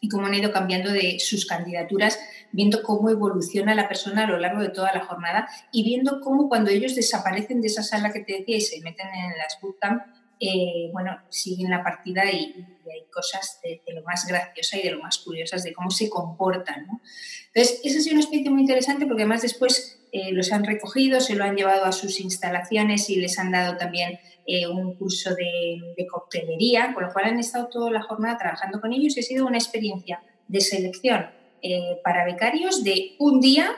y 0.00 0.08
cómo 0.08 0.26
han 0.26 0.34
ido 0.34 0.52
cambiando 0.52 0.90
de 0.90 1.20
sus 1.20 1.46
candidaturas, 1.46 2.18
viendo 2.52 2.82
cómo 2.82 3.10
evoluciona 3.10 3.74
la 3.74 3.88
persona 3.88 4.24
a 4.24 4.26
lo 4.26 4.38
largo 4.38 4.60
de 4.60 4.68
toda 4.68 4.92
la 4.92 5.04
jornada 5.04 5.48
y 5.72 5.82
viendo 5.82 6.20
cómo 6.20 6.48
cuando 6.48 6.70
ellos 6.70 6.94
desaparecen 6.94 7.60
de 7.60 7.66
esa 7.66 7.82
sala 7.82 8.12
que 8.12 8.20
te 8.20 8.38
decía 8.38 8.56
y 8.56 8.60
se 8.60 8.80
meten 8.80 9.08
en 9.08 9.38
las 9.38 9.58
bootcamp, 9.60 10.02
eh, 10.38 10.90
bueno, 10.92 11.16
siguen 11.28 11.70
la 11.70 11.82
partida 11.82 12.30
y, 12.30 12.66
hay 12.84 13.04
cosas 13.12 13.60
de, 13.62 13.80
lo 13.94 14.02
más 14.02 14.26
graciosa 14.26 14.76
y 14.76 14.82
de 14.82 14.90
lo 14.90 15.00
más 15.00 15.18
curiosas 15.18 15.62
de 15.62 15.72
cómo 15.72 15.90
se 15.90 16.10
comportan. 16.10 16.86
Entonces, 17.54 17.80
esa 17.84 17.98
ha 17.98 18.02
sido 18.02 18.14
una 18.14 18.22
experiencia 18.22 18.50
muy 18.50 18.62
interesante 18.62 19.06
porque 19.06 19.22
además 19.22 19.42
después 19.42 20.00
eh, 20.10 20.32
los 20.32 20.52
han 20.52 20.64
recogido, 20.64 21.20
se 21.20 21.36
lo 21.36 21.44
han 21.44 21.54
llevado 21.54 21.84
a 21.84 21.92
sus 21.92 22.18
instalaciones 22.20 23.08
y 23.08 23.16
les 23.16 23.38
han 23.38 23.52
dado 23.52 23.76
también 23.76 24.18
eh, 24.44 24.66
un 24.66 24.96
curso 24.96 25.32
de, 25.34 26.06
coctelería, 26.10 26.92
con 26.92 27.04
lo 27.04 27.12
cual 27.12 27.26
han 27.26 27.38
estado 27.38 27.68
toda 27.68 27.92
la 27.92 28.02
jornada 28.02 28.36
trabajando 28.36 28.80
con 28.80 28.92
ellos 28.92 29.16
y 29.16 29.20
ha 29.20 29.22
sido 29.22 29.46
una 29.46 29.58
experiencia 29.58 30.20
de 30.48 30.60
selección 30.60 31.41
eh, 31.62 32.00
para 32.04 32.24
becarios 32.24 32.84
de 32.84 33.16
un 33.18 33.40
día 33.40 33.70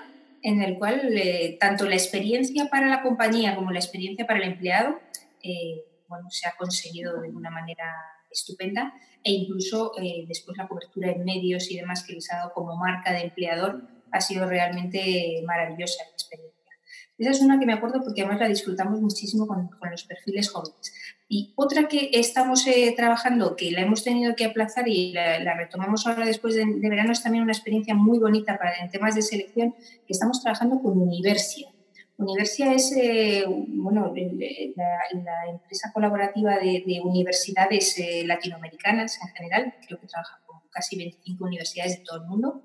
en 0.43 0.63
el 0.63 0.79
cual 0.79 1.17
eh, 1.17 1.57
tanto 1.61 1.87
la 1.87 1.95
experiencia 1.95 2.69
para 2.69 2.89
la 2.89 3.03
compañía 3.03 3.55
como 3.55 3.71
la 3.71 3.79
experiencia 3.79 4.27
para 4.27 4.41
el 4.41 4.53
empleado 4.53 4.99
bueno, 6.09 6.31
se 6.31 6.49
ha 6.49 6.57
conseguido 6.57 7.21
de 7.21 7.29
una 7.29 7.51
manera 7.51 7.85
estupenda 8.31 8.95
e 9.23 9.31
incluso 9.31 9.93
después 10.27 10.57
la 10.57 10.67
cobertura 10.67 11.11
en 11.11 11.23
medios 11.23 11.71
y 11.71 11.77
demás 11.77 12.03
que 12.03 12.15
les 12.15 12.33
ha 12.33 12.37
dado 12.37 12.53
como 12.55 12.77
marca 12.77 13.13
de 13.13 13.21
empleador 13.21 13.83
ha 14.11 14.21
sido 14.21 14.47
realmente 14.49 15.43
maravillosa 15.45 16.05
la 16.05 16.13
experiencia. 16.13 16.55
Esa 17.19 17.31
es 17.31 17.41
una 17.41 17.59
que 17.59 17.67
me 17.67 17.73
acuerdo 17.73 18.03
porque 18.03 18.23
además 18.23 18.41
la 18.41 18.49
disfrutamos 18.49 19.01
muchísimo 19.01 19.47
con, 19.47 19.71
los 19.91 20.05
perfiles 20.05 20.51
jóvenes. 20.51 20.93
Y 21.29 21.55
otra 21.57 21.89
que 21.89 22.11
estamos 22.13 22.67
eh, 22.67 22.93
trabajando, 22.97 23.57
que 23.57 23.71
la 23.71 23.81
hemos 23.81 24.05
tenido 24.05 24.37
que 24.37 24.45
aplazar 24.45 24.87
y 24.89 25.13
la, 25.13 25.55
retomamos 25.57 26.07
ahora 26.07 26.27
después 26.27 26.55
de, 26.55 26.65
verano, 26.89 27.13
es 27.13 27.23
también 27.23 27.43
una 27.45 27.53
experiencia 27.53 27.95
muy 27.95 28.19
bonita 28.19 28.59
para, 28.59 28.77
en 28.77 28.91
temas 28.91 29.15
de 29.15 29.23
selección, 29.23 29.75
que 29.75 30.13
estamos 30.13 30.43
trabajando 30.43 30.81
con 30.81 31.01
Universia. 31.01 31.69
Universia 32.17 32.73
es 32.73 32.95
eh, 32.97 33.45
bueno, 33.49 34.13
la, 34.15 35.51
empresa 35.51 35.91
colaborativa 35.93 36.59
de, 36.59 37.01
universidades 37.03 37.99
eh, 37.99 38.23
latinoamericanas 38.25 39.19
en 39.23 39.29
general, 39.35 39.75
creo 39.87 39.99
que 39.99 40.07
trabaja 40.07 40.41
con 40.47 40.61
casi 40.71 40.97
25 40.97 41.45
universidades 41.45 41.99
de 41.99 42.05
todo 42.05 42.23
el 42.23 42.29
mundo. 42.29 42.63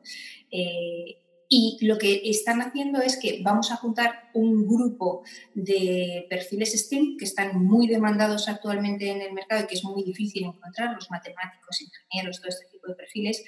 Y 1.52 1.80
lo 1.82 1.98
que 1.98 2.22
están 2.26 2.62
haciendo 2.62 3.02
es 3.02 3.18
que 3.18 3.42
vamos 3.42 3.72
a 3.72 3.76
juntar 3.76 4.30
un 4.36 4.68
grupo 4.68 5.24
de 5.56 6.28
perfiles 6.30 6.74
STEM 6.74 7.18
que 7.18 7.26
están 7.26 7.66
muy 7.66 7.88
demandados 7.88 8.48
actualmente 8.48 9.10
en 9.10 9.24
el 9.24 9.34
mercado 9.34 9.64
y 9.64 9.68
que 9.68 9.74
es 9.74 9.84
muy 9.84 10.04
difícil 10.04 10.46
encontrar, 10.46 10.94
los 10.94 11.10
matemáticos, 11.10 11.82
ingenieros, 11.82 12.40
todo 12.40 12.50
este 12.50 12.68
tipo 12.68 12.88
de 12.88 12.94
perfiles, 12.94 13.44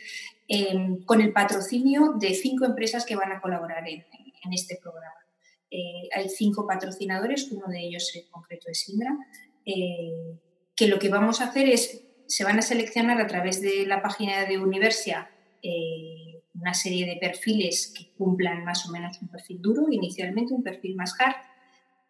em, 0.48 1.04
con 1.06 1.22
el 1.22 1.32
patrocinio 1.32 2.16
de 2.20 2.34
cinco 2.34 2.66
empresas 2.66 3.06
que 3.06 3.16
van 3.16 3.32
a 3.32 3.40
colaborar 3.40 3.88
en, 3.88 4.04
este 4.52 4.80
programa. 4.82 5.22
Eh, 5.70 6.10
hay 6.16 6.28
cinco 6.28 6.66
patrocinadores, 6.66 7.52
uno 7.52 7.68
de 7.68 7.82
ellos 7.82 8.12
en 8.16 8.28
concreto 8.32 8.68
es 8.70 8.90
Indra, 8.90 9.16
eh, 9.64 10.40
que 10.76 10.88
lo 10.88 10.98
que 10.98 11.10
vamos 11.10 11.40
a 11.40 11.46
hacer 11.46 11.70
es 11.70 12.02
se 12.26 12.44
van 12.46 12.58
a 12.58 12.62
seleccionar 12.62 13.22
a 13.22 13.28
través 13.28 13.62
de 13.62 13.86
la 13.86 14.02
página 14.02 14.46
de 14.46 14.58
Universia 14.58 15.30
eh, 15.62 16.31
una 16.54 16.74
serie 16.74 17.06
de 17.06 17.18
perfiles 17.18 17.94
que 17.96 18.12
cumplan 18.18 18.64
más 18.64 18.86
o 18.88 18.92
menos 18.92 19.22
un 19.22 19.30
perfil 19.30 19.62
duro, 19.62 19.88
inicialmente 19.92 20.54
un 20.54 20.64
perfil 20.64 20.96
más 20.96 21.16
hard. 21.20 21.36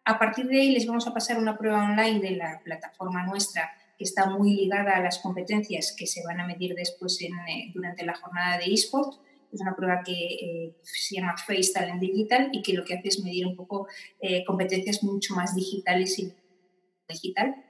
A 0.04 0.18
partir 0.18 0.46
de 0.46 0.60
ahí 0.60 0.70
les 0.72 0.86
vamos 0.86 1.06
a 1.06 1.14
pasar 1.14 1.38
una 1.38 1.56
prueba 1.56 1.84
online 1.84 2.20
de 2.20 2.36
la 2.36 2.60
plataforma 2.64 3.24
nuestra 3.24 3.70
que 3.96 4.04
está 4.04 4.28
muy 4.28 4.54
ligada 4.54 4.96
a 4.96 5.00
las 5.00 5.18
competencias 5.18 5.94
que 5.96 6.06
se 6.06 6.24
van 6.24 6.40
a 6.40 6.46
medir 6.46 6.74
después 6.74 7.20
eh, 7.20 7.30
durante 7.72 8.04
la 8.04 8.14
jornada 8.14 8.58
de 8.58 8.72
eSport. 8.72 9.20
Es 9.52 9.60
una 9.60 9.76
prueba 9.76 10.02
que 10.04 10.12
eh, 10.12 10.76
se 10.82 11.16
llama 11.16 11.36
Face 11.36 11.72
Talent 11.74 12.00
Digital 12.00 12.48
y 12.52 12.62
que 12.62 12.72
lo 12.72 12.84
que 12.84 12.94
hace 12.94 13.08
es 13.08 13.22
medir 13.22 13.46
un 13.46 13.54
poco 13.54 13.86
competencias 14.46 15.04
mucho 15.04 15.34
más 15.34 15.54
digitales 15.54 16.18
y 16.18 16.32
digital. 17.06 17.62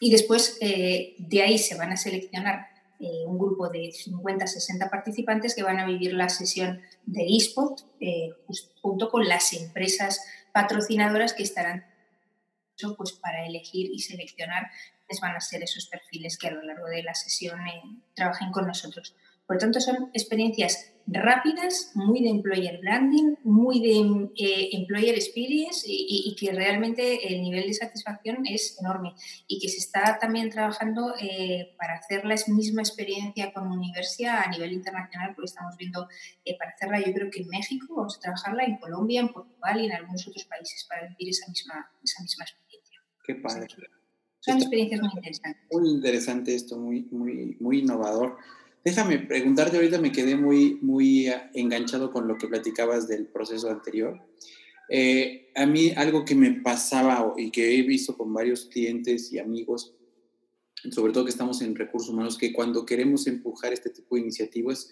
Y 0.00 0.10
después 0.10 0.58
de 0.58 1.42
ahí 1.42 1.56
se 1.56 1.76
van 1.76 1.92
a 1.92 1.96
seleccionar 1.96 2.73
eh, 3.00 3.24
un 3.26 3.38
grupo 3.38 3.68
de 3.68 3.90
50-60 3.90 4.90
participantes 4.90 5.54
que 5.54 5.62
van 5.62 5.78
a 5.78 5.86
vivir 5.86 6.14
la 6.14 6.28
sesión 6.28 6.80
de 7.06 7.26
eSport 7.36 7.80
eh, 8.00 8.30
junto 8.80 9.10
con 9.10 9.26
las 9.28 9.52
empresas 9.52 10.24
patrocinadoras 10.52 11.32
que 11.32 11.42
estarán 11.42 11.84
pues, 12.96 13.12
para 13.12 13.46
elegir 13.46 13.90
y 13.92 14.00
seleccionar 14.00 14.70
van 15.20 15.36
a 15.36 15.40
ser 15.40 15.62
esos 15.62 15.86
perfiles 15.86 16.38
que 16.38 16.48
a 16.48 16.52
lo 16.52 16.62
largo 16.62 16.86
de 16.86 17.02
la 17.02 17.14
sesión 17.14 17.60
eh, 17.66 17.82
trabajen 18.14 18.50
con 18.50 18.66
nosotros. 18.66 19.14
Por 19.46 19.56
lo 19.56 19.60
tanto, 19.60 19.80
son 19.80 20.10
experiencias 20.12 20.94
rápidas, 21.06 21.92
muy 21.94 22.22
de 22.22 22.30
employer 22.30 22.80
branding, 22.80 23.34
muy 23.44 23.80
de 23.80 24.30
eh, 24.36 24.70
employer 24.72 25.14
experience 25.14 25.84
y, 25.86 26.34
que 26.38 26.50
realmente 26.52 27.28
el 27.28 27.42
nivel 27.42 27.66
de 27.66 27.74
satisfacción 27.74 28.46
es 28.46 28.78
enorme 28.80 29.14
y 29.46 29.58
que 29.58 29.68
se 29.68 29.78
está 29.78 30.18
también 30.18 30.50
trabajando 30.50 31.14
eh, 31.20 31.74
para 31.78 31.96
hacer 31.96 32.24
la 32.24 32.36
misma 32.48 32.82
experiencia 32.82 33.52
con 33.52 33.70
universidad 33.70 34.44
a 34.44 34.50
nivel 34.50 34.72
internacional, 34.72 35.34
porque 35.34 35.50
estamos 35.50 35.76
viendo 35.76 36.08
eh, 36.44 36.56
para 36.58 36.70
hacerla 36.70 37.00
yo 37.00 37.12
creo 37.12 37.30
que 37.30 37.42
en 37.42 37.48
México, 37.48 37.94
vamos 37.94 38.16
a 38.16 38.20
trabajarla 38.20 38.64
en 38.64 38.78
Colombia, 38.78 39.20
en 39.20 39.28
Portugal 39.28 39.80
y 39.80 39.86
en 39.86 39.92
algunos 39.92 40.26
otros 40.26 40.44
países 40.44 40.86
para 40.88 41.06
vivir 41.08 41.28
esa 41.28 41.50
misma, 41.50 41.90
esa 42.02 42.22
misma 42.22 42.44
experiencia. 42.44 43.00
Qué 43.24 43.34
padre. 43.34 43.66
Son 44.40 44.58
experiencias 44.58 45.00
muy 45.00 45.10
interesantes. 45.14 45.62
Muy 45.70 45.88
interesante 45.90 46.54
esto, 46.54 46.78
muy, 46.78 47.02
muy, 47.10 47.56
muy 47.60 47.78
innovador. 47.80 48.36
Déjame 48.84 49.18
preguntarte, 49.18 49.76
ahorita 49.76 49.98
me 49.98 50.12
quedé 50.12 50.36
muy, 50.36 50.78
muy 50.82 51.28
ah, 51.28 51.50
enganchado 51.54 52.12
con 52.12 52.28
lo 52.28 52.36
que 52.36 52.48
platicabas 52.48 53.08
del 53.08 53.26
proceso 53.26 53.70
anterior. 53.70 54.20
Eh, 54.90 55.50
a 55.54 55.64
mí 55.64 55.92
algo 55.96 56.26
que 56.26 56.34
me 56.34 56.50
pasaba 56.60 57.32
y 57.38 57.50
que 57.50 57.78
he 57.78 57.82
visto 57.82 58.14
con 58.14 58.34
varios 58.34 58.66
clientes 58.66 59.32
y 59.32 59.38
amigos, 59.38 59.94
sobre 60.90 61.14
todo 61.14 61.24
que 61.24 61.30
estamos 61.30 61.62
en 61.62 61.74
recursos 61.74 62.10
humanos, 62.10 62.36
que 62.36 62.52
cuando 62.52 62.84
queremos 62.84 63.26
empujar 63.26 63.72
este 63.72 63.88
tipo 63.88 64.16
de 64.16 64.20
iniciativas, 64.20 64.90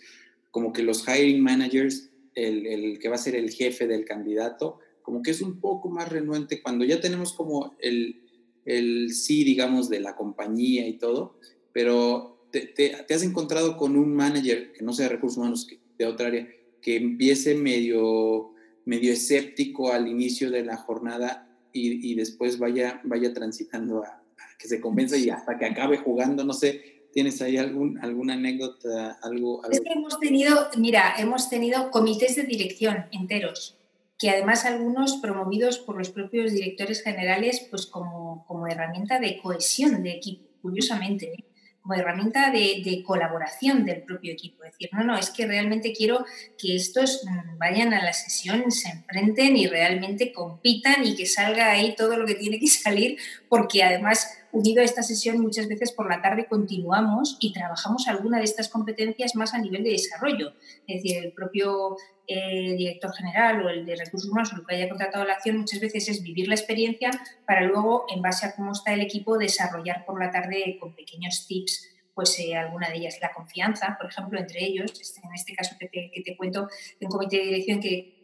como 0.50 0.72
que 0.72 0.82
los 0.82 1.06
hiring 1.06 1.42
managers, 1.42 2.10
el, 2.34 2.66
el, 2.66 2.98
que 2.98 3.10
va 3.10 3.16
a 3.16 3.18
ser 3.18 3.36
el 3.36 3.50
jefe 3.50 3.86
del 3.86 4.06
candidato, 4.06 4.78
como 5.02 5.20
que 5.20 5.32
es 5.32 5.42
un 5.42 5.60
poco 5.60 5.90
más 5.90 6.08
renuente 6.08 6.62
cuando 6.62 6.86
ya 6.86 6.98
tenemos 6.98 7.34
como 7.34 7.74
el, 7.78 8.22
el 8.64 9.12
sí, 9.12 9.44
digamos, 9.44 9.90
de 9.90 10.00
la 10.00 10.16
compañía 10.16 10.88
y 10.88 10.96
todo, 10.96 11.36
pero 11.74 12.31
te, 12.52 13.14
has 13.14 13.22
encontrado 13.22 13.76
con 13.76 13.96
un 13.96 14.14
manager 14.14 14.72
que 14.72 14.84
no 14.84 14.92
sea 14.92 15.06
de 15.06 15.14
recursos 15.14 15.38
humanos, 15.38 15.66
de 15.98 16.06
otra 16.06 16.28
área, 16.28 16.48
que 16.80 16.96
empiece 16.96 17.54
medio, 17.54 18.52
medio 18.84 19.12
escéptico 19.12 19.92
al 19.92 20.08
inicio 20.08 20.50
de 20.50 20.64
la 20.64 20.76
jornada 20.76 21.48
y, 21.72 22.14
después 22.14 22.58
vaya, 22.58 23.00
vaya 23.04 23.32
transitando 23.32 24.02
a, 24.02 24.22
que 24.58 24.68
se 24.68 24.80
convenza 24.80 25.16
y 25.16 25.30
hasta 25.30 25.58
que 25.58 25.64
acabe 25.64 25.96
jugando, 25.96 26.44
no 26.44 26.52
sé, 26.52 27.08
¿tienes 27.12 27.40
ahí 27.40 27.56
algún, 27.56 27.98
alguna 27.98 28.34
anécdota, 28.34 29.18
algo, 29.22 29.62
Es 29.70 29.80
que 29.80 29.92
hemos 29.92 30.20
tenido, 30.20 30.68
mira, 30.76 31.14
hemos 31.18 31.48
tenido 31.48 31.90
comités 31.90 32.36
de 32.36 32.42
dirección 32.44 33.06
enteros 33.10 33.78
que 34.22 34.30
además 34.30 34.64
algunos 34.66 35.16
promovidos 35.16 35.78
por 35.78 35.98
los 35.98 36.10
propios 36.10 36.52
directores 36.52 37.02
generales 37.02 37.66
pues 37.68 37.86
como, 37.86 38.44
como 38.46 38.68
herramienta 38.68 39.18
de 39.18 39.40
cohesión 39.42 40.04
de 40.04 40.12
equipo, 40.12 40.48
curiosamente. 40.62 41.32
¿eh? 41.32 41.44
Como 41.82 41.94
herramienta 41.94 42.50
de, 42.50 43.02
colaboración 43.04 43.84
del 43.84 44.02
propio 44.02 44.32
equipo. 44.32 44.62
Decir, 44.62 44.88
no, 44.92 45.02
no, 45.02 45.18
es 45.18 45.30
que 45.30 45.46
realmente 45.46 45.92
quiero 45.92 46.24
que 46.56 46.76
estos 46.76 47.24
mm, 47.24 47.58
vayan 47.58 47.92
a 47.92 48.04
la 48.04 48.12
sesión, 48.12 48.70
se 48.70 48.90
enfrenten 48.90 49.56
y 49.56 49.66
realmente 49.66 50.32
compitan 50.32 51.04
y 51.04 51.16
que 51.16 51.26
salga 51.26 51.70
ahí 51.72 51.94
todo 51.96 52.16
lo 52.16 52.24
que 52.24 52.36
tiene 52.36 52.58
que 52.58 52.66
salir, 52.68 53.18
porque 53.48 53.82
además 53.82 54.38
unido 54.52 54.82
a 54.82 54.84
esta 54.84 55.02
sesión 55.02 55.40
muchas 55.40 55.66
veces 55.66 55.92
por 55.92 56.08
la 56.08 56.20
tarde 56.20 56.46
continuamos 56.46 57.38
y 57.40 57.52
trabajamos 57.52 58.06
alguna 58.06 58.38
de 58.38 58.44
estas 58.44 58.68
competencias 58.68 59.34
más 59.34 59.54
a 59.54 59.58
nivel 59.58 59.82
de 59.82 59.90
desarrollo. 59.90 60.52
Es 60.86 61.02
decir, 61.02 61.24
el 61.24 61.32
propio 61.32 61.96
eh, 62.26 62.74
director 62.76 63.12
general 63.14 63.64
o 63.64 63.70
el 63.70 63.84
de 63.86 63.96
recursos 63.96 64.30
humanos 64.30 64.52
o 64.52 64.56
el 64.56 64.66
que 64.66 64.76
haya 64.76 64.88
contratado 64.88 65.24
la 65.24 65.34
acción 65.34 65.56
muchas 65.58 65.80
veces 65.80 66.08
es 66.08 66.22
vivir 66.22 66.48
la 66.48 66.54
experiencia 66.54 67.10
para 67.46 67.62
luego, 67.62 68.04
en 68.14 68.22
base 68.22 68.46
a 68.46 68.54
cómo 68.54 68.72
está 68.72 68.92
el 68.92 69.00
equipo, 69.00 69.38
desarrollar 69.38 70.04
por 70.04 70.20
la 70.22 70.30
tarde 70.30 70.76
con 70.78 70.94
pequeños 70.94 71.46
tips 71.48 71.88
pues 72.14 72.38
eh, 72.40 72.54
alguna 72.54 72.90
de 72.90 72.96
ellas, 72.96 73.18
la 73.22 73.32
confianza, 73.32 73.96
por 73.98 74.10
ejemplo, 74.10 74.38
entre 74.38 74.62
ellos, 74.62 74.92
este, 75.00 75.20
en 75.24 75.34
este 75.34 75.54
caso 75.54 75.76
que 75.78 75.88
te, 75.88 76.10
que 76.12 76.20
te 76.20 76.36
cuento, 76.36 76.68
de 77.00 77.06
un 77.06 77.10
comité 77.10 77.38
de 77.38 77.44
dirección 77.44 77.80
que 77.80 78.21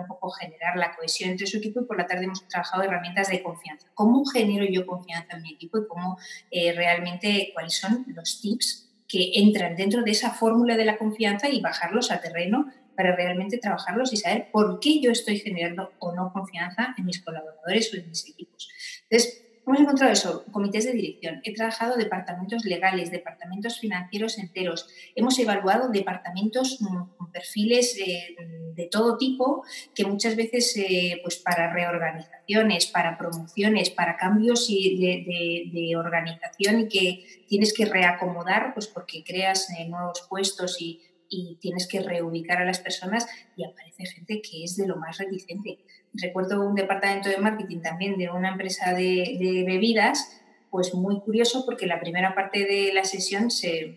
un 0.00 0.08
poco 0.08 0.30
generar 0.30 0.76
la 0.76 0.94
cohesión 0.94 1.30
entre 1.30 1.46
su 1.46 1.58
equipo 1.58 1.80
y 1.80 1.84
por 1.84 1.98
la 1.98 2.06
tarde 2.06 2.24
hemos 2.24 2.46
trabajado 2.48 2.82
herramientas 2.82 3.28
de 3.28 3.42
confianza. 3.42 3.88
¿Cómo 3.94 4.24
genero 4.24 4.64
yo 4.64 4.86
confianza 4.86 5.36
en 5.36 5.42
mi 5.42 5.54
equipo 5.54 5.78
y 5.78 5.86
cómo 5.86 6.18
eh, 6.50 6.72
realmente 6.72 7.50
cuáles 7.54 7.74
son 7.74 8.04
los 8.08 8.40
tips 8.40 8.90
que 9.08 9.32
entran 9.34 9.76
dentro 9.76 10.02
de 10.02 10.12
esa 10.12 10.30
fórmula 10.30 10.76
de 10.76 10.84
la 10.84 10.96
confianza 10.96 11.48
y 11.48 11.60
bajarlos 11.60 12.10
a 12.10 12.20
terreno 12.20 12.72
para 12.96 13.16
realmente 13.16 13.58
trabajarlos 13.58 14.12
y 14.12 14.16
saber 14.16 14.50
por 14.52 14.78
qué 14.78 15.00
yo 15.00 15.10
estoy 15.10 15.38
generando 15.38 15.92
o 15.98 16.12
no 16.12 16.32
confianza 16.32 16.94
en 16.96 17.06
mis 17.06 17.22
colaboradores 17.22 17.92
o 17.92 17.96
en 17.96 18.08
mis 18.08 18.28
equipos. 18.28 18.68
Entonces, 19.08 19.49
Hemos 19.70 19.82
encontrado 19.82 20.12
eso, 20.12 20.44
comités 20.50 20.84
de 20.84 20.92
dirección. 20.94 21.40
He 21.44 21.54
trabajado 21.54 21.96
departamentos 21.96 22.64
legales, 22.64 23.12
departamentos 23.12 23.78
financieros 23.78 24.36
enteros. 24.36 24.88
Hemos 25.14 25.38
evaluado 25.38 25.90
departamentos 25.90 26.80
con 27.16 27.30
perfiles 27.30 27.94
de 27.94 28.88
todo 28.90 29.16
tipo 29.16 29.62
que 29.94 30.04
muchas 30.04 30.34
veces 30.34 30.76
eh, 30.76 31.20
pues 31.22 31.36
para 31.36 31.72
reorganizaciones, 31.72 32.86
para 32.86 33.16
promociones, 33.16 33.90
para 33.90 34.16
cambios 34.16 34.66
de, 34.66 35.94
organización 35.96 36.80
y 36.80 36.88
que 36.88 37.44
tienes 37.46 37.72
que 37.72 37.84
reacomodar 37.84 38.74
pues 38.74 38.88
porque 38.88 39.22
creas 39.22 39.68
eh, 39.70 39.88
nuevos 39.88 40.26
puestos 40.28 40.80
y, 40.80 41.00
y 41.30 41.56
tienes 41.60 41.86
que 41.86 42.00
reubicar 42.00 42.58
a 42.58 42.64
las 42.64 42.80
personas 42.80 43.26
y 43.56 43.64
aparece 43.64 44.04
gente 44.04 44.42
que 44.42 44.64
es 44.64 44.76
de 44.76 44.86
lo 44.86 44.96
más 44.96 45.16
reticente. 45.16 45.78
Recuerdo 46.12 46.60
un 46.60 46.74
departamento 46.74 47.28
de 47.28 47.38
marketing 47.38 47.80
también 47.80 48.18
de 48.18 48.28
una 48.28 48.50
empresa 48.50 48.92
de, 48.92 49.64
bebidas, 49.66 50.42
pues 50.70 50.92
muy 50.92 51.20
curioso 51.20 51.64
porque 51.64 51.86
la 51.86 52.00
primera 52.00 52.34
parte 52.34 52.64
de 52.64 52.92
la 52.92 53.04
sesión 53.04 53.50
se, 53.50 53.96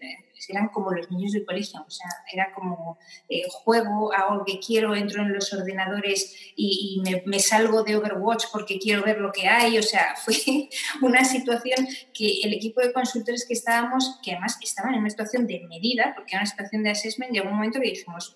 eran 0.50 0.70
como 0.70 0.92
los 0.92 1.10
niños 1.12 1.32
del 1.34 1.46
colegio, 1.46 1.84
o 1.86 1.90
sea, 1.90 2.08
era 2.32 2.54
como 2.54 2.98
eh, 3.30 3.44
juego, 3.50 4.14
hago 4.14 4.36
lo 4.36 4.46
que 4.46 4.60
quiero, 4.60 4.96
entro 4.96 5.22
en 5.22 5.34
los 5.34 5.52
ordenadores 5.54 6.36
y, 6.56 7.02
me, 7.26 7.40
salgo 7.40 7.84
de 7.84 7.96
Overwatch 7.96 8.46
porque 8.52 8.80
quiero 8.80 9.04
ver 9.04 9.20
lo 9.20 9.32
que 9.32 9.48
hay, 9.48 9.78
o 9.78 9.84
sea, 9.84 10.16
fue 10.24 10.70
una 11.02 11.24
situación 11.24 11.88
que 12.14 12.42
el 12.44 12.54
equipo 12.54 12.82
de 12.82 12.94
consultores 12.94 13.46
que 13.48 13.54
estábamos, 13.54 14.20
que 14.24 14.32
además 14.32 14.58
estaban 14.62 14.94
en 14.94 15.02
una 15.02 15.10
situación 15.10 15.48
de 15.48 15.66
medida, 15.68 16.14
porque 16.16 16.34
era 16.34 16.42
una 16.42 16.50
situación 16.50 16.84
de 16.84 16.92
assessment, 16.92 17.32
llegó 17.32 17.50
un 17.50 17.56
momento 17.56 17.80
que 17.80 17.90
dijimos, 17.90 18.36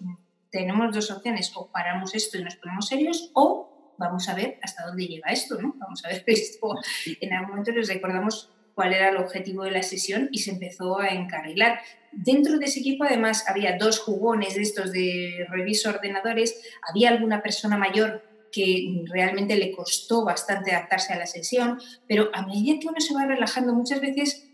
tenemos 0.50 0.94
dos 0.94 1.12
opciones, 1.12 1.52
o 1.56 1.68
paramos 1.72 2.16
esto 2.16 2.38
y 2.38 2.44
nos 2.44 2.56
ponemos 2.56 2.88
serios, 2.88 3.32
o 3.34 3.96
vamos 3.98 4.30
a 4.30 4.36
ver 4.36 4.60
hasta 4.62 4.86
dónde 4.86 5.08
llega 5.08 5.32
esto, 5.32 5.60
¿no? 5.62 5.74
Vamos 5.78 6.04
a 6.06 6.10
ver 6.10 6.24
esto. 6.28 6.76
En 7.20 7.34
algún 7.34 7.50
momento 7.50 7.72
les 7.72 7.88
recordamos 7.88 8.52
cuál 8.78 8.94
era 8.94 9.10
el 9.10 9.18
objetivo 9.18 9.64
de 9.64 9.72
la 9.72 9.82
sesión 9.82 10.30
y 10.32 10.38
se 10.38 10.52
empezó 10.52 11.00
a 11.00 11.08
encarrilar. 11.08 11.80
Dentro 12.12 12.60
de 12.60 12.66
ese 12.66 12.82
equipo, 12.82 13.06
además, 13.06 13.44
había 13.48 13.76
dos 13.76 13.98
jugones 13.98 14.54
de 14.54 14.62
estos 14.62 14.92
de 14.92 15.48
reviso 15.50 15.90
ordenadores, 15.90 16.62
había 16.88 17.10
alguna 17.10 17.42
persona 17.42 17.76
mayor 17.76 18.24
que 18.52 19.04
realmente 19.08 19.56
le 19.56 19.72
costó 19.72 20.24
bastante 20.24 20.74
adaptarse 20.74 21.12
a 21.12 21.18
la 21.18 21.26
sesión, 21.26 21.82
pero 22.08 22.30
a 22.34 22.46
medida 22.46 22.80
que 22.80 22.88
uno 22.88 23.02
se 23.02 23.16
va 23.16 23.26
relajando, 23.26 23.74
muchas 23.74 24.00
veces 24.00 24.48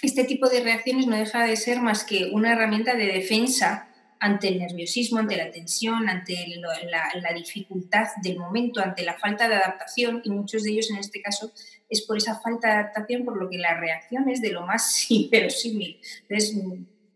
este 0.00 0.22
tipo 0.22 0.48
de 0.48 0.60
reacciones 0.60 1.08
no 1.08 1.16
deja 1.16 1.44
de 1.44 1.56
ser 1.56 1.80
más 1.80 2.04
que 2.04 2.30
una 2.32 2.52
herramienta 2.52 2.94
de 2.94 3.06
defensa 3.06 3.88
ante 4.20 4.46
el 4.46 4.60
nerviosismo, 4.60 5.18
ante 5.18 5.36
la 5.36 5.50
tensión, 5.50 6.08
ante 6.08 6.36
la, 6.86 7.34
dificultad 7.34 8.06
del 8.22 8.38
momento, 8.38 8.80
ante 8.80 9.02
la 9.02 9.18
falta 9.18 9.48
de 9.48 9.56
adaptación, 9.56 10.22
y 10.24 10.30
muchos 10.30 10.62
de 10.62 10.70
ellos 10.70 10.88
en 10.90 10.98
este 10.98 11.20
caso 11.20 11.52
es 11.88 12.02
por 12.02 12.16
esa 12.16 12.38
falta 12.40 12.68
de 12.68 12.74
adaptación 12.74 13.24
por 13.24 13.40
lo 13.40 13.48
que 13.48 13.58
la 13.58 13.78
reacción 13.78 14.28
es 14.28 14.40
de 14.40 14.50
lo 14.50 14.62
más 14.62 15.06
inverosímil. 15.10 16.00
Entonces, 16.28 16.56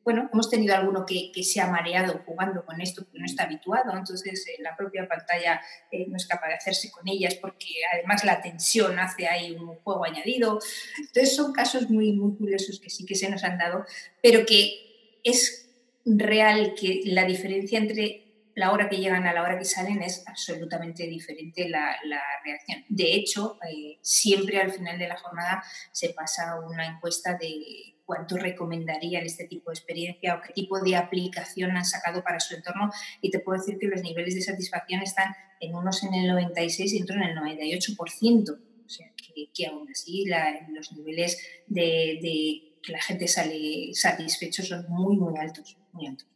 bueno, 0.03 0.31
hemos 0.33 0.49
tenido 0.49 0.75
alguno 0.75 1.05
que, 1.05 1.31
se 1.45 1.61
ha 1.61 1.67
mareado 1.67 2.23
jugando 2.25 2.65
con 2.65 2.81
esto, 2.81 3.07
que 3.13 3.19
no 3.19 3.27
está 3.27 3.45
habituado, 3.45 3.97
entonces 3.97 4.47
eh, 4.49 4.63
la 4.63 4.75
propia 4.75 5.07
pantalla 5.07 5.61
eh, 5.91 6.07
no 6.09 6.17
es 6.17 6.27
capaz 6.27 6.49
de 6.49 6.55
hacerse 6.55 6.91
con 6.91 7.07
ellas 7.07 7.35
porque 7.35 7.67
además 7.93 8.25
la 8.25 8.41
tensión 8.41 8.99
hace 8.99 9.29
ahí 9.29 9.53
un 9.53 9.77
juego 9.77 10.05
añadido. 10.05 10.59
Entonces 10.99 11.37
son 11.37 11.53
casos 11.53 11.91
muy, 11.91 12.13
muy 12.13 12.37
curiosos 12.37 12.81
que 12.81 12.91
sí 12.91 13.05
que 13.05 13.15
se 13.15 13.29
nos 13.29 13.45
han 13.45 13.59
dado, 13.59 13.85
pero 14.23 14.47
que 14.47 15.21
es 15.23 15.71
real 16.05 16.75
que 16.75 17.03
la 17.05 17.25
diferencia 17.25 17.79
entre 17.79 18.30
la 18.61 18.73
hora 18.73 18.91
que 18.91 18.99
llegan 18.99 19.27
a 19.27 19.33
la 19.33 19.43
hora 19.43 19.59
que 19.59 19.65
salen 19.65 20.03
es 20.03 20.23
absolutamente 20.27 21.07
diferente 21.07 21.67
la, 21.67 21.97
reacción. 22.45 22.85
De 22.91 23.15
hecho, 23.15 23.59
eh, 23.67 23.99
siempre 24.03 24.61
al 24.61 24.71
final 24.71 24.99
de 24.99 25.09
la 25.09 25.17
jornada 25.17 25.63
se 25.93 26.11
pasa 26.11 26.61
una 26.61 26.87
encuesta 26.87 27.39
de 27.39 27.97
cuánto 28.05 28.37
recomendarían 28.37 29.25
este 29.25 29.47
tipo 29.47 29.71
de 29.71 29.77
experiencia 29.77 30.35
o 30.35 30.43
qué 30.43 30.53
tipo 30.53 30.79
de 30.79 30.95
aplicación 30.95 31.75
han 31.75 31.87
sacado 31.87 32.23
para 32.23 32.39
su 32.39 32.55
entorno 32.55 32.91
y 33.23 33.31
te 33.31 33.39
puedo 33.39 33.59
decir 33.59 33.79
que 33.79 33.87
los 33.87 34.03
niveles 34.03 34.35
de 34.35 34.43
satisfacción 34.43 35.01
están 35.01 35.35
en 35.59 35.75
unos 35.75 36.03
en 36.03 36.13
el 36.13 36.29
96 36.29 36.93
y 36.93 37.03
otros 37.03 37.17
en 37.17 37.31
el 37.31 37.37
98%. 37.39 38.61
O 38.85 38.89
sea, 38.91 39.07
que, 39.55 39.67
aún 39.69 39.89
así 39.91 40.27
los 40.69 40.93
niveles 40.93 41.39
de, 41.67 42.79
que 42.83 42.93
la 42.93 43.01
gente 43.01 43.27
sale 43.27 43.95
satisfecho 43.95 44.63
son 44.63 44.85
muy, 44.91 45.17
muy 45.17 45.39
altos. 45.39 45.79
Muy 45.93 46.09
altos. 46.09 46.29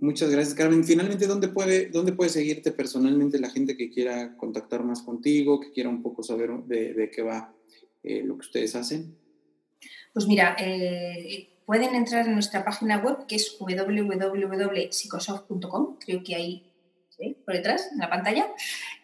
Muchas 0.00 0.30
gracias, 0.30 0.54
Carmen. 0.54 0.82
Finalmente, 0.82 1.26
¿dónde 1.26 1.48
puede, 1.48 1.90
¿dónde 1.90 2.12
puede 2.12 2.30
seguirte 2.30 2.72
personalmente 2.72 3.38
la 3.38 3.50
gente 3.50 3.76
que 3.76 3.90
quiera 3.90 4.34
contactar 4.36 4.82
más 4.82 5.02
contigo, 5.02 5.60
que 5.60 5.72
quiera 5.72 5.90
un 5.90 6.02
poco 6.02 6.22
saber 6.22 6.50
de, 6.64 7.10
qué 7.14 7.22
va 7.22 7.54
eh, 8.02 8.22
lo 8.24 8.36
que 8.36 8.46
ustedes 8.46 8.74
hacen? 8.74 9.14
Pues 10.14 10.26
mira, 10.26 10.56
eh, 10.58 11.50
pueden 11.66 11.94
entrar 11.94 12.26
en 12.26 12.32
nuestra 12.32 12.64
página 12.64 12.96
web 12.98 13.26
que 13.28 13.36
es 13.36 13.58
www.psicosoft.com, 13.58 15.98
creo 15.98 16.22
que 16.24 16.34
ahí 16.34 16.66
por 17.44 17.54
detrás, 17.54 17.90
en 17.92 17.98
la 17.98 18.08
pantalla. 18.08 18.46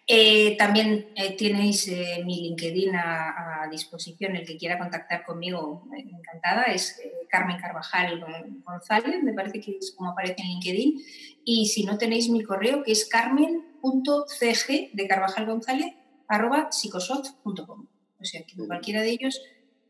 Eh, 0.07 0.57
también 0.57 1.09
eh, 1.17 1.37
tenéis 1.37 1.91
mi 2.25 2.43
LinkedIn 2.43 2.95
a, 2.95 3.69
disposición, 3.71 4.37
el 4.37 4.47
que 4.47 4.57
quiera 4.57 4.79
contactar 4.79 5.25
conmigo, 5.25 5.89
encantada, 5.93 6.63
es 6.65 7.01
Carmen 7.29 7.59
Carvajal 7.59 8.25
González, 8.65 9.21
me 9.21 9.33
parece 9.33 9.61
que 9.61 9.73
es 9.73 9.93
como 9.97 10.11
aparece 10.11 10.37
en 10.39 10.49
LinkedIn. 10.49 11.03
Y 11.45 11.67
si 11.67 11.85
no 11.85 11.99
tenéis 11.99 12.29
mi 12.29 12.45
correo, 12.45 12.85
que 12.85 12.93
es 12.93 13.07
carmen.cg 13.07 14.91
de 14.93 15.09
Carvajal 15.09 15.47
González, 15.47 15.95
arroba 16.29 16.71
psicosoft.com. 16.71 17.87
O 18.21 18.25
sea, 18.25 18.43
que 18.43 18.57
cualquiera 18.67 19.03
de 19.03 19.11
ellos 19.11 19.41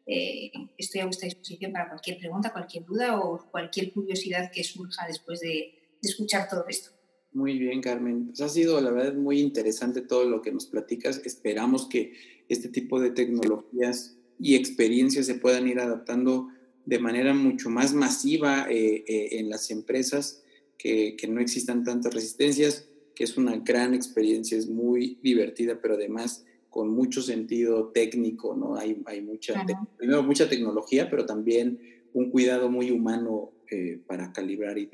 eh, 0.06 0.52
estoy 0.78 1.00
a 1.00 1.06
vuestra 1.06 1.26
disposición 1.26 1.72
para 1.72 1.88
cualquier 1.88 2.18
pregunta, 2.18 2.52
cualquier 2.52 2.84
duda 2.84 3.18
o 3.18 3.44
cualquier 3.50 3.92
curiosidad 3.92 4.50
que 4.52 4.62
surja 4.62 5.06
después 5.06 5.40
de, 5.40 5.72
escuchar 6.02 6.48
todo 6.48 6.64
esto. 6.68 6.90
Muy 7.36 7.58
bien, 7.58 7.82
Carmen. 7.82 8.28
Pues 8.28 8.40
ha 8.40 8.48
sido, 8.48 8.80
la 8.80 8.90
verdad, 8.90 9.12
muy 9.12 9.40
interesante 9.40 10.00
todo 10.00 10.24
lo 10.24 10.40
que 10.40 10.52
nos 10.52 10.64
platicas. 10.64 11.20
Esperamos 11.26 11.86
que 11.86 12.14
este 12.48 12.70
tipo 12.70 12.98
de 12.98 13.10
tecnologías 13.10 14.16
y 14.38 14.54
experiencias 14.54 15.26
se 15.26 15.34
puedan 15.34 15.68
ir 15.68 15.78
adaptando 15.78 16.48
de 16.86 16.98
manera 16.98 17.34
mucho 17.34 17.68
más 17.68 17.92
masiva 17.92 18.66
eh, 18.70 19.04
eh, 19.06 19.28
en 19.32 19.50
las 19.50 19.70
empresas, 19.70 20.44
que, 20.78 21.14
que, 21.16 21.28
no 21.28 21.42
existan 21.42 21.84
tantas 21.84 22.14
resistencias, 22.14 22.88
que 23.14 23.24
es 23.24 23.36
una 23.36 23.58
gran 23.58 23.92
experiencia, 23.92 24.56
es 24.56 24.70
muy 24.70 25.18
divertida, 25.22 25.78
pero 25.82 25.96
además 25.96 26.46
con 26.70 26.88
mucho 26.88 27.20
sentido 27.20 27.88
técnico, 27.88 28.56
¿no? 28.56 28.76
Hay, 28.76 29.02
hay 29.04 29.20
mucha, 29.20 29.62
primero 29.98 30.22
mucha 30.22 30.48
tecnología, 30.48 31.10
pero 31.10 31.26
también 31.26 31.80
un 32.14 32.30
cuidado 32.30 32.70
muy 32.70 32.90
humano 32.90 33.52
eh, 33.70 34.00
para 34.06 34.32
calibrar 34.32 34.78
y, 34.78 34.88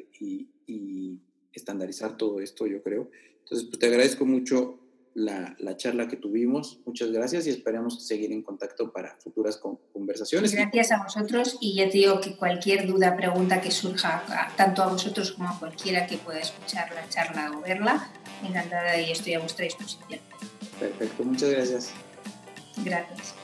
y, 0.67 1.21
estandarizar 1.53 2.17
todo 2.17 2.41
esto, 2.41 2.67
yo 2.67 2.83
creo. 2.83 3.11
Entonces, 3.45 3.69
pues 3.69 3.79
te 3.79 3.87
agradezco 3.87 4.25
mucho 4.25 4.79
la, 5.15 5.55
la, 5.59 5.77
charla 5.77 6.09
que 6.09 6.17
tuvimos. 6.17 6.81
Muchas 6.87 7.11
gracias 7.11 7.47
y 7.47 7.51
esperamos 7.51 8.07
seguir 8.07 8.33
en 8.33 8.43
contacto 8.43 8.93
para 8.93 9.17
futuras 9.17 9.61
conversaciones. 9.93 10.55
Gracias 10.55 10.93
a 10.93 11.03
vosotros 11.03 11.59
y 11.61 11.75
ya 11.75 11.87
te 11.87 11.99
digo 11.99 12.21
que 12.21 12.37
cualquier 12.37 12.87
duda, 12.87 13.17
pregunta 13.17 13.61
que 13.61 13.71
surja, 13.71 14.23
tanto 14.57 14.83
a 14.83 14.89
vosotros 14.89 15.33
como 15.33 15.49
a 15.49 15.59
cualquiera 15.59 16.07
que 16.07 16.17
pueda 16.17 16.41
escuchar 16.41 16.93
la 16.95 17.09
charla 17.09 17.53
o 17.57 17.61
verla, 17.61 18.11
encantada 18.47 19.01
y 19.01 19.11
estoy 19.11 19.35
a 19.35 19.41
vuestra 19.41 19.65
disposición. 19.65 20.21
Perfecto, 20.79 21.25
muchas 21.25 21.51
gracias. 21.51 21.93
Gracias. 22.85 23.35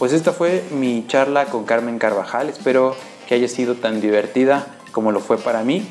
Pues 0.00 0.14
esta 0.14 0.32
fue 0.32 0.64
mi 0.70 1.04
charla 1.08 1.44
con 1.44 1.66
Carmen 1.66 1.98
Carvajal. 1.98 2.48
Espero 2.48 2.96
que 3.28 3.34
haya 3.34 3.48
sido 3.48 3.74
tan 3.74 4.00
divertida 4.00 4.66
como 4.92 5.12
lo 5.12 5.20
fue 5.20 5.36
para 5.36 5.62
mí. 5.62 5.86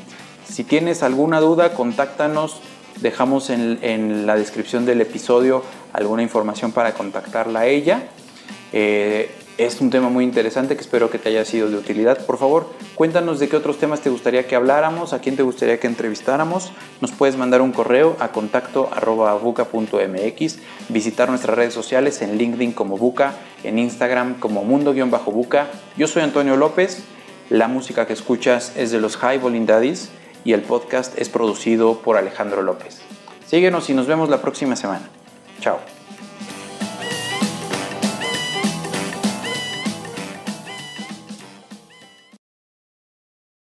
Si 0.51 0.63
tienes 0.63 1.03
alguna 1.03 1.39
duda, 1.39 1.75
contáctanos. 1.75 2.59
Dejamos 3.01 3.51
en, 3.51 4.25
la 4.25 4.35
descripción 4.35 4.87
del 4.87 5.01
episodio 5.01 5.61
alguna 5.93 6.23
información 6.23 6.71
para 6.71 6.95
contactarla 6.95 7.59
a 7.59 7.65
ella. 7.67 8.09
Eh, 8.73 9.29
es 9.59 9.81
un 9.81 9.89
tema 9.89 10.07
muy 10.07 10.23
interesante 10.23 10.75
que 10.75 10.81
espero 10.81 11.09
que 11.09 11.19
te 11.19 11.27
haya 11.27 11.43
sido 11.43 11.69
de 11.69 11.75
utilidad. 11.75 12.25
Por 12.25 12.37
favor, 12.37 12.69
cuéntanos 12.95 13.39
de 13.39 13.49
qué 13.49 13.57
otros 13.57 13.77
temas 13.77 13.99
te 13.99 14.09
gustaría 14.09 14.47
que 14.47 14.55
habláramos, 14.55 15.11
a 15.11 15.19
quién 15.19 15.35
te 15.35 15.43
gustaría 15.43 15.81
que 15.81 15.87
entrevistáramos. 15.87 16.71
Nos 17.01 17.11
puedes 17.11 17.35
mandar 17.35 17.61
un 17.61 17.73
correo 17.73 18.15
a 18.19 18.29
contacto 18.29 18.89
buca.mx, 19.43 20.59
visitar 20.87 21.29
nuestras 21.29 21.57
redes 21.57 21.73
sociales 21.73 22.21
en 22.21 22.37
LinkedIn 22.37 22.71
como 22.71 22.97
Buca, 22.97 23.33
en 23.65 23.79
Instagram 23.79 24.39
como 24.39 24.63
mundo-buca. 24.63 25.67
Yo 25.97 26.07
soy 26.07 26.21
Antonio 26.21 26.55
López, 26.55 27.03
la 27.49 27.67
música 27.67 28.07
que 28.07 28.13
escuchas 28.13 28.71
es 28.77 28.91
de 28.91 29.01
los 29.01 29.17
High 29.17 29.65
Daddies 29.65 30.09
y 30.45 30.53
el 30.53 30.61
podcast 30.61 31.19
es 31.19 31.27
producido 31.27 31.99
por 31.99 32.15
Alejandro 32.15 32.61
López. 32.61 33.01
Síguenos 33.45 33.89
y 33.89 33.93
nos 33.93 34.07
vemos 34.07 34.29
la 34.29 34.41
próxima 34.41 34.77
semana. 34.77 35.09
Chao. 35.59 35.98